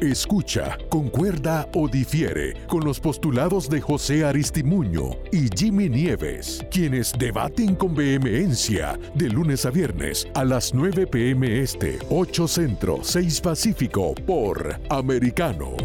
Escucha, 0.00 0.78
concuerda 0.88 1.68
o 1.74 1.86
difiere 1.86 2.54
con 2.68 2.82
los 2.84 2.98
postulados 2.98 3.68
de 3.68 3.82
José 3.82 4.24
Aristimuño 4.24 5.10
y 5.30 5.50
Jimmy 5.54 5.90
Nieves, 5.90 6.64
quienes 6.70 7.12
debaten 7.18 7.74
con 7.74 7.94
vehemencia 7.94 8.98
de 9.14 9.28
lunes 9.28 9.66
a 9.66 9.70
viernes 9.70 10.26
a 10.32 10.46
las 10.46 10.72
9 10.72 11.06
pm 11.06 11.60
este, 11.60 11.98
8 12.08 12.48
centro, 12.48 13.00
6 13.02 13.42
pacífico 13.42 14.14
por 14.14 14.80
Americano. 14.88 15.76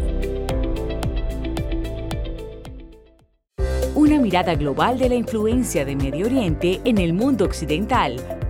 Una 3.94 4.18
mirada 4.18 4.54
global 4.54 4.98
de 4.98 5.10
la 5.10 5.14
influencia 5.14 5.84
de 5.84 5.94
Medio 5.94 6.24
Oriente 6.24 6.80
en 6.84 6.96
el 6.96 7.12
mundo 7.12 7.44
occidental, 7.44 8.35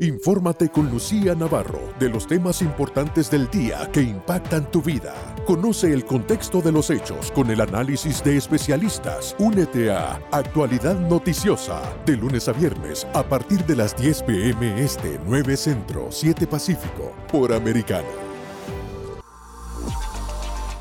Infórmate 0.00 0.70
con 0.70 0.90
Lucía 0.90 1.36
Navarro 1.36 1.80
de 2.00 2.08
los 2.08 2.26
temas 2.26 2.62
importantes 2.62 3.30
del 3.30 3.48
día 3.48 3.88
que 3.92 4.02
impactan 4.02 4.68
tu 4.68 4.82
vida. 4.82 5.14
Conoce 5.46 5.92
el 5.92 6.04
contexto 6.04 6.60
de 6.60 6.72
los 6.72 6.90
hechos 6.90 7.30
con 7.30 7.48
el 7.48 7.60
análisis 7.60 8.22
de 8.24 8.36
especialistas. 8.36 9.36
Únete 9.38 9.92
a 9.92 10.20
Actualidad 10.32 10.98
Noticiosa 10.98 11.80
de 12.04 12.16
lunes 12.16 12.48
a 12.48 12.52
viernes 12.52 13.06
a 13.14 13.22
partir 13.22 13.64
de 13.66 13.76
las 13.76 13.96
10 13.96 14.24
pm 14.24 14.82
este 14.82 15.20
9 15.28 15.56
Centro 15.56 16.08
7 16.10 16.48
Pacífico 16.48 17.12
por 17.30 17.52
Americano. 17.52 18.08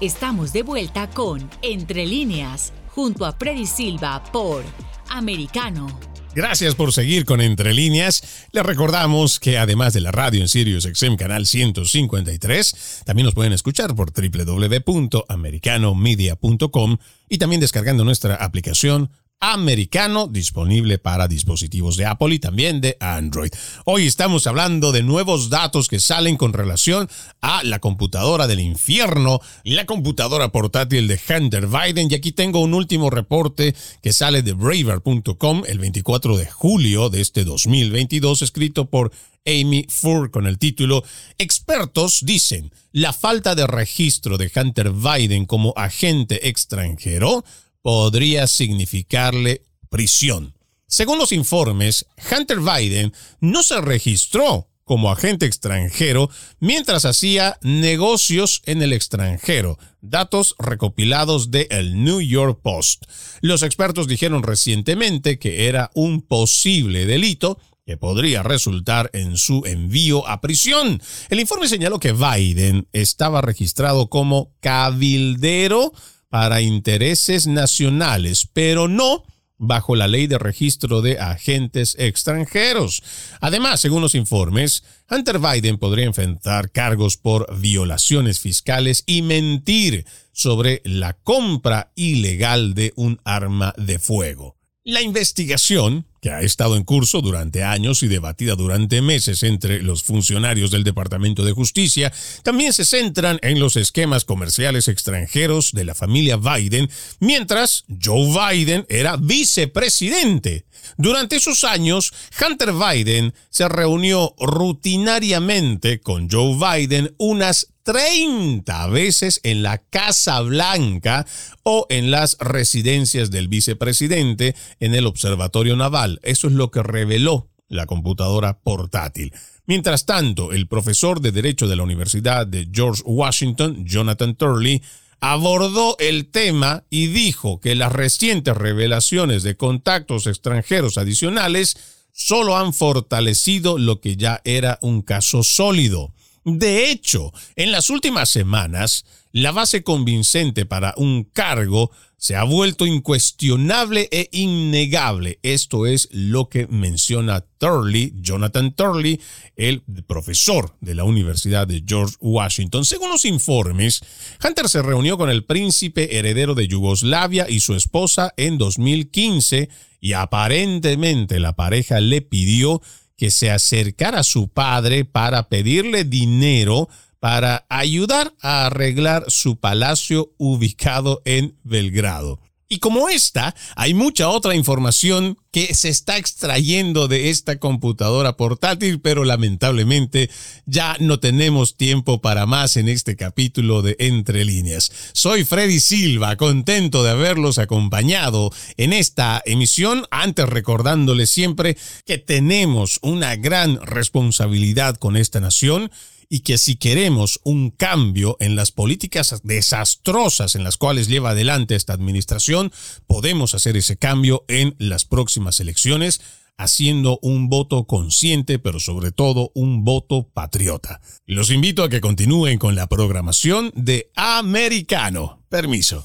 Estamos 0.01 0.51
de 0.53 0.64
vuelta 0.64 1.07
con 1.11 1.47
Entre 1.61 2.07
líneas 2.07 2.74
junto 2.89 3.26
a 3.28 3.34
Freddy 3.34 3.68
Silva 3.68 4.24
por 4.32 4.64
Americano. 5.09 6.12
Gracias 6.36 6.74
por 6.74 6.92
seguir 6.92 7.26
con 7.26 7.42
Entre 7.42 7.76
Líneas. 7.76 8.48
Les 8.52 8.66
recordamos 8.66 9.40
que 9.40 9.60
además 9.60 9.94
de 9.94 10.02
la 10.02 10.12
radio 10.12 10.42
en 10.42 10.48
Sirius 10.48 10.90
XM 10.92 11.16
Canal 11.16 11.46
153, 11.46 13.04
también 13.06 13.26
nos 13.26 13.36
pueden 13.36 13.54
escuchar 13.54 13.94
por 13.94 14.12
www.americanomedia.com 14.12 16.98
y 17.30 17.38
también 17.38 17.62
descargando 17.62 18.04
nuestra 18.04 18.34
aplicación 18.36 19.12
americano 19.52 20.28
disponible 20.28 21.00
para 21.00 21.28
dispositivos 21.28 21.98
de 21.98 22.06
Apple 22.06 22.36
y 22.36 22.39
también 22.39 22.80
de 22.80 22.96
Android. 23.02 23.52
Hoy 23.84 24.08
estamos 24.08 24.48
hablando 24.48 24.94
de 24.94 25.04
nuevos 25.04 25.50
datos 25.50 25.89
que 25.89 26.00
salen 26.00 26.38
con 26.38 26.54
relación 26.54 27.10
a 27.41 27.62
la 27.64 27.80
computadora 27.80 28.48
del 28.48 28.62
infierno, 28.62 29.41
la 29.66 29.86
computadora 29.86 30.48
portátil 30.54 31.10
de 31.10 31.20
Hunter 31.30 31.68
Biden 31.68 32.08
y 32.10 32.16
aquí 32.16 32.32
tengo 32.32 32.62
un 32.62 32.74
último 32.74 33.10
reporte 33.10 33.76
que 34.02 34.14
sale 34.14 34.44
de 34.44 34.54
braver.com 34.54 35.64
el 35.68 35.78
24 35.78 36.38
de 36.38 36.46
julio 36.46 37.10
de 37.10 37.20
este 37.20 37.44
2022 37.44 38.44
escrito 38.44 38.86
por 38.86 39.12
Amy 39.46 39.86
Fur 39.89 40.32
con 40.32 40.48
el 40.48 40.58
título 40.58 41.04
Expertos 41.38 42.20
dicen, 42.24 42.72
la 42.94 43.12
falta 43.12 43.56
de 43.56 43.68
registro 43.68 44.38
de 44.38 44.50
Hunter 44.56 44.91
Biden 44.91 45.46
como 45.46 45.74
agente 45.76 46.48
extranjero 46.48 47.44
podría 47.84 48.48
significarle 48.48 49.62
prisión. 49.90 50.56
Según 50.88 51.20
los 51.20 51.32
informes, 51.32 52.08
Hunter 52.32 52.60
Biden 52.60 53.14
no 53.40 53.62
se 53.62 53.80
registró 53.82 54.70
como 54.84 55.12
agente 55.12 55.46
extranjero 55.46 56.30
mientras 56.60 57.06
hacía 57.06 57.58
negocios 57.62 58.62
en 58.66 58.82
el 58.82 58.94
extranjero, 58.94 59.78
datos 60.02 60.56
recopilados 60.60 61.52
de 61.52 61.68
el 61.72 62.04
New 62.04 62.22
York 62.22 62.60
Post. 62.62 63.06
Los 63.42 63.64
expertos 63.64 64.08
dijeron 64.08 64.44
recientemente 64.44 65.40
que 65.40 65.68
era 65.68 65.92
un 65.94 66.22
posible 66.22 67.06
delito 67.06 67.60
que 67.86 67.98
podría 67.98 68.44
resultar 68.44 69.10
en 69.14 69.38
su 69.38 69.64
envío 69.66 70.28
a 70.28 70.40
prisión. 70.40 71.02
El 71.30 71.40
informe 71.40 71.68
señaló 71.68 72.00
que 72.00 72.14
Biden 72.14 72.88
estaba 72.94 73.42
registrado 73.42 74.10
como 74.10 74.54
cabildero 74.62 75.92
para 76.34 76.62
intereses 76.62 77.46
nacionales, 77.46 78.50
pero 78.54 78.88
no 78.88 79.24
bajo 79.60 79.96
la 79.96 80.08
ley 80.08 80.26
de 80.26 80.40
registro 80.40 81.04
de 81.04 81.20
agentes 81.20 81.96
extranjeros. 82.00 83.04
Además, 83.40 83.82
según 83.82 84.02
los 84.02 84.16
informes, 84.16 84.84
Hunter 85.12 85.38
Biden 85.38 85.78
podría 85.78 86.08
enfrentar 86.08 86.72
cargos 86.72 87.18
por 87.18 87.56
violaciones 87.60 88.40
fiscales 88.40 89.04
y 89.06 89.22
mentir 89.22 90.08
sobre 90.32 90.82
la 90.86 91.14
compra 91.14 91.92
ilegal 91.94 92.74
de 92.74 92.94
un 92.96 93.22
arma 93.26 93.76
de 93.78 94.00
fuego. 94.00 94.58
La 94.84 95.04
investigación, 95.04 96.08
que 96.24 96.32
ha 96.32 96.40
estado 96.40 96.78
en 96.78 96.86
curso 96.86 97.20
durante 97.20 97.66
años 97.66 98.02
y 98.02 98.08
debatida 98.08 98.56
durante 98.56 99.02
meses 99.02 99.44
entre 99.44 99.84
los 99.84 100.04
funcionarios 100.04 100.72
del 100.72 100.86
Departamento 100.86 101.44
de 101.44 101.52
Justicia, 101.52 102.14
también 102.44 102.72
se 102.72 102.86
centran 102.86 103.40
en 103.42 103.60
los 103.60 103.76
esquemas 103.76 104.24
comerciales 104.24 104.88
extranjeros 104.88 105.74
de 105.74 105.84
la 105.84 105.94
familia 105.94 106.38
Biden, 106.38 106.90
mientras 107.20 107.84
Joe 108.02 108.54
Biden 108.54 108.86
era 108.88 109.18
vicepresidente. 109.18 110.66
Durante 110.96 111.36
esos 111.36 111.66
años, 111.66 112.14
Hunter 112.40 112.72
Biden 112.72 113.34
se 113.50 113.68
reunió 113.68 114.34
rutinariamente 114.40 116.00
con 116.00 116.30
Joe 116.30 116.56
Biden 116.56 117.14
unas 117.18 117.73
30 117.84 118.88
veces 118.88 119.40
en 119.44 119.62
la 119.62 119.78
Casa 119.78 120.42
Blanca 120.42 121.26
o 121.64 121.86
en 121.90 122.12
las 122.12 122.38
residencias 122.40 123.30
del 123.30 123.48
vicepresidente 123.48 124.56
en 124.80 124.96
el 124.96 125.06
Observatorio 125.06 125.76
Naval. 125.76 126.20
Eso 126.24 126.48
es 126.48 126.54
lo 126.54 126.72
que 126.72 126.82
reveló 126.82 127.50
la 127.68 127.86
computadora 127.86 128.60
portátil. 128.60 129.34
Mientras 129.66 130.06
tanto, 130.06 130.52
el 130.52 130.68
profesor 130.68 131.22
de 131.22 131.32
Derecho 131.32 131.68
de 131.68 131.76
la 131.76 131.84
Universidad 131.84 132.46
de 132.46 132.68
George 132.72 133.02
Washington, 133.06 133.86
Jonathan 133.86 134.36
Turley, 134.36 134.82
abordó 135.20 135.96
el 136.00 136.30
tema 136.30 136.84
y 136.90 137.08
dijo 137.08 137.62
que 137.62 137.76
las 137.76 137.94
recientes 137.94 138.56
revelaciones 138.56 139.44
de 139.44 139.56
contactos 139.56 140.28
extranjeros 140.28 140.98
adicionales 140.98 141.78
solo 142.12 142.58
han 142.58 142.74
fortalecido 142.74 143.78
lo 143.78 144.02
que 144.02 144.18
ya 144.18 144.42
era 144.44 144.80
un 144.82 145.02
caso 145.02 145.44
sólido. 145.44 146.14
De 146.46 146.91
hecho, 146.91 147.32
en 147.56 147.72
las 147.72 147.89
últimas 147.89 148.30
semanas, 148.30 149.06
la 149.32 149.52
base 149.52 149.84
convincente 149.84 150.66
para 150.66 150.94
un 150.98 151.24
cargo 151.24 151.91
se 152.18 152.36
ha 152.38 152.44
vuelto 152.44 152.86
incuestionable 152.86 154.08
e 154.12 154.30
innegable. 154.32 155.39
Esto 155.44 155.86
es 155.86 156.08
lo 156.12 156.48
que 156.48 156.68
menciona 156.68 157.44
Turley, 157.58 158.14
Jonathan 158.22 158.74
Turley, 158.76 159.20
el 159.58 159.82
profesor 160.08 160.78
de 160.80 160.96
la 160.96 161.04
Universidad 161.04 161.68
de 161.68 161.84
George 161.86 162.16
Washington. 162.22 162.86
Según 162.86 163.10
los 163.10 163.26
informes, 163.26 164.02
Hunter 164.41 164.70
se 164.70 164.82
reunió 164.82 165.18
con 165.18 165.30
el 165.30 165.44
príncipe 165.44 166.18
heredero 166.18 166.56
de 166.56 166.68
Yugoslavia 166.68 167.50
y 167.50 167.60
su 167.60 167.76
esposa 167.76 168.34
en 168.38 168.58
2015 168.58 169.70
y 170.00 170.14
aparentemente 170.14 171.39
la 171.39 171.58
pareja 171.58 172.00
le 172.00 172.22
pidió 172.22 172.82
que 173.18 173.32
se 173.32 173.51
acercara 173.51 174.20
a 174.20 174.24
su 174.24 174.47
padre 174.47 175.05
para 175.05 175.49
pedirle 175.49 176.03
dinero 176.03 176.89
para 177.20 177.66
ayudar 177.70 178.34
a 178.41 178.66
arreglar 178.66 179.24
su 179.30 179.55
palacio 179.55 180.34
ubicado 180.38 181.22
en 181.24 181.57
Belgrado. 181.64 182.41
Y 182.74 182.80
como 182.80 183.08
esta, 183.08 183.54
hay 183.76 183.94
mucha 183.94 184.30
otra 184.30 184.56
información 184.56 185.38
que 185.52 185.76
se 185.76 185.90
está 185.90 186.18
extrayendo 186.18 187.08
de 187.08 187.30
esta 187.30 187.60
computadora 187.60 188.36
portátil, 188.36 189.00
pero 189.00 189.26
lamentablemente 189.26 190.32
ya 190.66 190.98
no 191.00 191.20
tenemos 191.20 191.78
tiempo 191.78 192.20
para 192.20 192.48
más 192.48 192.76
en 192.76 192.90
este 192.90 193.16
capítulo 193.16 193.84
de 193.84 193.96
Entre 194.00 194.44
líneas. 194.44 194.92
Soy 195.14 195.44
Freddy 195.44 195.80
Silva, 195.80 196.36
contento 196.36 197.04
de 197.04 197.12
haberlos 197.12 197.60
acompañado 197.60 198.50
en 198.78 198.92
esta 198.92 199.44
emisión, 199.46 200.08
antes 200.10 200.50
recordándoles 200.50 201.30
siempre 201.30 201.78
que 202.08 202.18
tenemos 202.18 202.98
una 203.04 203.36
gran 203.36 203.80
responsabilidad 203.86 204.96
con 204.96 205.16
esta 205.16 205.40
nación 205.40 205.92
y 206.34 206.40
que 206.40 206.58
si 206.58 206.78
queremos 206.78 207.40
un 207.44 207.70
cambio 207.70 208.38
en 208.40 208.56
las 208.56 208.72
políticas 208.72 209.40
desastrosas 209.44 210.56
en 210.56 210.64
las 210.64 210.78
cuales 210.78 211.08
lleva 211.08 211.30
adelante 211.30 211.76
esta 211.76 211.94
administración, 211.94 212.72
podemos 213.06 213.54
hacer 213.54 213.78
ese 213.78 213.98
cambio 213.98 214.44
en 214.48 214.76
las 214.80 215.06
próximas 215.06 215.60
elecciones 215.60 216.22
haciendo 216.58 217.20
un 217.22 217.49
voto 217.49 217.86
consciente, 217.86 218.60
pero 218.60 218.80
sobre 218.80 219.12
todo 219.12 219.51
un 219.54 219.84
voto 219.84 220.30
patriota. 220.34 221.01
Los 221.26 221.51
invito 221.51 221.84
a 221.84 221.89
que 221.89 222.01
continúen 222.01 222.58
con 222.60 222.76
la 222.76 222.88
programación 222.88 223.72
de 223.76 224.12
Americano. 224.16 225.43
Permiso. 225.49 226.04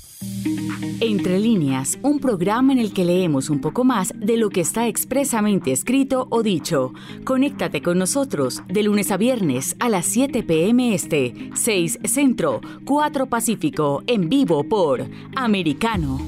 Entre 1.01 1.39
líneas, 1.39 1.99
un 2.03 2.19
programa 2.19 2.73
en 2.73 2.81
el 2.81 2.93
que 2.93 3.05
leemos 3.05 3.51
un 3.51 3.61
poco 3.61 3.85
más 3.85 4.13
de 4.17 4.37
lo 4.37 4.51
que 4.51 4.61
está 4.61 4.89
expresamente 4.89 5.71
escrito 5.71 6.27
o 6.31 6.43
dicho. 6.43 6.93
Conéctate 7.25 7.83
con 7.83 7.99
nosotros 7.99 8.63
de 8.67 8.83
lunes 8.83 9.13
a 9.13 9.17
viernes 9.17 9.77
a 9.79 9.89
las 9.89 10.07
7 10.07 10.43
p.m. 10.43 10.93
Este, 10.93 11.51
6 11.55 12.01
Centro, 12.05 12.61
4 12.85 13.27
Pacífico, 13.27 14.03
en 14.07 14.29
vivo 14.29 14.65
por 14.65 15.07
Americano. 15.37 16.21